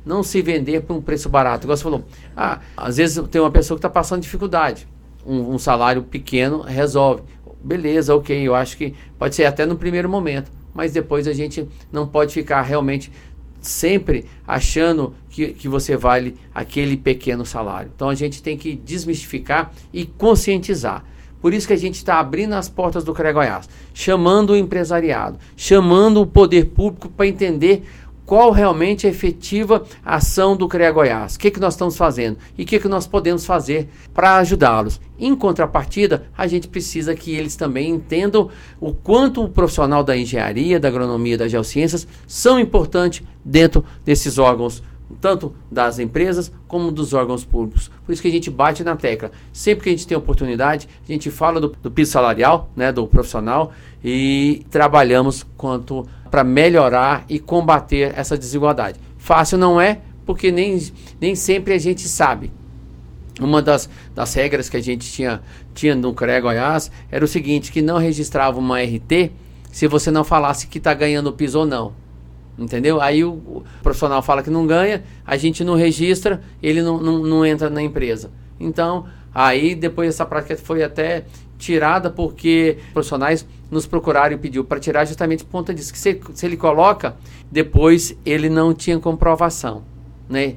Não 0.05 0.23
se 0.23 0.41
vender 0.41 0.81
por 0.81 0.95
um 0.95 1.01
preço 1.01 1.29
barato. 1.29 1.65
Igual 1.65 1.77
você 1.77 1.83
falou, 1.83 2.05
ah, 2.35 2.59
às 2.75 2.97
vezes 2.97 3.23
tem 3.29 3.39
uma 3.39 3.51
pessoa 3.51 3.77
que 3.77 3.79
está 3.79 3.89
passando 3.89 4.21
dificuldade. 4.21 4.87
Um, 5.25 5.53
um, 5.53 5.59
salário 5.59 6.03
pequeno 6.03 6.61
resolve. 6.61 7.23
Beleza, 7.63 8.15
ok, 8.15 8.35
eu 8.41 8.55
acho 8.55 8.75
que 8.75 8.95
pode 9.19 9.35
ser 9.35 9.45
até 9.45 9.65
no 9.67 9.75
primeiro 9.75 10.09
momento, 10.09 10.51
mas 10.73 10.91
depois 10.91 11.27
a 11.27 11.33
gente 11.33 11.67
não 11.91 12.07
pode 12.07 12.33
ficar 12.33 12.63
realmente 12.63 13.11
sempre 13.61 14.25
achando 14.47 15.13
que, 15.29 15.53
que 15.53 15.67
você 15.67 15.95
vale 15.95 16.35
aquele 16.53 16.97
pequeno 16.97 17.45
salário. 17.45 17.91
Então 17.95 18.09
a 18.09 18.15
gente 18.15 18.41
tem 18.41 18.57
que 18.57 18.75
desmistificar 18.75 19.71
e 19.93 20.05
conscientizar. 20.05 21.05
Por 21.41 21.53
isso 21.53 21.65
que 21.65 21.73
a 21.73 21.77
gente 21.77 21.95
está 21.95 22.19
abrindo 22.19 22.53
as 22.53 22.69
portas 22.69 23.03
do 23.03 23.13
CRE 23.13 23.33
Goiás, 23.33 23.67
chamando 23.93 24.51
o 24.51 24.55
empresariado, 24.55 25.39
chamando 25.57 26.21
o 26.21 26.27
poder 26.27 26.65
público 26.65 27.09
para 27.09 27.25
entender 27.25 27.83
qual 28.31 28.51
realmente 28.51 29.05
é 29.05 29.09
a 29.09 29.11
efetiva 29.11 29.83
ação 30.05 30.55
do 30.55 30.65
CREA 30.65 30.89
Goiás, 30.89 31.35
o 31.35 31.39
que, 31.39 31.51
que 31.51 31.59
nós 31.59 31.73
estamos 31.73 31.97
fazendo 31.97 32.37
e 32.57 32.63
o 32.63 32.65
que, 32.65 32.79
que 32.79 32.87
nós 32.87 33.05
podemos 33.05 33.45
fazer 33.45 33.89
para 34.13 34.37
ajudá-los. 34.37 35.01
Em 35.19 35.35
contrapartida, 35.35 36.27
a 36.37 36.47
gente 36.47 36.69
precisa 36.69 37.13
que 37.13 37.35
eles 37.35 37.57
também 37.57 37.89
entendam 37.89 38.49
o 38.79 38.93
quanto 38.93 39.43
o 39.43 39.49
profissional 39.49 40.01
da 40.01 40.15
engenharia, 40.15 40.79
da 40.79 40.87
agronomia, 40.87 41.37
das 41.37 41.51
geociências 41.51 42.07
são 42.25 42.57
importantes 42.57 43.21
dentro 43.43 43.83
desses 44.05 44.37
órgãos 44.37 44.81
tanto 45.19 45.53
das 45.69 45.99
empresas 45.99 46.51
como 46.67 46.91
dos 46.91 47.13
órgãos 47.13 47.43
públicos. 47.43 47.91
Por 48.05 48.13
isso 48.13 48.21
que 48.21 48.27
a 48.27 48.31
gente 48.31 48.49
bate 48.49 48.83
na 48.83 48.95
tecla. 48.95 49.31
Sempre 49.51 49.83
que 49.83 49.89
a 49.89 49.91
gente 49.91 50.07
tem 50.07 50.17
oportunidade, 50.17 50.87
a 51.07 51.11
gente 51.11 51.29
fala 51.29 51.59
do, 51.59 51.75
do 51.81 51.91
piso 51.91 52.11
salarial, 52.11 52.69
né, 52.75 52.91
do 52.91 53.05
profissional, 53.07 53.73
e 54.03 54.65
trabalhamos 54.69 55.45
quanto 55.57 56.07
para 56.29 56.43
melhorar 56.43 57.25
e 57.29 57.39
combater 57.39 58.13
essa 58.15 58.37
desigualdade. 58.37 58.99
Fácil 59.17 59.57
não 59.57 59.79
é, 59.79 59.99
porque 60.25 60.51
nem, 60.51 60.79
nem 61.19 61.35
sempre 61.35 61.73
a 61.73 61.77
gente 61.77 62.07
sabe. 62.07 62.51
Uma 63.39 63.61
das, 63.61 63.89
das 64.13 64.33
regras 64.33 64.69
que 64.69 64.77
a 64.77 64.81
gente 64.81 65.11
tinha, 65.11 65.41
tinha 65.73 65.95
no 65.95 66.13
CRE 66.13 66.39
Goiás 66.41 66.91
era 67.09 67.23
o 67.23 67.27
seguinte, 67.27 67.71
que 67.71 67.81
não 67.81 67.97
registrava 67.97 68.59
uma 68.59 68.81
RT 68.81 69.31
se 69.71 69.87
você 69.87 70.11
não 70.11 70.23
falasse 70.23 70.67
que 70.67 70.77
está 70.77 70.93
ganhando 70.93 71.31
piso 71.31 71.59
ou 71.59 71.65
não. 71.65 71.93
Entendeu? 72.57 73.01
Aí 73.01 73.23
o, 73.23 73.31
o, 73.31 73.63
profissional 73.81 74.21
fala 74.21 74.43
que 74.43 74.49
não 74.49 74.67
ganha, 74.67 75.03
a 75.25 75.37
gente 75.37 75.63
não 75.63 75.75
registra, 75.75 76.41
ele 76.61 76.81
não, 76.81 76.99
não, 76.99 77.19
não 77.19 77.45
entra 77.45 77.69
na 77.69 77.81
empresa. 77.81 78.29
Então, 78.59 79.05
aí 79.33 79.73
depois 79.73 80.09
essa 80.09 80.25
prática 80.25 80.55
foi 80.57 80.83
até 80.83 81.25
tirada 81.61 82.09
porque 82.09 82.79
profissionais 82.91 83.45
nos 83.69 83.85
procuraram 83.85 84.35
e 84.35 84.37
pediu 84.37 84.65
para 84.65 84.79
tirar 84.79 85.05
justamente 85.05 85.43
por 85.45 85.51
conta 85.51 85.73
disso. 85.73 85.93
Que 85.93 85.99
se, 85.99 86.19
se, 86.33 86.45
ele 86.45 86.57
coloca, 86.57 87.15
depois 87.49 88.17
ele 88.25 88.49
não 88.49 88.73
tinha 88.73 88.99
comprovação. 88.99 89.83
Né? 90.27 90.55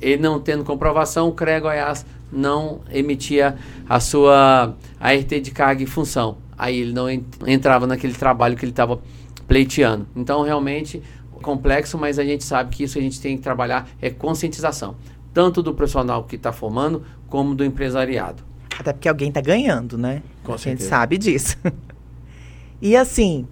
Ele 0.00 0.22
não 0.22 0.40
tendo 0.40 0.64
comprovação, 0.64 1.28
o 1.28 1.32
CREA 1.32 1.60
Goiás 1.60 2.06
não 2.32 2.80
emitia 2.90 3.56
a 3.88 4.00
sua 4.00 4.74
ART 4.98 5.28
de 5.28 5.50
carga 5.50 5.82
e 5.82 5.86
função. 5.86 6.38
Aí 6.56 6.80
ele 6.80 6.92
não 6.92 7.06
entrava 7.46 7.86
naquele 7.86 8.14
trabalho 8.14 8.56
que 8.56 8.64
ele 8.64 8.72
estava 8.72 8.98
pleiteando. 9.46 10.06
Então, 10.16 10.42
realmente, 10.42 11.02
complexo, 11.42 11.98
mas 11.98 12.18
a 12.18 12.24
gente 12.24 12.42
sabe 12.44 12.74
que 12.74 12.82
isso 12.82 12.98
a 12.98 13.00
gente 13.00 13.20
tem 13.20 13.36
que 13.36 13.42
trabalhar 13.42 13.88
é 14.00 14.08
conscientização, 14.08 14.96
tanto 15.34 15.62
do 15.62 15.74
profissional 15.74 16.24
que 16.24 16.36
está 16.36 16.50
formando, 16.50 17.02
como 17.28 17.54
do 17.54 17.64
empresariado. 17.64 18.42
Até 18.78 18.92
porque 18.92 19.08
alguém 19.08 19.28
está 19.28 19.40
ganhando, 19.40 19.96
né? 19.96 20.22
Com 20.44 20.54
a 20.54 20.58
certeza. 20.58 20.82
gente 20.82 20.88
sabe 20.88 21.18
disso. 21.18 21.56
e 22.80 22.96
assim, 22.96 23.46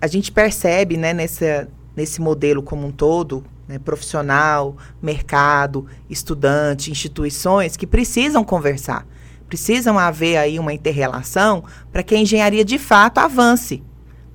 a 0.00 0.06
gente 0.06 0.30
percebe, 0.32 0.96
né, 0.96 1.12
nessa, 1.12 1.68
nesse 1.96 2.20
modelo 2.20 2.62
como 2.62 2.86
um 2.86 2.92
todo, 2.92 3.44
né, 3.66 3.78
profissional, 3.78 4.76
mercado, 5.00 5.86
estudante, 6.08 6.90
instituições, 6.90 7.76
que 7.76 7.86
precisam 7.86 8.44
conversar. 8.44 9.06
Precisam 9.48 9.98
haver 9.98 10.36
aí 10.36 10.58
uma 10.58 10.72
interrelação 10.72 11.64
para 11.92 12.02
que 12.02 12.14
a 12.14 12.18
engenharia 12.18 12.64
de 12.64 12.78
fato 12.78 13.18
avance. 13.18 13.82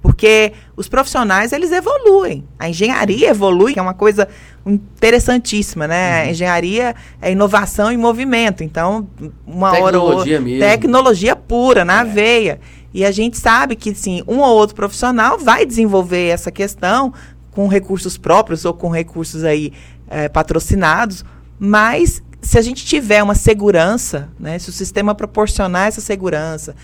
Porque 0.02 0.54
os 0.78 0.88
profissionais, 0.88 1.52
eles 1.52 1.72
evoluem. 1.72 2.46
A 2.58 2.70
engenharia 2.70 3.30
evolui, 3.30 3.74
que 3.74 3.80
é 3.80 3.82
uma 3.82 3.94
coisa 3.94 4.28
interessantíssima, 4.66 5.88
né? 5.88 6.24
Uhum. 6.24 6.28
A 6.28 6.32
engenharia 6.32 6.96
é 7.22 7.32
inovação 7.32 7.92
em 7.92 7.98
movimento. 7.98 8.64
Então, 8.64 9.08
uma 9.46 9.72
tecnologia 9.72 10.36
hora 10.38 10.42
ou 10.42 10.46
mesmo. 10.46 10.60
tecnologia 10.60 11.36
pura 11.36 11.84
na 11.84 12.02
é. 12.02 12.06
veia. 12.06 12.60
E 12.94 13.06
a 13.06 13.12
gente 13.12 13.38
sabe 13.38 13.76
que 13.76 13.94
sim, 13.94 14.24
um 14.28 14.40
ou 14.40 14.56
outro 14.56 14.76
profissional 14.76 15.38
vai 15.38 15.66
desenvolver 15.66 16.28
essa 16.28 16.52
questão 16.52 17.14
com 17.52 17.68
recursos 17.68 18.18
próprios 18.18 18.66
ou 18.66 18.74
com 18.74 18.90
recursos 18.90 19.44
aí 19.44 19.74
é, 20.10 20.30
patrocinados, 20.30 21.26
mas 21.60 22.24
se 22.50 22.58
a 22.58 22.64
gente 22.64 22.84
tiver 22.84 23.22
uma 23.22 23.36
segurança, 23.36 24.28
né, 24.40 24.58
se 24.58 24.72
o 24.72 24.74
sistema 24.74 25.14
proporcionar 25.14 25.88
essa 25.88 26.02
segurança, 26.02 26.76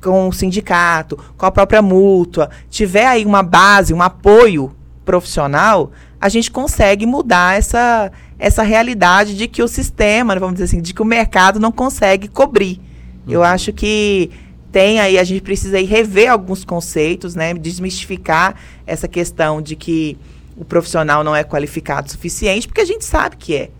com 0.00 0.28
o 0.28 0.32
sindicato, 0.32 1.22
com 1.36 1.44
a 1.44 1.50
própria 1.50 1.82
mútua, 1.82 2.48
tiver 2.70 3.06
aí 3.06 3.26
uma 3.26 3.42
base, 3.42 3.92
um 3.92 4.00
apoio 4.00 4.74
profissional, 5.04 5.92
a 6.18 6.30
gente 6.30 6.50
consegue 6.50 7.04
mudar 7.04 7.54
essa, 7.54 8.10
essa 8.38 8.62
realidade 8.62 9.36
de 9.36 9.46
que 9.46 9.62
o 9.62 9.68
sistema, 9.68 10.34
vamos 10.36 10.54
dizer 10.54 10.64
assim, 10.64 10.80
de 10.80 10.94
que 10.94 11.02
o 11.02 11.04
mercado 11.04 11.60
não 11.60 11.70
consegue 11.70 12.26
cobrir. 12.26 12.80
Uhum. 13.26 13.34
Eu 13.34 13.42
acho 13.42 13.74
que 13.74 14.30
tem 14.72 15.00
aí, 15.00 15.18
a 15.18 15.24
gente 15.24 15.42
precisa 15.42 15.76
aí 15.76 15.84
rever 15.84 16.30
alguns 16.30 16.64
conceitos, 16.64 17.34
né, 17.34 17.52
desmistificar 17.52 18.54
essa 18.86 19.06
questão 19.06 19.60
de 19.60 19.76
que 19.76 20.16
o 20.56 20.64
profissional 20.64 21.22
não 21.22 21.36
é 21.36 21.44
qualificado 21.44 22.08
o 22.08 22.10
suficiente, 22.10 22.66
porque 22.66 22.80
a 22.80 22.86
gente 22.86 23.04
sabe 23.04 23.36
que 23.36 23.54
é. 23.54 23.70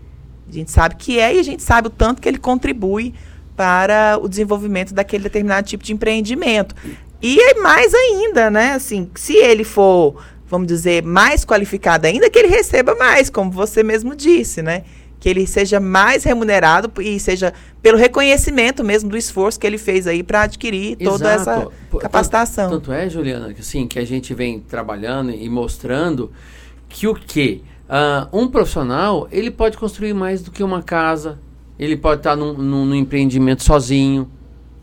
A 0.47 0.51
gente 0.51 0.71
sabe 0.71 0.95
que 0.95 1.19
é 1.19 1.35
e 1.35 1.39
a 1.39 1.43
gente 1.43 1.63
sabe 1.63 1.87
o 1.87 1.89
tanto 1.89 2.21
que 2.21 2.29
ele 2.29 2.37
contribui 2.37 3.13
para 3.55 4.19
o 4.21 4.27
desenvolvimento 4.27 4.93
daquele 4.93 5.23
determinado 5.23 5.67
tipo 5.67 5.83
de 5.83 5.93
empreendimento. 5.93 6.75
E 7.21 7.55
mais 7.61 7.93
ainda, 7.93 8.51
né? 8.51 8.73
Assim, 8.73 9.09
se 9.15 9.35
ele 9.35 9.63
for, 9.63 10.21
vamos 10.47 10.67
dizer, 10.67 11.03
mais 11.03 11.45
qualificado 11.45 12.05
ainda, 12.05 12.29
que 12.29 12.37
ele 12.37 12.49
receba 12.49 12.93
mais, 12.95 13.29
como 13.29 13.49
você 13.49 13.81
mesmo 13.81 14.15
disse, 14.15 14.61
né? 14.61 14.83
Que 15.19 15.29
ele 15.29 15.47
seja 15.47 15.79
mais 15.79 16.23
remunerado 16.23 16.91
e 17.01 17.19
seja 17.19 17.53
pelo 17.81 17.97
reconhecimento 17.97 18.83
mesmo 18.83 19.09
do 19.09 19.17
esforço 19.17 19.59
que 19.59 19.65
ele 19.65 19.77
fez 19.77 20.05
aí 20.05 20.21
para 20.21 20.43
adquirir 20.43 20.97
toda 20.97 21.33
Exato. 21.33 21.71
essa 21.89 21.99
capacitação. 21.99 22.69
Tanto, 22.69 22.81
tanto 22.81 22.93
é, 22.93 23.09
Juliana, 23.09 23.53
que 23.53 23.61
assim, 23.61 23.87
que 23.87 23.97
a 23.97 24.05
gente 24.05 24.33
vem 24.33 24.59
trabalhando 24.59 25.31
e 25.31 25.49
mostrando 25.49 26.31
que 26.87 27.07
o 27.07 27.15
quê? 27.15 27.61
Uh, 27.87 28.41
um 28.41 28.47
profissional, 28.47 29.27
ele 29.31 29.51
pode 29.51 29.77
construir 29.77 30.13
mais 30.13 30.41
do 30.41 30.49
que 30.49 30.63
uma 30.63 30.81
casa, 30.81 31.39
ele 31.77 31.95
pode 31.95 32.21
estar 32.21 32.35
num, 32.35 32.53
num, 32.53 32.85
num, 32.85 32.95
empreendimento 32.95 33.63
sozinho, 33.63 34.27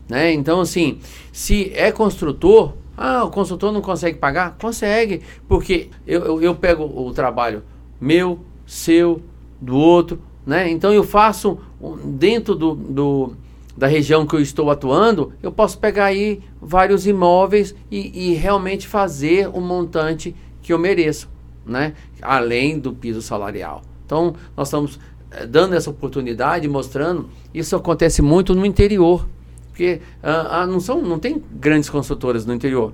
né? 0.07 0.31
Então, 0.31 0.61
assim, 0.61 0.99
se 1.31 1.73
é 1.75 1.91
construtor, 1.91 2.73
ah, 2.95 3.25
o 3.25 3.29
construtor 3.29 3.73
não 3.73 3.81
consegue 3.81 4.17
pagar? 4.17 4.55
Consegue, 4.57 5.21
porque 5.49 5.89
eu, 6.07 6.21
eu, 6.21 6.41
eu 6.41 6.55
pego 6.55 6.83
o 6.83 7.11
trabalho 7.11 7.63
meu, 7.99 8.39
seu, 8.65 9.21
do 9.59 9.75
outro, 9.75 10.21
né? 10.45 10.69
Então, 10.69 10.93
eu 10.93 11.03
faço 11.03 11.57
dentro 12.05 12.55
do, 12.55 12.73
do 12.73 13.33
da 13.75 13.87
região 13.87 14.25
que 14.25 14.35
eu 14.35 14.39
estou 14.39 14.69
atuando, 14.69 15.33
eu 15.41 15.51
posso 15.51 15.79
pegar 15.79 16.05
aí 16.05 16.41
vários 16.61 17.07
imóveis 17.07 17.75
e, 17.91 18.29
e 18.29 18.33
realmente 18.35 18.87
fazer 18.87 19.49
o 19.49 19.59
montante 19.59 20.35
que 20.61 20.71
eu 20.71 20.77
mereço 20.77 21.32
né? 21.65 21.93
além 22.21 22.79
do 22.79 22.93
piso 22.93 23.21
salarial. 23.21 23.81
Então, 24.05 24.35
nós 24.55 24.67
estamos 24.67 24.99
eh, 25.31 25.45
dando 25.45 25.75
essa 25.75 25.89
oportunidade, 25.89 26.67
mostrando, 26.67 27.29
isso 27.53 27.75
acontece 27.75 28.21
muito 28.21 28.53
no 28.53 28.65
interior, 28.65 29.27
porque 29.69 30.01
ah, 30.21 30.61
ah, 30.61 30.67
não, 30.67 30.79
são, 30.79 31.01
não 31.01 31.17
tem 31.17 31.43
grandes 31.51 31.89
construtoras 31.89 32.45
no 32.45 32.53
interior, 32.53 32.93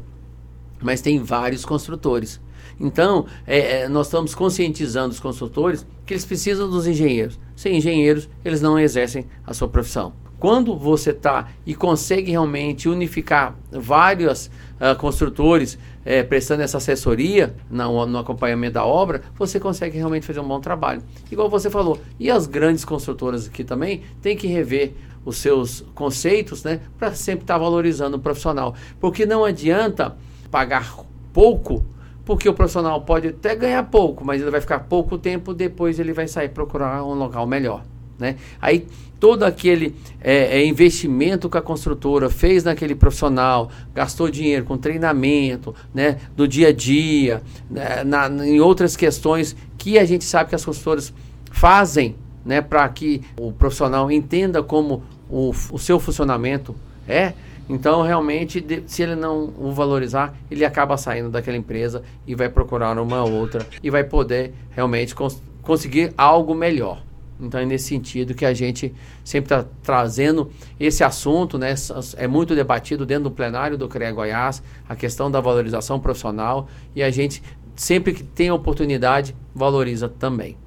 mas 0.82 1.02
tem 1.02 1.22
vários 1.22 1.66
construtores. 1.66 2.40
Então, 2.80 3.26
é, 3.46 3.90
nós 3.90 4.08
estamos 4.08 4.34
conscientizando 4.34 5.10
os 5.10 5.20
construtores 5.20 5.86
que 6.06 6.14
eles 6.14 6.24
precisam 6.24 6.70
dos 6.70 6.88
engenheiros. 6.88 7.38
Sem 7.56 7.76
engenheiros, 7.76 8.30
eles 8.46 8.62
não 8.62 8.80
exercem 8.80 9.26
a 9.46 9.54
sua 9.54 9.68
profissão. 9.68 10.14
Quando 10.40 10.78
você 10.78 11.10
está 11.10 11.50
e 11.66 11.76
consegue 11.76 12.32
realmente 12.32 12.88
unificar 12.88 13.58
vários 13.70 14.48
uh, 14.48 14.98
construtores 14.98 15.78
é, 16.06 16.24
prestando 16.24 16.64
essa 16.64 16.78
assessoria 16.78 17.56
no, 17.70 18.06
no, 18.06 18.18
acompanhamento 18.18 18.74
da 18.74 18.86
obra, 18.86 19.22
você 19.38 19.60
consegue 19.60 19.98
realmente 19.98 20.26
fazer 20.26 20.40
um 20.40 20.48
bom 20.48 20.60
trabalho. 20.60 21.02
Igual 21.32 21.50
você 21.50 21.70
falou, 21.70 22.00
e 22.20 22.30
as 22.30 22.48
grandes 22.48 22.86
construtoras 22.86 23.48
aqui 23.48 23.64
também 23.64 24.04
têm 24.22 24.36
que 24.36 24.48
rever 24.48 24.94
os 25.26 25.38
seus 25.38 25.86
conceitos, 25.94 26.64
né, 26.64 26.80
para 26.98 27.14
sempre 27.14 27.44
estar 27.44 27.56
tá 27.56 27.60
valorizando 27.60 28.18
o 28.18 28.20
profissional, 28.20 28.74
porque 29.00 29.26
não 29.26 29.44
adianta 29.44 30.16
pagar 30.50 30.98
pouco 31.34 31.86
porque 32.30 32.48
o 32.48 32.54
profissional 32.54 33.02
pode 33.02 33.30
até 33.30 33.56
ganhar 33.56 33.82
pouco, 33.86 34.24
mas 34.24 34.40
ele 34.40 34.52
vai 34.52 34.62
ficar 34.62 34.82
pouco 34.82 35.18
tempo, 35.18 35.52
depois 35.52 36.00
ele 36.00 36.14
vai 36.14 36.28
sair 36.28 36.50
procurar 36.50 37.04
um 37.04 37.16
local 37.16 37.48
melhor. 37.48 37.84
Né? 38.20 38.36
Aí 38.62 38.86
todo 39.20 39.44
aquele 39.44 39.96
é, 40.22 40.60
é, 40.60 40.66
investimento 40.66 41.50
que 41.50 41.58
a 41.58 41.62
construtora 41.62 42.30
fez 42.30 42.64
naquele 42.64 42.96
profissional, 42.96 43.70
gastou 43.94 44.30
dinheiro 44.30 44.66
com 44.66 44.78
treinamento, 44.78 45.76
né, 45.94 46.18
do 46.36 46.48
dia 46.48 46.70
a 46.70 46.74
dia, 46.74 47.42
né, 47.70 48.04
na, 48.04 48.28
em 48.46 48.60
outras 48.60 48.96
questões 48.96 49.56
que 49.78 50.00
a 50.00 50.06
gente 50.06 50.24
sabe 50.24 50.50
que 50.50 50.56
as 50.56 50.64
construtoras 50.64 51.14
fazem 51.52 52.16
né, 52.46 52.62
para 52.62 52.88
que 52.90 53.22
o 53.38 53.52
profissional 53.52 54.12
entenda 54.12 54.64
como 54.64 55.04
o, 55.30 55.52
o 55.72 55.78
seu 55.78 56.00
funcionamento 56.00 56.76
é. 57.08 57.34
Então, 57.68 58.02
realmente, 58.02 58.60
de, 58.60 58.84
se 58.88 59.04
ele 59.04 59.16
não 59.16 59.54
o 59.58 59.72
valorizar, 59.72 60.34
ele 60.50 60.66
acaba 60.66 60.98
saindo 60.98 61.30
daquela 61.30 61.56
empresa 61.56 62.02
e 62.26 62.34
vai 62.34 62.50
procurar 62.50 62.98
uma 62.98 63.24
outra 63.24 63.66
e 63.84 63.92
vai 63.92 64.04
poder 64.04 64.54
realmente 64.72 65.14
cons 65.14 65.42
conseguir 65.62 66.12
algo 66.18 66.56
melhor. 66.56 67.04
Então 67.40 67.60
é 67.60 67.66
nesse 67.66 67.86
sentido 67.86 68.34
que 68.34 68.46
a 68.46 68.54
gente 68.54 68.94
sempre 69.24 69.54
está 69.54 69.66
trazendo 69.82 70.52
esse 70.80 71.04
assunto, 71.04 71.58
né? 71.58 71.74
É 72.18 72.28
muito 72.28 72.54
debatido 72.54 73.06
dentro 73.06 73.26
do 73.26 73.32
plenário 73.32 73.78
do 73.78 73.88
CREA 73.88 74.12
Goiás, 74.12 74.62
a 74.88 74.96
questão 74.96 75.32
da 75.32 75.40
valorização 75.40 76.00
profissional, 76.00 76.68
e 76.94 77.02
a 77.02 77.10
gente, 77.10 77.42
sempre 77.76 78.14
que 78.14 78.24
tem 78.24 78.52
oportunidade, 78.52 79.36
valoriza 79.56 80.10
também. 80.10 80.58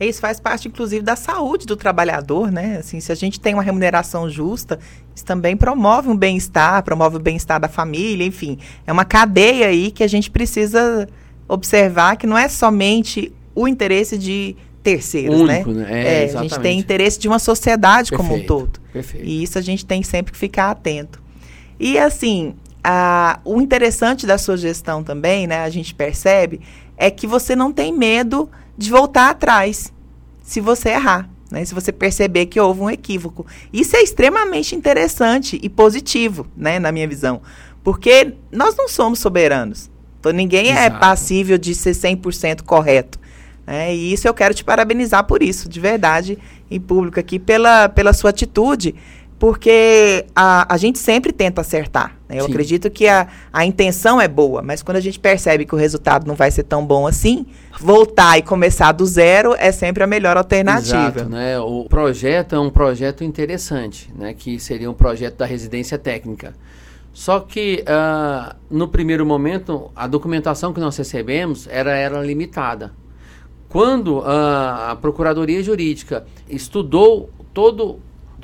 Isso 0.00 0.20
faz 0.20 0.38
parte, 0.38 0.68
inclusive, 0.68 1.02
da 1.02 1.16
saúde 1.16 1.66
do 1.66 1.74
trabalhador, 1.74 2.52
né? 2.52 2.76
Assim, 2.78 3.00
se 3.00 3.10
a 3.10 3.16
gente 3.16 3.40
tem 3.40 3.52
uma 3.52 3.64
remuneração 3.64 4.30
justa, 4.30 4.78
isso 5.12 5.24
também 5.24 5.56
promove 5.56 6.08
um 6.08 6.16
bem-estar, 6.16 6.84
promove 6.84 7.16
o 7.16 7.20
bem-estar 7.20 7.60
da 7.60 7.68
família, 7.68 8.24
enfim. 8.24 8.58
É 8.86 8.92
uma 8.92 9.04
cadeia 9.04 9.66
aí 9.66 9.90
que 9.90 10.04
a 10.04 10.06
gente 10.06 10.30
precisa 10.30 11.08
observar 11.48 12.16
que 12.16 12.28
não 12.28 12.38
é 12.38 12.48
somente 12.48 13.32
o 13.56 13.66
interesse 13.66 14.16
de 14.16 14.54
terceiros, 14.82 15.40
né? 15.42 15.56
Único, 15.56 15.72
né? 15.72 15.84
né? 15.84 16.04
É, 16.04 16.24
é 16.24 16.36
a 16.36 16.42
gente 16.42 16.58
tem 16.60 16.78
interesse 16.78 17.18
de 17.18 17.28
uma 17.28 17.38
sociedade 17.38 18.10
Perfeito. 18.10 18.30
como 18.30 18.42
um 18.42 18.46
todo. 18.46 18.80
Perfeito. 18.92 19.26
E 19.26 19.42
isso 19.42 19.58
a 19.58 19.62
gente 19.62 19.84
tem 19.84 20.02
sempre 20.02 20.32
que 20.32 20.38
ficar 20.38 20.70
atento. 20.70 21.20
E 21.78 21.98
assim, 21.98 22.54
a, 22.82 23.40
o 23.44 23.60
interessante 23.60 24.26
da 24.26 24.38
sua 24.38 24.56
gestão 24.56 25.02
também, 25.02 25.46
né? 25.46 25.60
A 25.60 25.70
gente 25.70 25.94
percebe 25.94 26.60
é 26.96 27.10
que 27.10 27.26
você 27.26 27.54
não 27.54 27.72
tem 27.72 27.92
medo 27.92 28.50
de 28.76 28.90
voltar 28.90 29.30
atrás 29.30 29.92
se 30.42 30.60
você 30.60 30.90
errar. 30.90 31.28
Né, 31.50 31.64
se 31.64 31.74
você 31.74 31.90
perceber 31.90 32.44
que 32.44 32.60
houve 32.60 32.82
um 32.82 32.90
equívoco. 32.90 33.46
Isso 33.72 33.96
é 33.96 34.02
extremamente 34.02 34.76
interessante 34.76 35.58
e 35.62 35.66
positivo, 35.70 36.46
né, 36.54 36.78
na 36.78 36.92
minha 36.92 37.08
visão. 37.08 37.40
Porque 37.82 38.34
nós 38.52 38.76
não 38.76 38.86
somos 38.86 39.18
soberanos. 39.18 39.90
Então, 40.20 40.30
ninguém 40.30 40.66
é 40.68 40.72
Exato. 40.72 40.96
é 40.96 41.00
passível 41.00 41.56
de 41.56 41.74
ser 41.74 41.92
100% 41.92 42.64
correto. 42.64 43.18
É, 43.68 43.94
e 43.94 44.14
isso 44.14 44.26
eu 44.26 44.32
quero 44.32 44.54
te 44.54 44.64
parabenizar 44.64 45.24
por 45.24 45.42
isso, 45.42 45.68
de 45.68 45.78
verdade, 45.78 46.38
em 46.70 46.80
público 46.80 47.20
aqui, 47.20 47.38
pela, 47.38 47.86
pela 47.86 48.14
sua 48.14 48.30
atitude, 48.30 48.94
porque 49.38 50.24
a, 50.34 50.74
a 50.74 50.76
gente 50.78 50.98
sempre 50.98 51.32
tenta 51.32 51.60
acertar. 51.60 52.16
Né? 52.26 52.40
Eu 52.40 52.46
Sim. 52.46 52.50
acredito 52.50 52.90
que 52.90 53.06
a, 53.06 53.28
a 53.52 53.66
intenção 53.66 54.18
é 54.18 54.26
boa, 54.26 54.62
mas 54.62 54.82
quando 54.82 54.96
a 54.96 55.00
gente 55.00 55.20
percebe 55.20 55.66
que 55.66 55.74
o 55.74 55.78
resultado 55.78 56.26
não 56.26 56.34
vai 56.34 56.50
ser 56.50 56.62
tão 56.62 56.84
bom 56.84 57.06
assim, 57.06 57.44
voltar 57.78 58.38
e 58.38 58.42
começar 58.42 58.90
do 58.92 59.04
zero 59.04 59.54
é 59.58 59.70
sempre 59.70 60.02
a 60.02 60.06
melhor 60.06 60.38
alternativa. 60.38 60.96
Exato, 60.96 61.28
né? 61.28 61.58
O 61.60 61.84
projeto 61.84 62.54
é 62.54 62.58
um 62.58 62.70
projeto 62.70 63.22
interessante, 63.22 64.10
né? 64.16 64.32
que 64.32 64.58
seria 64.58 64.90
um 64.90 64.94
projeto 64.94 65.36
da 65.36 65.46
residência 65.46 65.98
técnica. 65.98 66.54
Só 67.12 67.40
que 67.40 67.84
uh, 67.84 68.54
no 68.70 68.88
primeiro 68.88 69.26
momento, 69.26 69.90
a 69.94 70.06
documentação 70.06 70.72
que 70.72 70.80
nós 70.80 70.96
recebemos 70.96 71.66
era, 71.68 71.90
era 71.94 72.20
limitada. 72.22 72.92
Quando 73.68 74.20
a, 74.20 74.92
a 74.92 74.96
Procuradoria 74.96 75.62
Jurídica 75.62 76.26
estudou 76.48 77.30
todo 77.52 77.98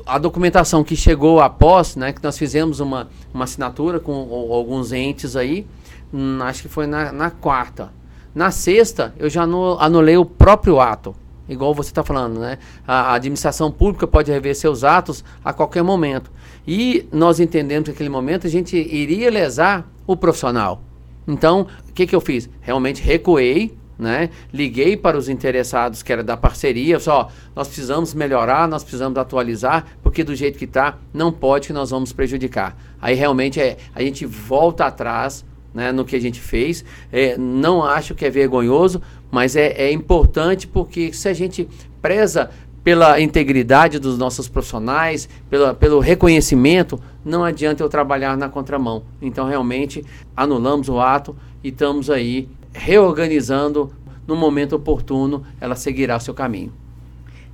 a 0.06 0.18
documentação 0.18 0.84
que 0.84 0.94
chegou 0.94 1.40
após, 1.40 1.96
né, 1.96 2.12
que 2.12 2.22
nós 2.22 2.36
fizemos 2.36 2.80
uma, 2.80 3.08
uma 3.32 3.44
assinatura 3.44 3.98
com 3.98 4.12
alguns 4.52 4.92
entes 4.92 5.34
aí, 5.34 5.66
hum, 6.12 6.38
acho 6.42 6.62
que 6.62 6.68
foi 6.68 6.86
na, 6.86 7.10
na 7.10 7.30
quarta. 7.30 7.90
Na 8.34 8.50
sexta, 8.50 9.14
eu 9.16 9.30
já 9.30 9.42
anulei 9.42 10.16
o 10.16 10.24
próprio 10.24 10.80
ato 10.80 11.14
igual 11.48 11.74
você 11.74 11.90
está 11.90 12.02
falando, 12.02 12.40
né? 12.40 12.58
A, 12.86 13.14
administração 13.14 13.70
pública 13.70 14.06
pode 14.06 14.30
rever 14.30 14.54
seus 14.54 14.84
atos 14.84 15.24
a 15.44 15.52
qualquer 15.52 15.82
momento. 15.82 16.30
E 16.66 17.06
nós 17.12 17.40
entendemos 17.40 17.84
que 17.84 17.90
naquele 17.92 18.08
momento 18.08 18.46
a 18.46 18.50
gente 18.50 18.76
iria 18.76 19.30
lesar 19.30 19.86
o 20.06 20.16
profissional. 20.16 20.82
Então, 21.26 21.66
o 21.88 21.92
que, 21.92 22.06
que 22.06 22.14
eu 22.14 22.20
fiz? 22.20 22.48
Realmente 22.60 23.02
recuei, 23.02 23.76
né? 23.98 24.30
Liguei 24.52 24.96
para 24.96 25.16
os 25.16 25.28
interessados 25.28 26.02
que 26.02 26.12
era 26.12 26.22
da 26.22 26.36
parceria, 26.36 26.98
só 26.98 27.30
nós 27.54 27.68
precisamos 27.68 28.14
melhorar, 28.14 28.68
nós 28.68 28.82
precisamos 28.82 29.16
atualizar, 29.18 29.86
porque 30.02 30.24
do 30.24 30.34
jeito 30.34 30.58
que 30.58 30.64
está, 30.64 30.98
não 31.12 31.30
pode 31.30 31.68
que 31.68 31.72
nós 31.72 31.90
vamos 31.90 32.12
prejudicar. 32.12 32.76
Aí 33.00 33.14
realmente 33.14 33.60
é, 33.60 33.76
a 33.94 34.02
gente 34.02 34.26
volta 34.26 34.86
atrás 34.86 35.44
né, 35.72 35.90
no 35.90 36.04
que 36.04 36.14
a 36.14 36.20
gente 36.20 36.40
fez. 36.40 36.84
É, 37.12 37.36
não 37.36 37.84
acho 37.84 38.14
que 38.14 38.24
é 38.24 38.30
vergonhoso, 38.30 39.02
mas 39.30 39.56
é, 39.56 39.72
é 39.72 39.92
importante 39.92 40.66
porque 40.66 41.12
se 41.12 41.28
a 41.28 41.32
gente 41.32 41.68
preza 42.00 42.50
pela 42.84 43.18
integridade 43.18 43.98
dos 43.98 44.18
nossos 44.18 44.46
profissionais, 44.46 45.28
pela, 45.48 45.74
pelo 45.74 45.98
reconhecimento, 46.00 47.00
não 47.24 47.42
adianta 47.42 47.82
eu 47.82 47.88
trabalhar 47.88 48.36
na 48.36 48.48
contramão. 48.48 49.02
Então, 49.22 49.48
realmente, 49.48 50.04
anulamos 50.36 50.90
o 50.90 51.00
ato 51.00 51.34
e 51.62 51.68
estamos 51.68 52.10
aí 52.10 52.46
reorganizando 52.74 53.92
no 54.26 54.36
momento 54.36 54.74
oportuno, 54.74 55.46
ela 55.60 55.76
seguirá 55.76 56.16
o 56.16 56.20
seu 56.20 56.34
caminho. 56.34 56.72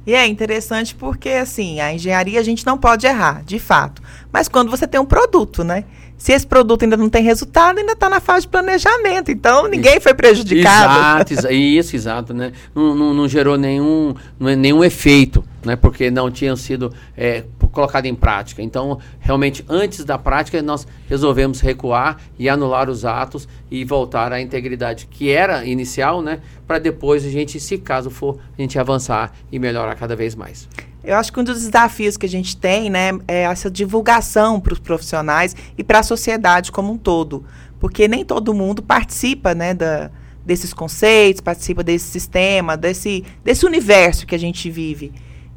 E 0.07 0.15
é 0.15 0.27
interessante 0.27 0.95
porque, 0.95 1.29
assim, 1.29 1.79
a 1.79 1.93
engenharia 1.93 2.41
a 2.41 2.43
gente 2.43 2.65
não 2.65 2.79
pode 2.79 3.07
errar, 3.07 3.45
de 3.45 3.59
fato. 3.59 4.03
Mas 4.33 4.49
quando 4.49 4.71
você 4.71 4.87
tem 4.87 4.99
um 4.99 5.05
produto, 5.05 5.63
né? 5.63 5.85
Se 6.17 6.33
esse 6.33 6.47
produto 6.47 6.83
ainda 6.83 6.97
não 6.97 7.09
tem 7.09 7.23
resultado, 7.23 7.79
ainda 7.79 7.93
está 7.93 8.09
na 8.09 8.21
fase 8.21 8.43
de 8.43 8.49
planejamento. 8.49 9.31
Então, 9.31 9.69
ninguém 9.69 10.01
foi 10.01 10.15
prejudicado. 10.15 11.31
Exato, 11.33 11.53
isso, 11.53 11.97
exato, 11.97 12.35
né? 12.35 12.53
Não, 12.75 12.95
não, 12.95 13.15
não 13.15 13.29
gerou 13.29 13.57
nenhum, 13.59 14.15
nenhum 14.39 14.83
efeito, 14.83 15.45
né? 15.65 15.77
Porque 15.77 16.11
não 16.11 16.31
tinham 16.31 16.57
sido 16.57 16.93
é, 17.17 17.45
colocado 17.73 18.07
em 18.07 18.15
prática. 18.15 18.63
Então, 18.63 18.99
realmente, 19.19 19.65
antes 19.69 20.05
da 20.05 20.19
prática, 20.19 20.61
nós 20.63 20.87
resolvemos 21.09 21.61
recuar 21.61 22.21
e 22.39 22.49
anular 22.49 22.89
os 22.89 23.05
atos 23.05 23.49
e 23.71 23.85
voltar 23.85 24.33
à 24.33 24.41
integridade 24.41 25.07
que 25.07 25.31
era 25.31 25.65
inicial, 25.65 26.23
né? 26.23 26.41
Para 26.67 26.79
depois 26.79 27.25
a 27.25 27.31
gente, 27.31 27.59
se 27.61 27.79
caso 27.79 28.11
for, 28.11 28.39
a 28.57 28.61
gente 28.61 28.79
avançar 28.79 29.33
e 29.51 29.59
melhorar 29.59 29.95
cada 29.95 30.17
vez 30.17 30.35
mais. 30.35 30.69
Eu 31.03 31.17
acho 31.17 31.33
que 31.33 31.41
um 31.41 31.45
dos 31.45 31.63
desafios 31.65 32.17
que 32.17 32.27
a 32.27 32.29
gente 32.29 32.57
tem, 32.57 32.91
né, 32.91 33.13
é 33.27 33.43
essa 33.45 33.71
divulgação 33.71 34.61
para 34.61 34.75
os 34.75 34.79
profissionais 34.79 35.57
e 35.77 35.83
para 35.83 36.01
a 36.01 36.03
sociedade 36.03 36.71
como 36.71 36.93
um 36.93 36.99
todo, 36.99 37.43
porque 37.79 38.07
nem 38.07 38.23
todo 38.23 38.53
mundo 38.53 38.83
participa, 38.83 39.55
né, 39.55 39.73
da, 39.73 40.11
desses 40.45 40.75
conceitos, 40.75 41.41
participa 41.41 41.83
desse 41.83 42.07
sistema, 42.11 42.77
desse, 42.77 43.25
desse 43.43 43.65
universo 43.65 44.27
que 44.27 44.35
a 44.35 44.39
gente 44.39 44.71
vive. 44.71 45.13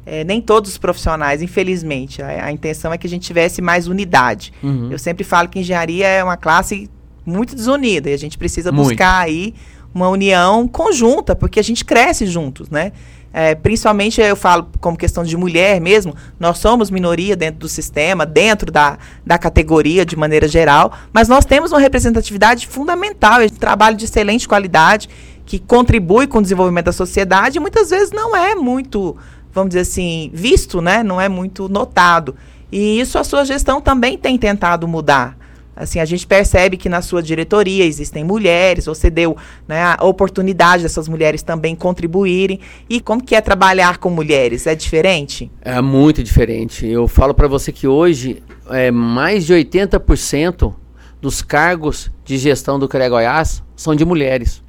É, 0.06 0.22
nem 0.22 0.40
todos 0.40 0.72
os 0.72 0.78
profissionais, 0.78 1.40
infelizmente. 1.40 2.22
A, 2.22 2.46
a, 2.46 2.52
intenção 2.52 2.92
é 2.92 2.98
que 2.98 3.06
a 3.06 3.10
gente 3.10 3.26
tivesse 3.26 3.62
mais 3.62 3.88
unidade. 3.88 4.52
Uhum. 4.62 4.90
Eu 4.90 4.98
sempre 4.98 5.24
falo 5.24 5.48
que 5.48 5.58
engenharia 5.58 6.06
é 6.06 6.22
uma 6.22 6.36
classe 6.36 6.90
muito 7.24 7.54
desunida 7.54 8.10
e 8.10 8.12
a 8.12 8.18
gente 8.18 8.36
precisa 8.36 8.70
muito. 8.70 8.88
buscar 8.88 9.20
aí 9.20 9.54
uma 9.94 10.08
união 10.08 10.66
conjunta, 10.66 11.36
porque 11.36 11.60
a 11.60 11.62
gente 11.62 11.84
cresce 11.84 12.26
juntos, 12.26 12.68
né? 12.68 12.92
É, 13.36 13.52
principalmente 13.52 14.20
eu 14.20 14.36
falo 14.36 14.68
como 14.80 14.96
questão 14.96 15.24
de 15.24 15.36
mulher 15.36 15.80
mesmo, 15.80 16.14
nós 16.38 16.58
somos 16.58 16.88
minoria 16.88 17.34
dentro 17.34 17.58
do 17.58 17.68
sistema, 17.68 18.24
dentro 18.24 18.70
da, 18.70 18.96
da 19.26 19.36
categoria 19.36 20.06
de 20.06 20.14
maneira 20.14 20.46
geral, 20.46 20.92
mas 21.12 21.26
nós 21.26 21.44
temos 21.44 21.72
uma 21.72 21.80
representatividade 21.80 22.68
fundamental, 22.68 23.40
um 23.42 23.48
trabalho 23.48 23.96
de 23.96 24.04
excelente 24.04 24.46
qualidade, 24.46 25.08
que 25.44 25.58
contribui 25.58 26.28
com 26.28 26.38
o 26.38 26.42
desenvolvimento 26.42 26.86
da 26.86 26.92
sociedade 26.92 27.58
e 27.58 27.60
muitas 27.60 27.90
vezes 27.90 28.12
não 28.12 28.36
é 28.36 28.54
muito, 28.54 29.16
vamos 29.54 29.70
dizer 29.70 29.80
assim, 29.80 30.30
visto, 30.34 30.82
né? 30.82 31.02
não 31.02 31.20
é 31.20 31.28
muito 31.28 31.68
notado. 31.68 32.34
E 32.70 33.00
isso 33.00 33.18
a 33.18 33.24
sua 33.24 33.44
gestão 33.44 33.80
também 33.80 34.18
tem 34.18 34.36
tentado 34.36 34.88
mudar. 34.88 35.38
Assim, 35.76 35.98
a 35.98 36.04
gente 36.04 36.24
percebe 36.26 36.76
que 36.76 36.88
na 36.88 37.02
sua 37.02 37.20
diretoria 37.22 37.84
existem 37.84 38.22
mulheres, 38.22 38.86
você 38.86 39.10
deu 39.10 39.36
né, 39.66 39.82
a 39.98 40.04
oportunidade 40.04 40.84
dessas 40.84 41.08
mulheres 41.08 41.42
também 41.42 41.74
contribuírem. 41.74 42.60
E 42.88 43.00
como 43.00 43.22
que 43.22 43.34
é 43.34 43.40
trabalhar 43.40 43.98
com 43.98 44.08
mulheres? 44.08 44.66
É 44.66 44.74
diferente? 44.74 45.50
É 45.60 45.80
muito 45.80 46.22
diferente. 46.22 46.86
Eu 46.86 47.08
falo 47.08 47.34
para 47.34 47.48
você 47.48 47.72
que 47.72 47.88
hoje 47.88 48.40
é, 48.70 48.90
mais 48.90 49.44
de 49.46 49.52
80% 49.52 50.72
dos 51.20 51.42
cargos 51.42 52.10
de 52.24 52.38
gestão 52.38 52.78
do 52.78 52.88
CRE 52.88 53.08
Goiás 53.08 53.62
são 53.74 53.96
de 53.96 54.04
mulheres. 54.04 54.62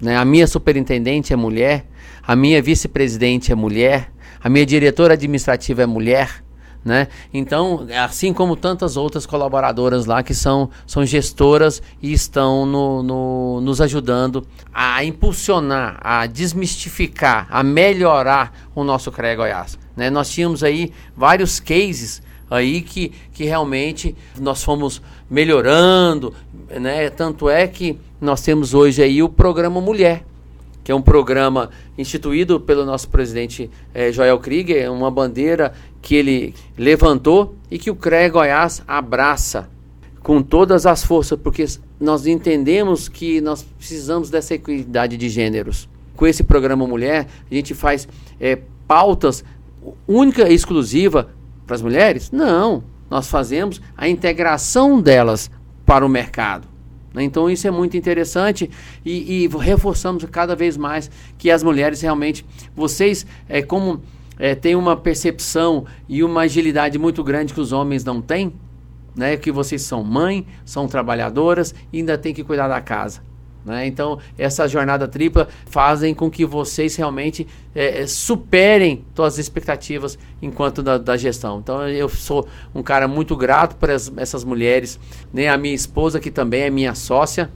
Né? 0.00 0.16
A 0.16 0.24
minha 0.24 0.46
superintendente 0.46 1.32
é 1.32 1.36
mulher, 1.36 1.86
a 2.26 2.36
minha 2.36 2.60
vice-presidente 2.60 3.50
é 3.50 3.54
mulher, 3.54 4.10
a 4.42 4.48
minha 4.48 4.64
diretora 4.64 5.14
administrativa 5.14 5.82
é 5.82 5.86
mulher, 5.86 6.42
né? 6.84 7.08
Então, 7.32 7.86
assim 8.02 8.32
como 8.32 8.56
tantas 8.56 8.96
outras 8.96 9.26
colaboradoras 9.26 10.06
lá 10.06 10.22
que 10.22 10.32
são, 10.32 10.70
são 10.86 11.04
gestoras 11.04 11.82
e 12.00 12.12
estão 12.12 12.64
no, 12.64 13.02
no, 13.02 13.60
nos 13.60 13.80
ajudando 13.80 14.46
a 14.72 15.04
impulsionar, 15.04 15.98
a 16.00 16.26
desmistificar, 16.26 17.46
a 17.50 17.62
melhorar 17.62 18.70
o 18.74 18.82
nosso 18.82 19.12
CREA 19.12 19.36
Goiás. 19.36 19.78
Né? 19.94 20.08
Nós 20.08 20.30
tínhamos 20.30 20.64
aí 20.64 20.92
vários 21.14 21.60
cases 21.60 22.22
aí 22.50 22.80
que, 22.80 23.12
que 23.32 23.44
realmente 23.44 24.16
nós 24.38 24.64
fomos 24.64 25.00
melhorando, 25.30 26.34
né? 26.68 27.08
Tanto 27.08 27.48
é 27.48 27.66
que 27.68 27.98
nós 28.20 28.42
temos 28.42 28.74
hoje 28.74 29.02
aí 29.02 29.22
o 29.22 29.28
programa 29.28 29.80
Mulher, 29.80 30.24
que 30.82 30.90
é 30.90 30.94
um 30.94 31.02
programa 31.02 31.70
instituído 31.96 32.60
pelo 32.60 32.84
nosso 32.84 33.08
presidente 33.08 33.70
eh, 33.94 34.12
Joel 34.12 34.38
Krieger, 34.38 34.90
uma 34.92 35.10
bandeira 35.10 35.72
que 36.00 36.14
ele 36.14 36.54
levantou 36.76 37.54
e 37.70 37.78
que 37.78 37.90
o 37.90 37.94
CREA 37.94 38.28
Goiás 38.28 38.82
abraça 38.86 39.68
com 40.22 40.42
todas 40.42 40.86
as 40.86 41.04
forças, 41.04 41.38
porque 41.38 41.64
nós 41.98 42.26
entendemos 42.26 43.08
que 43.08 43.40
nós 43.40 43.62
precisamos 43.62 44.30
dessa 44.30 44.54
equidade 44.54 45.16
de 45.16 45.28
gêneros. 45.28 45.88
Com 46.16 46.26
esse 46.26 46.42
programa 46.42 46.86
Mulher, 46.86 47.26
a 47.50 47.54
gente 47.54 47.74
faz 47.74 48.06
eh, 48.40 48.58
pautas 48.86 49.44
única 50.06 50.48
e 50.48 50.54
exclusiva 50.54 51.30
para 51.66 51.76
as 51.76 51.82
mulheres? 51.82 52.30
Não, 52.30 52.82
nós 53.08 53.28
fazemos 53.28 53.80
a 53.96 54.08
integração 54.08 55.00
delas 55.00 55.50
para 55.86 56.04
o 56.04 56.08
mercado. 56.08 56.69
Né? 57.12 57.24
Então 57.24 57.50
isso 57.50 57.66
é 57.66 57.70
muito 57.70 57.96
interessante 57.96 58.70
e, 59.04 59.44
e, 59.44 59.48
reforçamos 59.48 60.24
cada 60.24 60.54
vez 60.54 60.76
mais 60.76 61.10
que 61.38 61.50
as 61.50 61.62
mulheres 61.62 62.00
realmente, 62.00 62.44
vocês, 62.74 63.26
é, 63.48 63.62
como 63.62 64.02
é, 64.38 64.54
têm 64.54 64.74
uma 64.74 64.96
percepção 64.96 65.84
e 66.08 66.22
uma 66.22 66.42
agilidade 66.42 66.98
muito 66.98 67.22
grande 67.22 67.52
que 67.52 67.60
os 67.60 67.72
homens 67.72 68.04
não 68.04 68.20
têm, 68.20 68.52
né? 69.14 69.36
que 69.36 69.50
vocês 69.50 69.82
são 69.82 70.02
mãe, 70.02 70.46
são 70.64 70.86
trabalhadoras 70.86 71.74
e 71.92 71.98
ainda 71.98 72.16
têm 72.16 72.32
que 72.32 72.44
cuidar 72.44 72.68
da 72.68 72.80
casa. 72.80 73.29
Né? 73.64 73.86
Então, 73.86 74.18
essa 74.38 74.66
jornada 74.66 75.06
tripla 75.06 75.48
fazem 75.66 76.14
com 76.14 76.30
que 76.30 76.46
vocês 76.46 76.96
realmente 76.96 77.46
é, 77.74 78.02
é, 78.02 78.06
superem 78.06 79.04
todas 79.14 79.34
as 79.34 79.38
expectativas 79.38 80.18
enquanto 80.40 80.82
da, 80.82 80.96
da, 80.96 81.16
gestão. 81.16 81.58
Então, 81.58 81.86
eu 81.88 82.08
sou 82.08 82.48
um 82.74 82.82
cara 82.82 83.06
muito 83.06 83.36
grato 83.36 83.76
para 83.76 83.92
essas 83.92 84.44
mulheres, 84.44 84.98
né? 85.32 85.48
a 85.48 85.58
minha 85.58 85.74
esposa, 85.74 86.18
que 86.18 86.30
também 86.30 86.62
é 86.62 86.70
minha 86.70 86.94
sócia, 86.94 87.50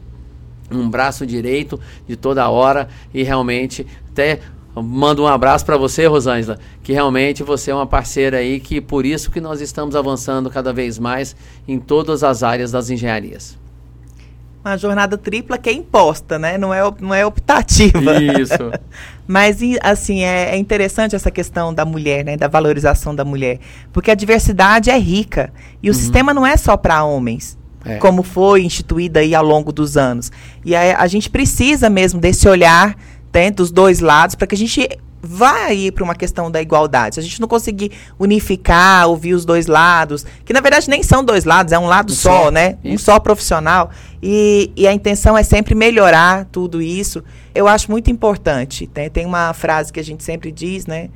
um 0.70 0.88
braço 0.88 1.26
direito 1.26 1.80
de 2.06 2.16
toda 2.16 2.48
hora, 2.48 2.88
e 3.12 3.22
realmente 3.22 3.86
até 4.10 4.40
mando 4.74 5.22
um 5.22 5.26
abraço 5.26 5.64
para 5.64 5.76
você, 5.76 6.06
Rosângela, 6.06 6.58
que 6.82 6.92
realmente 6.92 7.42
você 7.42 7.70
é 7.70 7.74
uma 7.74 7.86
parceira 7.86 8.38
aí, 8.38 8.58
que 8.58 8.80
por 8.80 9.06
isso 9.06 9.30
que 9.30 9.40
nós 9.40 9.60
estamos 9.60 9.94
avançando 9.94 10.50
cada 10.50 10.72
vez 10.72 10.98
mais 10.98 11.36
em 11.68 11.78
todas 11.78 12.24
as 12.24 12.42
áreas 12.42 12.72
das 12.72 12.90
engenharias 12.90 13.63
uma 14.64 14.78
jornada 14.78 15.18
tripla 15.18 15.58
que 15.58 15.68
é 15.68 15.72
imposta, 15.72 16.38
né? 16.38 16.56
Não 16.56 16.72
é, 16.72 16.80
não 17.00 17.12
é 17.12 17.26
optativa. 17.26 18.16
Isso. 18.40 18.72
Mas, 19.28 19.58
assim, 19.82 20.22
é, 20.22 20.54
é, 20.54 20.56
interessante 20.56 21.14
essa 21.14 21.30
questão 21.30 21.72
da 21.72 21.84
mulher, 21.84 22.24
né? 22.24 22.36
Da 22.36 22.48
valorização 22.48 23.14
da 23.14 23.24
mulher. 23.24 23.58
Porque 23.92 24.10
a 24.10 24.14
diversidade 24.14 24.90
é 24.90 24.98
rica. 24.98 25.52
E 25.82 25.90
o 25.90 25.92
uhum. 25.92 25.98
sistema 25.98 26.32
não 26.32 26.46
é 26.46 26.56
só 26.56 26.76
para 26.76 27.04
homens. 27.04 27.58
É. 27.84 27.96
Como 27.96 28.22
foi 28.22 28.64
instituído 28.64 29.18
aí 29.18 29.34
ao 29.34 29.44
longo 29.44 29.70
dos 29.70 29.98
anos. 29.98 30.32
E 30.64 30.74
a, 30.74 30.98
a 30.98 31.06
gente 31.06 31.28
precisa 31.28 31.90
mesmo 31.90 32.18
desse 32.18 32.48
olhar 32.48 32.96
né, 33.32 33.50
dos 33.50 33.70
dois 33.70 34.00
lados 34.00 34.34
para 34.34 34.46
que 34.46 34.54
a 34.54 34.58
gente 34.58 34.88
vai 35.24 35.90
para 35.90 36.04
uma 36.04 36.14
questão 36.14 36.50
da 36.50 36.60
igualdade. 36.60 37.16
Se 37.16 37.20
a 37.20 37.22
gente 37.22 37.40
não 37.40 37.48
conseguir 37.48 37.92
unificar, 38.18 39.08
ouvir 39.08 39.34
os 39.34 39.44
dois 39.44 39.66
lados, 39.66 40.24
que 40.44 40.52
na 40.52 40.60
verdade 40.60 40.88
nem 40.88 41.02
são 41.02 41.24
dois 41.24 41.44
lados, 41.44 41.72
é 41.72 41.78
um 41.78 41.86
lado 41.86 42.12
um 42.12 42.16
só, 42.16 42.44
só, 42.44 42.50
né? 42.50 42.76
Isso. 42.84 42.94
Um 42.94 42.98
só 42.98 43.18
profissional. 43.18 43.90
E, 44.22 44.70
e, 44.76 44.86
a 44.86 44.92
intenção 44.92 45.36
é 45.36 45.42
sempre 45.42 45.74
melhorar 45.74 46.46
tudo 46.50 46.80
isso. 46.80 47.22
Eu 47.54 47.68
acho 47.68 47.90
muito 47.90 48.10
importante. 48.10 48.86
Tem, 48.86 49.10
tem 49.10 49.26
uma 49.26 49.52
frase 49.52 49.92
que 49.92 50.00
a 50.00 50.04
gente 50.04 50.24
sempre 50.24 50.50
diz, 50.50 50.86
né? 50.86 51.10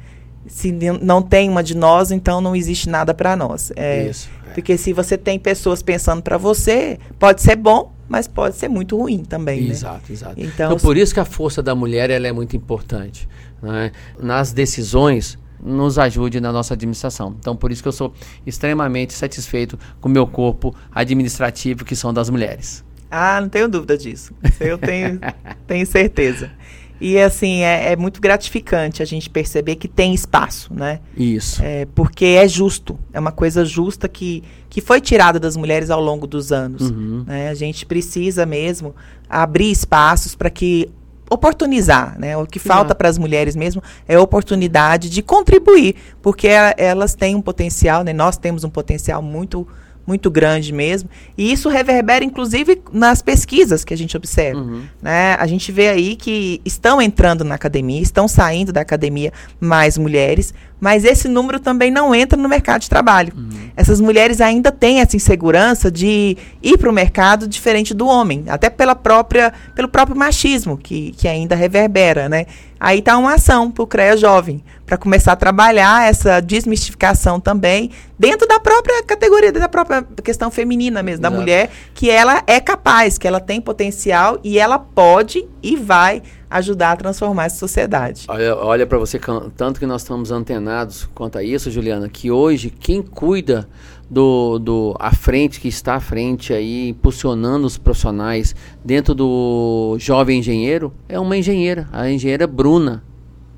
se 0.49 0.73
não 1.03 1.23
tem 1.23 1.49
uma 1.49 1.63
de 1.63 1.77
nós, 1.77 2.11
então 2.11 2.41
não 2.41 2.57
existe 2.57 2.89
nada 2.89 3.13
para 3.13 3.37
nós. 3.37 3.71
É, 3.77 4.09
Isso. 4.09 4.29
É. 4.51 4.55
Porque 4.55 4.77
se 4.77 4.93
você 4.93 5.17
tem 5.17 5.39
pessoas 5.39 5.83
pensando 5.83 6.23
para 6.23 6.37
você, 6.37 6.99
pode 7.19 7.43
ser 7.43 7.57
bom, 7.57 7.93
mas 8.09 8.27
pode 8.27 8.57
ser 8.57 8.69
muito 8.69 8.97
ruim 8.97 9.23
também. 9.23 9.63
Né? 9.63 9.71
Exato, 9.71 10.05
né? 10.09 10.15
exato. 10.15 10.35
Então, 10.39 10.73
então, 10.73 10.79
por 10.79 10.97
isso 10.97 11.13
que 11.13 11.21
a 11.21 11.25
força 11.25 11.63
da 11.63 11.75
mulher 11.75 12.11
ela 12.11 12.27
é 12.27 12.33
muito 12.33 12.57
importante. 12.57 13.29
Né? 13.63 13.93
Nas 14.21 14.53
decisões, 14.53 15.39
nos 15.63 15.99
ajude 15.99 16.41
na 16.41 16.53
nossa 16.53 16.75
administração. 16.75 17.35
Então, 17.39 17.57
por 17.57 17.73
isso 17.73 17.83
que 17.83 17.89
eu 17.89 17.93
sou 17.93 18.13
extremamente 18.47 19.13
satisfeito 19.13 19.79
com 20.01 20.09
o 20.09 20.13
meu 20.13 20.27
corpo 20.27 20.75
administrativo, 20.93 21.85
que 21.85 21.97
são 21.97 22.13
das 22.13 22.31
mulheres. 22.31 22.85
Ah, 23.11 23.41
não 23.41 23.49
tenho 23.49 23.69
dúvida 23.69 23.97
disso. 23.97 24.35
Eu 24.61 24.79
tenho, 24.79 25.19
tenho 25.67 25.87
certeza. 25.87 26.51
E 27.01 27.17
assim, 27.19 27.61
é, 27.61 27.93
é, 27.93 27.97
muito 27.97 28.21
gratificante 28.21 29.03
a 29.03 29.05
gente 29.05 29.31
perceber 29.31 29.77
que 29.77 29.87
tem 29.87 30.13
espaço, 30.13 30.75
né? 30.75 31.01
Isso. 31.17 31.63
É, 31.63 31.87
porque 31.95 32.25
é 32.25 32.49
justo, 32.49 32.99
é 33.13 33.21
uma 33.21 33.31
coisa 33.31 33.65
justa 33.65 34.09
que, 34.09 34.43
que 34.69 34.81
foi 34.81 35.01
tirada 35.01 35.39
das 35.39 35.57
mulheres 35.57 35.91
ao 35.91 36.01
longo 36.01 36.27
dos 36.27 36.51
anos. 36.51 36.91
Uhum. 36.91 37.25
Né? 37.25 37.51
A 37.51 37.55
gente 37.55 37.87
precisa 37.87 38.45
mesmo 38.45 38.97
abrir 39.31 39.71
espaços 39.71 40.35
para 40.35 40.51
que 40.51 40.91
oportunizar, 41.31 42.19
né? 42.19 42.37
O 42.37 42.47
que 42.47 42.59
falta 42.59 42.95
para 42.95 43.09
as 43.09 43.19
mulheres 43.19 43.55
mesmo 43.55 43.83
é 44.07 44.19
oportunidade 44.19 45.11
de 45.11 45.23
contribuir, 45.23 45.95
porque 46.23 46.49
elas 46.77 47.15
têm 47.15 47.35
um 47.35 47.43
potencial, 47.43 48.03
né? 48.03 48.13
Nós 48.13 48.37
temos 48.37 48.65
um 48.65 48.71
potencial 48.71 49.23
muito 49.23 49.67
muito 50.09 50.31
grande 50.31 50.73
mesmo. 50.73 51.11
E 51.37 51.53
isso 51.53 51.69
reverbera, 51.69 52.25
inclusive, 52.25 52.81
nas 52.91 53.21
pesquisas 53.21 53.85
que 53.85 53.93
a 53.93 53.97
gente 53.97 54.17
observa. 54.17 54.59
Uhum. 54.59 54.85
Né? 55.03 55.35
A 55.35 55.47
gente 55.47 55.71
vê 55.71 55.89
aí 55.89 56.17
que 56.17 56.63
estão 56.65 57.01
entrando 57.03 57.45
na 57.45 57.57
academia, 57.57 58.01
estão 58.01 58.27
saindo 58.27 58.73
da 58.73 58.81
academia 58.81 59.31
mais 59.61 59.99
mulheres, 59.99 60.55
mas 60.81 61.05
esse 61.05 61.29
número 61.29 61.59
também 61.59 61.91
não 61.91 62.15
entra 62.15 62.41
no 62.41 62.49
mercado 62.49 62.83
de 62.83 62.89
trabalho. 62.89 63.33
Uhum. 63.37 63.71
Essas 63.77 64.01
mulheres 64.01 64.41
ainda 64.41 64.73
têm 64.73 65.01
essa 65.01 65.17
insegurança 65.17 65.91
de 65.91 66.37
ir 66.63 66.79
para 66.79 66.91
o 66.91 66.93
mercado 66.93 67.47
diferente 67.47 67.95
do 67.95 68.07
homem, 68.07 68.45
até 68.49 68.69
pela 68.71 68.95
própria, 68.95 69.53
pelo 69.75 69.89
próprio 69.89 70.17
machismo 70.17 70.77
que, 70.77 71.13
que 71.13 71.29
ainda 71.29 71.55
reverbera, 71.55 72.29
né? 72.29 72.47
Aí 72.81 73.01
está 73.01 73.17
uma 73.17 73.35
ação 73.35 73.71
para 73.71 73.83
o 73.83 73.87
CREA 73.87 74.17
Jovem, 74.17 74.63
para 74.87 74.97
começar 74.97 75.33
a 75.33 75.37
trabalhar 75.37 76.09
essa 76.09 76.41
desmistificação 76.41 77.41
também 77.41 77.91
dentro 78.17 78.47
da 78.47 78.61
própria 78.61 79.03
categoria, 79.03 79.53
da 79.53 79.69
própria 79.69 80.07
questão 80.23 80.51
feminina 80.51 81.03
mesmo, 81.03 81.23
da 81.23 81.31
mulher, 81.31 81.71
que 81.93 82.09
ela 82.09 82.43
é 82.47 82.61
capaz, 82.61 83.19
que 83.19 83.27
ela 83.27 83.41
tem 83.41 83.61
potencial 83.61 84.39
e 84.45 84.59
ela 84.59 84.79
pode 84.79 85.47
e 85.63 85.77
vai 85.77 86.23
ajudar 86.51 86.93
a 86.93 86.97
transformar 86.97 87.45
essa 87.45 87.57
sociedade. 87.57 88.25
Olha, 88.29 88.57
olha 88.57 88.87
para 88.87 88.99
você, 88.99 89.21
tanto 89.57 89.79
que 89.79 89.87
nós 89.87 90.03
estamos 90.03 90.31
antenados 90.31 91.09
quanto 91.15 91.39
a 91.39 91.43
isso, 91.43 91.71
Juliana, 91.71 92.09
que 92.09 92.31
hoje 92.31 92.71
quem 92.71 93.03
cuida 93.03 93.69
do, 94.09 94.59
do 94.59 94.97
à 94.99 95.15
frente, 95.15 95.61
que 95.61 95.69
está 95.69 95.97
à 95.97 96.01
frente 96.01 96.53
aí, 96.53 96.89
impulsionando 96.89 97.67
os 97.67 97.77
profissionais 97.77 98.55
dentro 98.85 99.15
do 99.15 99.97
jovem 99.99 100.39
engenheiro, 100.39 100.93
é 101.09 101.19
uma 101.19 101.37
engenheira, 101.37 101.89
a 101.93 102.11
engenheira 102.11 102.47
Bruna. 102.47 103.05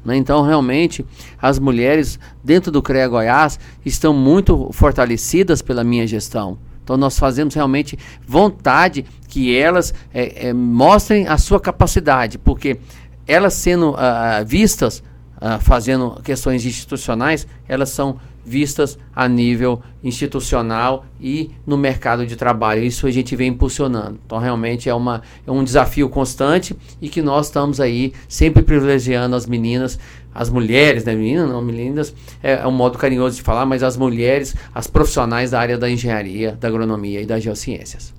Né? 0.04 0.16
Então, 0.16 0.42
realmente, 0.42 1.04
as 1.40 1.58
mulheres 1.58 2.18
dentro 2.42 2.72
do 2.72 2.82
CREA 2.82 3.06
Goiás 3.06 3.60
estão 3.84 4.12
muito 4.12 4.70
fortalecidas 4.72 5.62
pela 5.62 5.84
minha 5.84 6.06
gestão. 6.06 6.58
Então, 6.82 6.96
nós 6.96 7.18
fazemos 7.18 7.54
realmente 7.54 7.98
vontade 8.26 9.04
que 9.28 9.56
elas 9.56 9.94
é, 10.12 10.48
é, 10.48 10.52
mostrem 10.52 11.28
a 11.28 11.38
sua 11.38 11.60
capacidade, 11.60 12.36
porque 12.38 12.78
elas 13.26 13.54
sendo 13.54 13.90
uh, 13.90 14.44
vistas, 14.44 15.02
uh, 15.36 15.60
fazendo 15.60 16.20
questões 16.22 16.66
institucionais, 16.66 17.46
elas 17.68 17.90
são 17.90 18.18
vistas 18.44 18.98
a 19.14 19.28
nível 19.28 19.80
institucional 20.02 21.04
e 21.20 21.50
no 21.66 21.76
mercado 21.76 22.26
de 22.26 22.36
trabalho. 22.36 22.82
Isso 22.82 23.06
a 23.06 23.10
gente 23.10 23.36
vem 23.36 23.48
impulsionando. 23.48 24.18
Então, 24.24 24.38
realmente 24.38 24.88
é, 24.88 24.94
uma, 24.94 25.22
é 25.46 25.50
um 25.50 25.62
desafio 25.62 26.08
constante 26.08 26.74
e 27.00 27.08
que 27.08 27.22
nós 27.22 27.46
estamos 27.46 27.80
aí 27.80 28.12
sempre 28.28 28.62
privilegiando 28.62 29.36
as 29.36 29.46
meninas, 29.46 29.98
as 30.34 30.48
mulheres, 30.48 31.04
né? 31.04 31.14
Meninas, 31.14 31.48
não, 31.48 31.62
meninas 31.62 32.14
é, 32.42 32.54
é 32.54 32.66
um 32.66 32.72
modo 32.72 32.98
carinhoso 32.98 33.36
de 33.36 33.42
falar, 33.42 33.66
mas 33.66 33.82
as 33.82 33.96
mulheres, 33.96 34.54
as 34.74 34.86
profissionais 34.86 35.50
da 35.50 35.60
área 35.60 35.76
da 35.76 35.90
engenharia, 35.90 36.52
da 36.52 36.68
agronomia 36.68 37.20
e 37.20 37.26
das 37.26 37.42
geociências. 37.42 38.14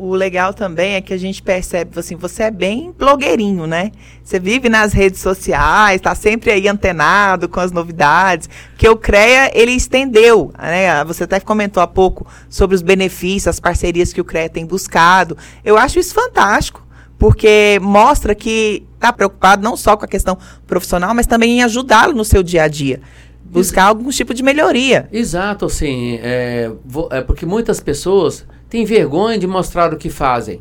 O 0.00 0.14
legal 0.14 0.54
também 0.54 0.94
é 0.94 1.00
que 1.00 1.12
a 1.12 1.16
gente 1.16 1.42
percebe, 1.42 1.98
assim, 1.98 2.14
você 2.14 2.44
é 2.44 2.50
bem 2.52 2.94
blogueirinho, 2.96 3.66
né? 3.66 3.90
Você 4.22 4.38
vive 4.38 4.68
nas 4.68 4.92
redes 4.92 5.20
sociais, 5.20 5.96
está 5.96 6.14
sempre 6.14 6.52
aí 6.52 6.68
antenado 6.68 7.48
com 7.48 7.58
as 7.58 7.72
novidades. 7.72 8.48
Que 8.76 8.88
o 8.88 8.94
CREA, 8.94 9.50
ele 9.52 9.72
estendeu, 9.72 10.52
né? 10.56 11.02
Você 11.02 11.24
até 11.24 11.40
comentou 11.40 11.82
há 11.82 11.86
pouco 11.88 12.24
sobre 12.48 12.76
os 12.76 12.82
benefícios, 12.82 13.48
as 13.48 13.58
parcerias 13.58 14.12
que 14.12 14.20
o 14.20 14.24
CREA 14.24 14.48
tem 14.48 14.64
buscado. 14.64 15.36
Eu 15.64 15.76
acho 15.76 15.98
isso 15.98 16.14
fantástico, 16.14 16.86
porque 17.18 17.78
mostra 17.82 18.34
que 18.34 18.84
está 18.94 19.12
preocupado 19.12 19.62
não 19.62 19.76
só 19.76 19.96
com 19.96 20.04
a 20.04 20.08
questão 20.08 20.38
profissional, 20.66 21.14
mas 21.14 21.26
também 21.26 21.58
em 21.58 21.62
ajudá-lo 21.62 22.14
no 22.14 22.24
seu 22.24 22.42
dia 22.42 22.62
a 22.62 22.68
dia 22.68 23.00
buscar 23.50 23.84
algum 23.84 24.10
tipo 24.10 24.34
de 24.34 24.42
melhoria. 24.42 25.08
Exato, 25.10 25.66
assim, 25.66 26.18
é, 26.22 26.70
é, 27.10 27.20
porque 27.22 27.46
muitas 27.46 27.80
pessoas 27.80 28.46
têm 28.68 28.84
vergonha 28.84 29.38
de 29.38 29.46
mostrar 29.46 29.92
o 29.92 29.96
que 29.96 30.10
fazem, 30.10 30.60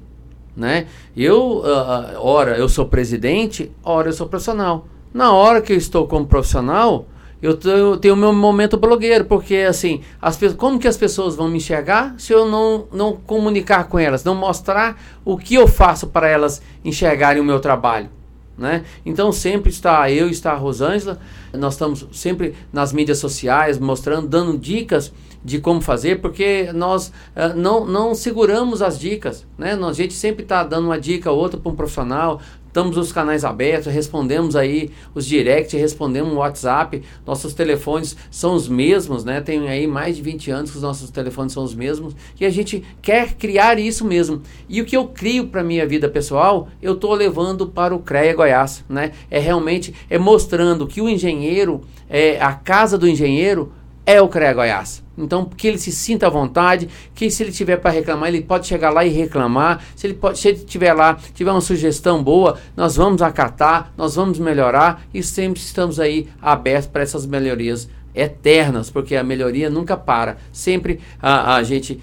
né? 0.55 0.88
Eu, 1.16 1.58
uh, 1.58 2.20
ora, 2.20 2.58
eu 2.58 2.70
sou 2.70 2.86
presidente, 2.86 3.72
ora, 3.84 4.10
eu 4.10 4.14
sou 4.14 4.28
profissional. 4.28 4.88
Na 5.14 5.34
hora 5.34 5.62
que 5.62 5.74
eu 5.74 5.78
estou 5.78 6.08
como 6.08 6.26
profissional, 6.26 7.05
eu 7.41 7.97
tenho 7.97 8.15
meu 8.15 8.33
momento 8.33 8.77
blogueiro, 8.77 9.25
porque 9.25 9.57
assim, 9.57 10.01
as, 10.21 10.39
como 10.55 10.79
que 10.79 10.88
as 10.88 10.97
pessoas 10.97 11.35
vão 11.35 11.47
me 11.47 11.57
enxergar 11.57 12.15
se 12.17 12.33
eu 12.33 12.47
não, 12.47 12.88
não 12.91 13.13
comunicar 13.15 13.85
com 13.85 13.99
elas, 13.99 14.23
não 14.23 14.33
mostrar 14.33 14.99
o 15.23 15.38
que 15.38 15.55
eu 15.55 15.67
faço 15.67 16.07
para 16.07 16.27
elas 16.27 16.61
enxergarem 16.83 17.41
o 17.41 17.45
meu 17.45 17.59
trabalho? 17.59 18.09
Né? 18.57 18.83
Então 19.05 19.31
sempre 19.31 19.69
está 19.69 20.09
eu, 20.09 20.27
está 20.29 20.53
a 20.53 20.55
Rosângela, 20.55 21.19
nós 21.53 21.75
estamos 21.75 22.07
sempre 22.11 22.55
nas 22.73 22.91
mídias 22.91 23.19
sociais 23.19 23.77
mostrando, 23.77 24.27
dando 24.27 24.57
dicas 24.57 25.13
de 25.43 25.59
como 25.59 25.79
fazer, 25.79 26.19
porque 26.19 26.71
nós 26.73 27.09
uh, 27.35 27.55
não, 27.55 27.85
não 27.85 28.15
seguramos 28.15 28.81
as 28.81 28.99
dicas, 28.99 29.45
né? 29.57 29.73
a 29.73 29.93
gente 29.93 30.13
sempre 30.13 30.41
está 30.41 30.63
dando 30.63 30.85
uma 30.85 30.99
dica 30.99 31.31
ou 31.31 31.38
outra 31.38 31.59
para 31.59 31.71
um 31.71 31.75
profissional, 31.75 32.41
estamos 32.78 32.95
nos 32.95 33.11
canais 33.11 33.43
abertos, 33.43 33.91
respondemos 33.91 34.55
aí 34.55 34.91
os 35.15 35.25
direct, 35.25 35.75
respondemos 35.75 36.32
o 36.32 36.36
WhatsApp, 36.36 37.01
nossos 37.25 37.55
telefones 37.55 38.15
são 38.30 38.53
os 38.53 38.67
mesmos, 38.67 39.25
né? 39.25 39.41
Tem 39.41 39.67
aí 39.67 39.88
mais 39.88 40.15
de 40.15 40.21
20 40.21 40.51
anos 40.51 40.69
que 40.69 40.78
os 40.78 40.84
nossos 40.84 41.09
telefones 41.09 41.53
são 41.53 41.63
os 41.63 41.73
mesmos 41.73 42.15
e 42.39 42.45
a 42.45 42.51
gente 42.51 42.84
quer 43.01 43.34
criar 43.34 43.80
isso 43.80 44.05
mesmo. 44.05 44.43
E 44.69 44.80
o 44.80 44.86
que 44.86 44.95
eu 44.95 45.07
crio 45.07 45.47
para 45.47 45.63
minha 45.63 45.88
vida 45.88 46.07
pessoal, 46.07 46.67
eu 46.80 46.93
estou 46.93 47.15
levando 47.15 47.65
para 47.65 47.95
o 47.95 47.99
CREA 47.99 48.36
Goiás, 48.36 48.86
né? 48.88 49.11
É 49.32 49.39
realmente 49.39 49.95
é 50.07 50.19
mostrando 50.19 50.86
que 50.86 51.01
o 51.01 51.09
engenheiro, 51.09 51.82
é 52.07 52.39
a 52.39 52.53
casa 52.53 52.95
do 52.95 53.07
engenheiro 53.07 53.73
é 54.08 54.22
o 54.22 54.30
CREA 54.30 54.53
Goiás. 54.53 55.03
Então, 55.18 55.43
que 55.43 55.68
ele 55.68 55.78
se 55.78 55.91
sinta 55.91 56.28
à 56.28 56.30
vontade, 56.30 56.88
que 57.14 57.30
se 57.30 57.43
ele 57.43 57.51
tiver 57.51 57.76
para 57.76 57.91
reclamar, 57.91 58.30
ele 58.30 58.41
pode 58.41 58.66
chegar 58.66 58.89
lá 58.89 59.03
e 59.03 59.10
reclamar. 59.10 59.84
Se 59.97 60.08
ele 60.08 60.14
pode, 60.14 60.39
se 60.39 60.47
ele 60.47 60.60
tiver 60.60 60.93
lá, 60.93 61.18
tiver 61.34 61.51
uma 61.51 61.60
sugestão 61.60 62.24
boa, 62.24 62.58
nós 62.76 62.95
vamos 62.95 63.22
acatar, 63.22 63.91
nós 63.97 64.16
vamos 64.16 64.39
melhorar 64.39 65.05
e 65.14 65.22
sempre 65.22 65.60
estamos 65.60 65.99
aí 65.99 66.30
abertos 66.41 66.88
para 66.88 67.03
essas 67.03 67.26
melhorias 67.26 67.89
eternas, 68.16 68.89
porque 68.89 69.16
a 69.16 69.24
melhoria 69.24 69.70
nunca 69.70 69.97
para. 69.97 70.38
Sempre 70.53 71.01
a, 71.22 71.55
a 71.55 71.64
gente 71.64 72.01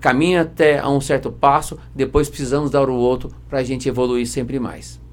caminha 0.00 0.42
até 0.42 0.80
a 0.80 0.88
um 0.88 1.00
certo 1.00 1.30
passo, 1.30 1.78
depois 1.94 2.28
precisamos 2.28 2.72
dar 2.72 2.88
o 2.88 2.94
outro 2.94 3.30
para 3.48 3.60
a 3.60 3.62
gente 3.62 3.88
evoluir 3.88 4.26
sempre 4.26 4.58
mais. 4.58 5.05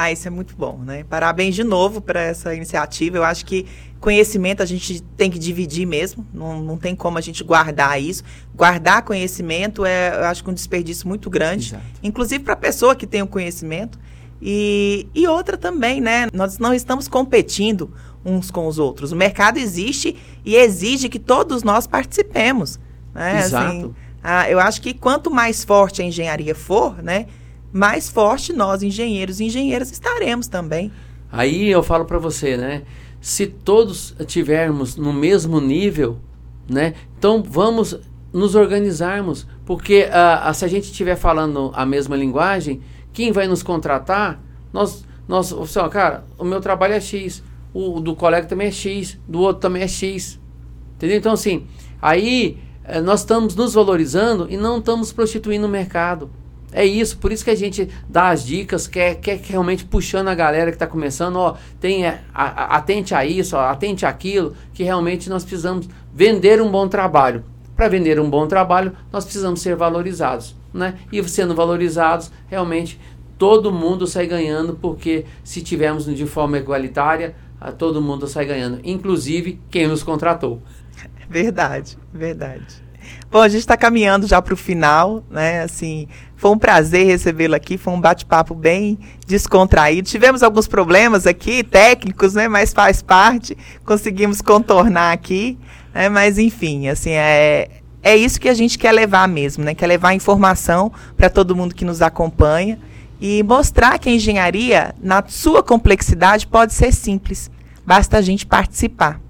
Ah, 0.00 0.12
isso 0.12 0.28
é 0.28 0.30
muito 0.30 0.54
bom, 0.56 0.78
né? 0.78 1.02
Parabéns 1.02 1.56
de 1.56 1.64
novo 1.64 2.00
para 2.00 2.22
essa 2.22 2.54
iniciativa. 2.54 3.16
Eu 3.16 3.24
acho 3.24 3.44
que 3.44 3.66
conhecimento 3.98 4.62
a 4.62 4.64
gente 4.64 5.02
tem 5.16 5.28
que 5.28 5.40
dividir 5.40 5.88
mesmo. 5.88 6.24
Não, 6.32 6.62
não 6.62 6.76
tem 6.76 6.94
como 6.94 7.18
a 7.18 7.20
gente 7.20 7.42
guardar 7.42 8.00
isso. 8.00 8.22
Guardar 8.54 9.02
conhecimento 9.02 9.84
é, 9.84 10.14
eu 10.14 10.26
acho 10.26 10.44
que 10.44 10.50
um 10.50 10.54
desperdício 10.54 11.08
muito 11.08 11.28
grande, 11.28 11.70
Exato. 11.70 11.82
inclusive 12.00 12.44
para 12.44 12.52
a 12.52 12.56
pessoa 12.56 12.94
que 12.94 13.08
tem 13.08 13.22
o 13.22 13.26
conhecimento. 13.26 13.98
E, 14.40 15.08
e 15.12 15.26
outra 15.26 15.56
também, 15.56 16.00
né? 16.00 16.28
Nós 16.32 16.60
não 16.60 16.72
estamos 16.72 17.08
competindo 17.08 17.92
uns 18.24 18.52
com 18.52 18.68
os 18.68 18.78
outros. 18.78 19.10
O 19.10 19.16
mercado 19.16 19.58
existe 19.58 20.14
e 20.44 20.54
exige 20.54 21.08
que 21.08 21.18
todos 21.18 21.64
nós 21.64 21.88
participemos. 21.88 22.78
Né? 23.12 23.40
Exato. 23.40 23.66
Assim, 23.66 23.94
ah, 24.22 24.48
eu 24.48 24.60
acho 24.60 24.80
que 24.80 24.94
quanto 24.94 25.28
mais 25.28 25.64
forte 25.64 26.00
a 26.02 26.04
engenharia 26.04 26.54
for, 26.54 27.02
né? 27.02 27.26
Mais 27.72 28.08
forte 28.08 28.52
nós, 28.52 28.82
engenheiros 28.82 29.40
e 29.40 29.44
engenheiras, 29.44 29.90
estaremos 29.90 30.48
também. 30.48 30.90
Aí 31.30 31.68
eu 31.68 31.82
falo 31.82 32.04
para 32.04 32.18
você, 32.18 32.56
né? 32.56 32.82
Se 33.20 33.46
todos 33.46 34.14
tivermos 34.26 34.96
no 34.96 35.12
mesmo 35.12 35.60
nível, 35.60 36.18
né? 36.68 36.94
Então 37.18 37.42
vamos 37.42 37.98
nos 38.32 38.54
organizarmos, 38.54 39.46
porque 39.64 40.06
uh, 40.06 40.54
se 40.54 40.64
a 40.64 40.68
gente 40.68 40.84
estiver 40.84 41.16
falando 41.16 41.70
a 41.74 41.84
mesma 41.84 42.16
linguagem, 42.16 42.80
quem 43.12 43.32
vai 43.32 43.48
nos 43.48 43.62
contratar, 43.62 44.40
nós, 44.72 45.04
nós, 45.26 45.52
assim, 45.52 45.78
ó, 45.78 45.88
cara, 45.88 46.24
o 46.38 46.44
meu 46.44 46.60
trabalho 46.60 46.94
é 46.94 47.00
X, 47.00 47.42
o 47.72 48.00
do 48.00 48.14
colega 48.14 48.46
também 48.46 48.68
é 48.68 48.72
X, 48.72 49.18
do 49.26 49.40
outro 49.40 49.60
também 49.60 49.82
é 49.82 49.88
X. 49.88 50.38
Entendeu? 50.96 51.16
Então, 51.16 51.32
assim, 51.32 51.66
aí 52.00 52.58
eh, 52.84 53.00
nós 53.00 53.20
estamos 53.20 53.54
nos 53.54 53.74
valorizando 53.74 54.46
e 54.50 54.56
não 54.56 54.78
estamos 54.78 55.12
prostituindo 55.12 55.66
o 55.66 55.68
mercado. 55.68 56.30
É 56.72 56.84
isso, 56.84 57.16
por 57.18 57.32
isso 57.32 57.44
que 57.44 57.50
a 57.50 57.56
gente 57.56 57.88
dá 58.08 58.28
as 58.28 58.44
dicas, 58.44 58.86
quer, 58.86 59.14
quer 59.16 59.40
realmente 59.42 59.84
puxando 59.84 60.28
a 60.28 60.34
galera 60.34 60.70
que 60.70 60.76
está 60.76 60.86
começando, 60.86 61.36
ó, 61.36 61.56
tem, 61.80 62.06
a, 62.06 62.20
a, 62.34 62.76
atente 62.76 63.14
a 63.14 63.24
isso, 63.24 63.56
ó, 63.56 63.60
atente 63.60 64.04
aquilo, 64.04 64.54
que 64.74 64.82
realmente 64.82 65.30
nós 65.30 65.44
precisamos 65.44 65.88
vender 66.14 66.60
um 66.60 66.70
bom 66.70 66.86
trabalho. 66.86 67.44
Para 67.74 67.88
vender 67.88 68.20
um 68.20 68.28
bom 68.28 68.46
trabalho, 68.46 68.92
nós 69.12 69.24
precisamos 69.24 69.60
ser 69.60 69.76
valorizados, 69.76 70.54
né? 70.74 70.98
E 71.12 71.22
sendo 71.28 71.54
valorizados, 71.54 72.30
realmente 72.48 73.00
todo 73.38 73.72
mundo 73.72 74.06
sai 74.06 74.26
ganhando, 74.26 74.74
porque 74.74 75.24
se 75.44 75.62
tivermos 75.62 76.04
de 76.04 76.26
forma 76.26 76.58
igualitária, 76.58 77.36
todo 77.78 78.02
mundo 78.02 78.26
sai 78.26 78.44
ganhando, 78.46 78.80
inclusive 78.84 79.60
quem 79.70 79.86
nos 79.86 80.02
contratou. 80.02 80.60
Verdade, 81.30 81.96
verdade. 82.12 82.87
Bom, 83.30 83.42
a 83.42 83.48
gente 83.48 83.60
está 83.60 83.76
caminhando 83.76 84.26
já 84.26 84.40
para 84.40 84.54
o 84.54 84.56
final, 84.56 85.22
né? 85.30 85.62
Assim, 85.62 86.08
foi 86.34 86.50
um 86.50 86.56
prazer 86.56 87.06
recebê-lo 87.06 87.54
aqui, 87.54 87.76
foi 87.76 87.92
um 87.92 88.00
bate-papo 88.00 88.54
bem 88.54 88.98
descontraído. 89.26 90.08
Tivemos 90.08 90.42
alguns 90.42 90.66
problemas 90.66 91.26
aqui, 91.26 91.62
técnicos, 91.62 92.32
né? 92.32 92.48
Mas 92.48 92.72
faz 92.72 93.02
parte, 93.02 93.54
conseguimos 93.84 94.40
contornar 94.40 95.12
aqui, 95.12 95.58
né? 95.92 96.08
Mas 96.08 96.38
enfim, 96.38 96.88
assim, 96.88 97.10
é, 97.10 97.68
é 98.02 98.16
isso 98.16 98.40
que 98.40 98.48
a 98.48 98.54
gente 98.54 98.78
quer 98.78 98.92
levar 98.92 99.28
mesmo, 99.28 99.62
né? 99.62 99.74
Quer 99.74 99.88
levar 99.88 100.14
informação 100.14 100.90
para 101.14 101.28
todo 101.28 101.54
mundo 101.54 101.74
que 101.74 101.84
nos 101.84 102.00
acompanha 102.00 102.78
e 103.20 103.42
mostrar 103.42 103.98
que 103.98 104.08
a 104.08 104.12
engenharia, 104.12 104.94
na 105.02 105.22
sua 105.26 105.62
complexidade, 105.62 106.46
pode 106.46 106.72
ser 106.72 106.94
simples. 106.94 107.50
Basta 107.84 108.16
a 108.16 108.22
gente 108.22 108.46
participar. 108.46 109.20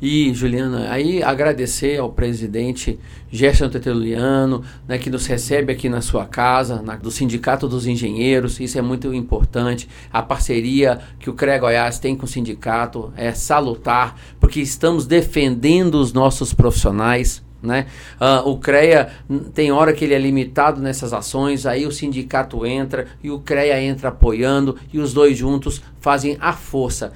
E, 0.00 0.32
Juliana, 0.32 0.90
aí 0.90 1.22
agradecer 1.22 1.98
ao 1.98 2.10
presidente 2.10 2.98
Gerson 3.30 3.68
Teteluliano, 3.68 4.64
né, 4.88 4.96
que 4.96 5.10
nos 5.10 5.26
recebe 5.26 5.72
aqui 5.72 5.90
na 5.90 6.00
sua 6.00 6.24
casa, 6.24 6.80
na, 6.80 6.96
do 6.96 7.10
Sindicato 7.10 7.68
dos 7.68 7.86
Engenheiros, 7.86 8.58
isso 8.60 8.78
é 8.78 8.82
muito 8.82 9.12
importante. 9.12 9.88
A 10.10 10.22
parceria 10.22 11.00
que 11.18 11.28
o 11.28 11.34
CREA 11.34 11.58
Goiás 11.58 11.98
tem 11.98 12.16
com 12.16 12.24
o 12.24 12.28
sindicato 12.28 13.12
é 13.14 13.32
salutar, 13.32 14.18
porque 14.40 14.60
estamos 14.60 15.06
defendendo 15.06 15.96
os 15.96 16.14
nossos 16.14 16.54
profissionais, 16.54 17.42
né? 17.62 17.86
Uh, 18.18 18.48
o 18.48 18.58
CREA 18.58 19.10
tem 19.52 19.70
hora 19.70 19.92
que 19.92 20.04
ele 20.04 20.14
é 20.14 20.18
limitado 20.18 20.80
nessas 20.80 21.12
ações, 21.12 21.66
aí 21.66 21.86
o 21.86 21.92
sindicato 21.92 22.64
entra 22.64 23.06
e 23.22 23.30
o 23.30 23.38
CREA 23.38 23.82
entra 23.82 24.08
apoiando 24.08 24.76
e 24.90 24.98
os 24.98 25.12
dois 25.12 25.36
juntos 25.36 25.82
fazem 26.00 26.38
a 26.40 26.54
força. 26.54 27.12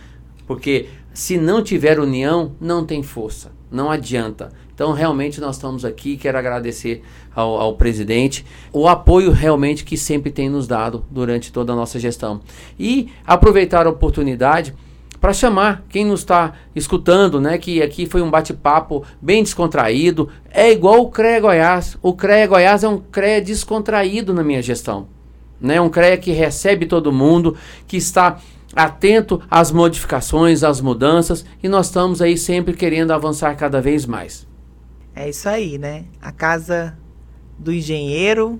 Porque 0.46 0.86
se 1.14 1.38
não 1.38 1.62
tiver 1.62 2.00
união, 2.00 2.52
não 2.60 2.84
tem 2.84 3.02
força, 3.02 3.52
não 3.70 3.88
adianta. 3.88 4.50
Então, 4.74 4.92
realmente, 4.92 5.40
nós 5.40 5.54
estamos 5.54 5.84
aqui. 5.84 6.16
Quero 6.16 6.36
agradecer 6.36 7.02
ao, 7.32 7.60
ao, 7.60 7.76
presidente 7.76 8.44
o 8.72 8.88
apoio 8.88 9.30
realmente 9.30 9.84
que 9.84 9.96
sempre 9.96 10.32
tem 10.32 10.50
nos 10.50 10.66
dado 10.66 11.04
durante 11.08 11.52
toda 11.52 11.72
a 11.72 11.76
nossa 11.76 12.00
gestão. 12.00 12.40
E 12.76 13.08
aproveitar 13.24 13.86
a 13.86 13.90
oportunidade 13.90 14.74
para 15.20 15.32
chamar 15.32 15.84
quem 15.88 16.04
nos 16.04 16.20
está 16.20 16.54
escutando, 16.74 17.40
né? 17.40 17.56
Que 17.56 17.80
aqui 17.80 18.04
foi 18.04 18.20
um 18.20 18.30
bate-papo 18.30 19.04
bem 19.22 19.44
descontraído. 19.44 20.28
É 20.50 20.72
igual 20.72 21.00
o 21.00 21.08
CREA 21.08 21.40
Goiás. 21.40 21.96
O 22.02 22.12
CREA 22.12 22.48
Goiás 22.48 22.82
é 22.82 22.88
um 22.88 22.98
CREA 22.98 23.40
descontraído 23.40 24.34
na 24.34 24.42
minha 24.42 24.60
gestão. 24.60 25.06
Né? 25.60 25.80
Um 25.80 25.88
CREA 25.88 26.16
que 26.16 26.32
recebe 26.32 26.84
todo 26.84 27.12
mundo, 27.12 27.56
que 27.86 27.96
está 27.96 28.38
atento 28.74 29.40
às 29.50 29.70
modificações, 29.70 30.62
às 30.62 30.80
mudanças, 30.80 31.44
e 31.62 31.68
nós 31.68 31.86
estamos 31.86 32.20
aí 32.20 32.36
sempre 32.36 32.74
querendo 32.74 33.12
avançar 33.12 33.54
cada 33.56 33.80
vez 33.80 34.06
mais. 34.06 34.46
É 35.14 35.28
isso 35.28 35.48
aí, 35.48 35.78
né? 35.78 36.04
A 36.20 36.32
casa 36.32 36.96
do 37.58 37.72
engenheiro 37.72 38.58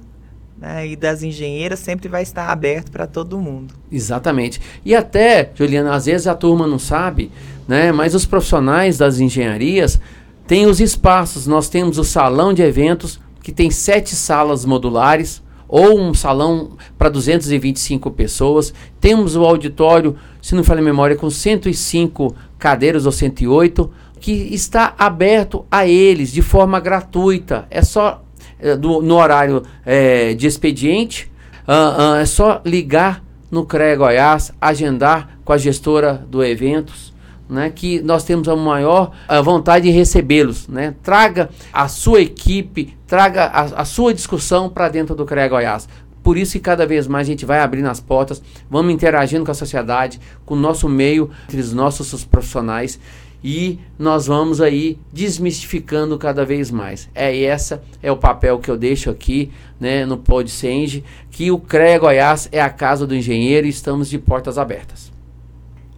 né, 0.56 0.86
e 0.86 0.96
das 0.96 1.22
engenheiras 1.22 1.80
sempre 1.80 2.08
vai 2.08 2.22
estar 2.22 2.48
aberto 2.48 2.90
para 2.90 3.06
todo 3.06 3.38
mundo. 3.38 3.74
Exatamente. 3.90 4.60
E 4.84 4.94
até, 4.94 5.50
Juliana, 5.54 5.94
às 5.94 6.06
vezes 6.06 6.26
a 6.26 6.34
turma 6.34 6.66
não 6.66 6.78
sabe, 6.78 7.30
né? 7.66 7.92
Mas 7.92 8.14
os 8.14 8.24
profissionais 8.24 8.98
das 8.98 9.18
engenharias 9.18 10.00
têm 10.46 10.66
os 10.66 10.80
espaços. 10.80 11.46
Nós 11.46 11.68
temos 11.68 11.98
o 11.98 12.04
salão 12.04 12.54
de 12.54 12.62
eventos 12.62 13.20
que 13.42 13.52
tem 13.52 13.70
sete 13.70 14.14
salas 14.14 14.64
modulares 14.64 15.42
ou 15.74 15.98
um 15.98 16.14
salão 16.14 16.76
para 16.96 17.08
225 17.08 18.08
pessoas. 18.12 18.72
Temos 19.00 19.34
o 19.34 19.44
auditório, 19.44 20.14
se 20.40 20.54
não 20.54 20.62
falha 20.62 20.78
a 20.78 20.84
memória, 20.84 21.16
com 21.16 21.28
105 21.28 22.32
cadeiras 22.56 23.06
ou 23.06 23.10
108, 23.10 23.90
que 24.20 24.30
está 24.30 24.94
aberto 24.96 25.66
a 25.68 25.84
eles 25.84 26.30
de 26.30 26.42
forma 26.42 26.78
gratuita. 26.78 27.66
É 27.68 27.82
só 27.82 28.22
é, 28.60 28.76
do, 28.76 29.02
no 29.02 29.16
horário 29.16 29.64
é, 29.84 30.32
de 30.34 30.46
expediente, 30.46 31.28
uh, 31.66 32.12
uh, 32.12 32.14
é 32.20 32.24
só 32.24 32.62
ligar 32.64 33.24
no 33.50 33.66
CREA 33.66 33.96
Goiás, 33.96 34.52
agendar 34.60 35.40
com 35.44 35.52
a 35.52 35.58
gestora 35.58 36.24
do 36.30 36.44
eventos 36.44 37.12
né, 37.48 37.70
que 37.70 38.00
nós 38.00 38.24
temos 38.24 38.48
a 38.48 38.56
maior 38.56 39.12
a 39.28 39.40
vontade 39.40 39.86
de 39.86 39.90
recebê-los. 39.90 40.68
Né? 40.68 40.94
Traga 41.02 41.50
a 41.72 41.88
sua 41.88 42.20
equipe, 42.20 42.96
traga 43.06 43.44
a, 43.44 43.62
a 43.82 43.84
sua 43.84 44.14
discussão 44.14 44.68
para 44.68 44.88
dentro 44.88 45.14
do 45.14 45.24
CREA 45.24 45.48
Goiás. 45.48 45.88
Por 46.22 46.38
isso 46.38 46.52
que 46.52 46.60
cada 46.60 46.86
vez 46.86 47.06
mais 47.06 47.28
a 47.28 47.30
gente 47.30 47.44
vai 47.44 47.60
abrindo 47.60 47.86
as 47.86 48.00
portas, 48.00 48.42
vamos 48.70 48.94
interagindo 48.94 49.44
com 49.44 49.50
a 49.50 49.54
sociedade, 49.54 50.18
com 50.46 50.54
o 50.54 50.58
nosso 50.58 50.88
meio, 50.88 51.30
entre 51.46 51.60
os 51.60 51.74
nossos 51.74 52.24
profissionais 52.24 52.98
e 53.44 53.78
nós 53.98 54.26
vamos 54.26 54.62
aí 54.62 54.98
desmistificando 55.12 56.16
cada 56.16 56.46
vez 56.46 56.70
mais. 56.70 57.10
É 57.14 57.42
essa 57.42 57.82
é 58.02 58.10
o 58.10 58.16
papel 58.16 58.58
que 58.58 58.70
eu 58.70 58.76
deixo 58.76 59.10
aqui, 59.10 59.52
né, 59.78 60.06
no 60.06 60.16
Podsenge, 60.16 61.04
que 61.30 61.50
o 61.50 61.58
CREA 61.58 61.98
Goiás 61.98 62.48
é 62.50 62.62
a 62.62 62.70
casa 62.70 63.06
do 63.06 63.14
engenheiro 63.14 63.66
e 63.66 63.70
estamos 63.70 64.08
de 64.08 64.18
portas 64.18 64.56
abertas. 64.56 65.13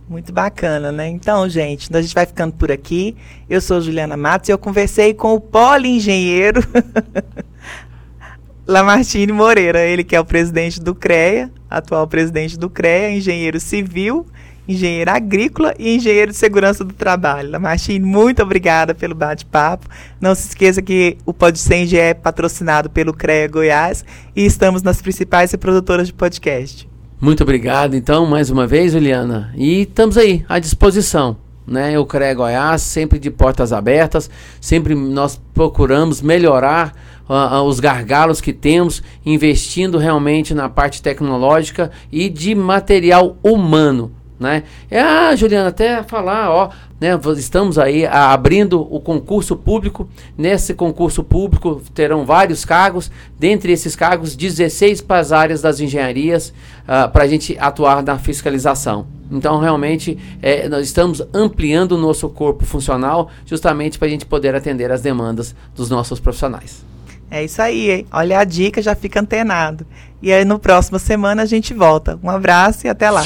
Muito 0.09 0.32
bacana, 0.32 0.92
né? 0.92 1.09
Então, 1.09 1.48
gente, 1.48 1.94
a 1.94 2.00
gente 2.00 2.14
vai 2.14 2.24
ficando 2.24 2.54
por 2.54 2.70
aqui. 2.70 3.16
Eu 3.50 3.61
sou 3.61 3.80
Juliana 3.80 4.16
Matos 4.16 4.48
e 4.48 4.52
eu 4.52 4.59
conversei 4.59 5.12
com 5.12 5.34
o 5.34 5.40
poli-engenheiro 5.40 6.61
Lamartine 8.64 9.32
Moreira, 9.32 9.84
ele 9.84 10.04
que 10.04 10.14
é 10.14 10.20
o 10.20 10.24
presidente 10.24 10.80
do 10.80 10.94
CREA, 10.94 11.50
atual 11.68 12.07
presidente 12.07 12.57
do 12.57 12.70
CREA, 12.70 13.11
engenheiro 13.11 13.59
civil, 13.59 14.24
engenheiro 14.68 15.11
agrícola 15.11 15.74
e 15.76 15.96
engenheiro 15.96 16.30
de 16.30 16.36
segurança 16.36 16.84
do 16.84 16.94
trabalho. 16.94 17.50
Lamartine, 17.50 18.04
muito 18.04 18.40
obrigada 18.40 18.94
pelo 18.94 19.14
bate-papo. 19.14 19.88
Não 20.20 20.36
se 20.36 20.48
esqueça 20.48 20.80
que 20.80 21.18
o 21.26 21.34
Podsenge 21.34 21.98
é 21.98 22.14
patrocinado 22.14 22.88
pelo 22.88 23.12
CREA 23.12 23.48
Goiás 23.48 24.04
e 24.36 24.46
estamos 24.46 24.84
nas 24.84 25.02
principais 25.02 25.54
produtoras 25.57 26.07
de 26.07 26.12
podcast. 26.12 26.88
Muito 27.19 27.43
obrigado, 27.43 27.95
então, 27.95 28.27
mais 28.27 28.51
uma 28.51 28.67
vez, 28.67 28.93
Juliana. 28.93 29.51
E 29.57 29.83
estamos 29.83 30.19
aí, 30.19 30.45
à 30.47 30.59
disposição. 30.59 31.39
Né? 31.67 31.99
O 31.99 32.05
CREA 32.05 32.35
Goiás, 32.35 32.83
sempre 32.83 33.19
de 33.19 33.31
portas 33.31 33.73
abertas, 33.73 34.29
sempre 34.61 34.95
nós 34.95 35.41
procuramos 35.55 36.21
melhorar 36.21 36.95
uh, 37.27 37.57
uh, 37.57 37.62
os 37.62 37.81
gargalos 37.81 38.39
que 38.39 38.53
temos, 38.53 39.03
investindo 39.25 39.97
realmente 39.97 40.53
na 40.53 40.69
parte 40.69 41.01
tecnológica 41.01 41.91
e 42.12 42.29
de 42.29 42.55
material 42.55 43.39
humano 43.43 44.12
né? 44.39 44.64
É, 44.91 45.01
ah, 45.01 45.34
Juliana, 45.34 45.68
até 45.68 46.03
falar, 46.03 46.51
ó, 46.51 46.70
né, 47.01 47.11
estamos 47.37 47.78
aí 47.78 48.07
abrindo 48.07 48.80
o 48.80 49.01
concurso 49.01 49.57
público. 49.57 50.09
Nesse 50.37 50.74
concurso 50.74 51.22
público 51.22 51.82
terão 51.95 52.24
vários 52.24 52.64
cargos, 52.64 53.11
dentre 53.39 53.72
esses 53.72 53.97
cargos, 53.97 54.37
16 54.37 55.01
para 55.01 55.20
as 55.20 55.32
áreas 55.32 55.62
das 55.62 55.80
engenharias, 55.80 56.53
uh, 56.82 57.11
para 57.11 57.24
a 57.24 57.28
gente 57.28 57.57
atuar 57.59 58.03
na 58.03 58.18
fiscalização. 58.18 59.07
Então, 59.30 59.59
realmente, 59.59 60.18
é, 60.41 60.68
nós 60.68 60.87
estamos 60.87 61.20
ampliando 61.34 61.93
o 61.93 61.99
nosso 61.99 62.28
corpo 62.28 62.64
funcional 62.64 63.28
justamente 63.45 63.99
para 63.99 64.07
a 64.07 64.11
gente 64.11 64.24
poder 64.24 64.55
atender 64.55 64.91
as 64.93 65.03
demandas 65.03 65.55
dos 65.74 65.91
nossos 65.91 66.20
profissionais. 66.20 66.84
É 67.28 67.43
isso 67.45 67.61
aí, 67.61 67.91
hein? 67.91 68.07
olha 68.12 68.39
a 68.39 68.45
dica, 68.45 68.80
já 68.80 68.95
fica 68.95 69.20
antenado. 69.20 69.84
E 70.22 70.32
aí, 70.32 70.45
no 70.45 70.59
próximo 70.59 70.99
semana, 70.99 71.43
a 71.43 71.47
gente 71.47 71.74
volta. 71.74 72.18
Um 72.22 72.30
abraço 72.30 72.87
e 72.87 72.89
até 72.89 73.11
lá. 73.11 73.24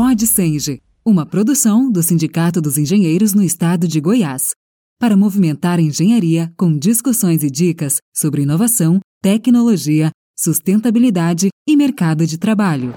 Pod 0.00 0.24
Senge, 0.28 0.80
uma 1.04 1.26
produção 1.26 1.90
do 1.90 2.04
Sindicato 2.04 2.60
dos 2.60 2.78
Engenheiros 2.78 3.34
no 3.34 3.42
Estado 3.42 3.88
de 3.88 4.00
Goiás, 4.00 4.50
para 4.96 5.16
movimentar 5.16 5.80
a 5.80 5.82
engenharia 5.82 6.52
com 6.56 6.78
discussões 6.78 7.42
e 7.42 7.50
dicas 7.50 7.98
sobre 8.14 8.42
inovação, 8.42 9.00
tecnologia, 9.20 10.12
sustentabilidade 10.38 11.48
e 11.68 11.76
mercado 11.76 12.28
de 12.28 12.38
trabalho. 12.38 12.94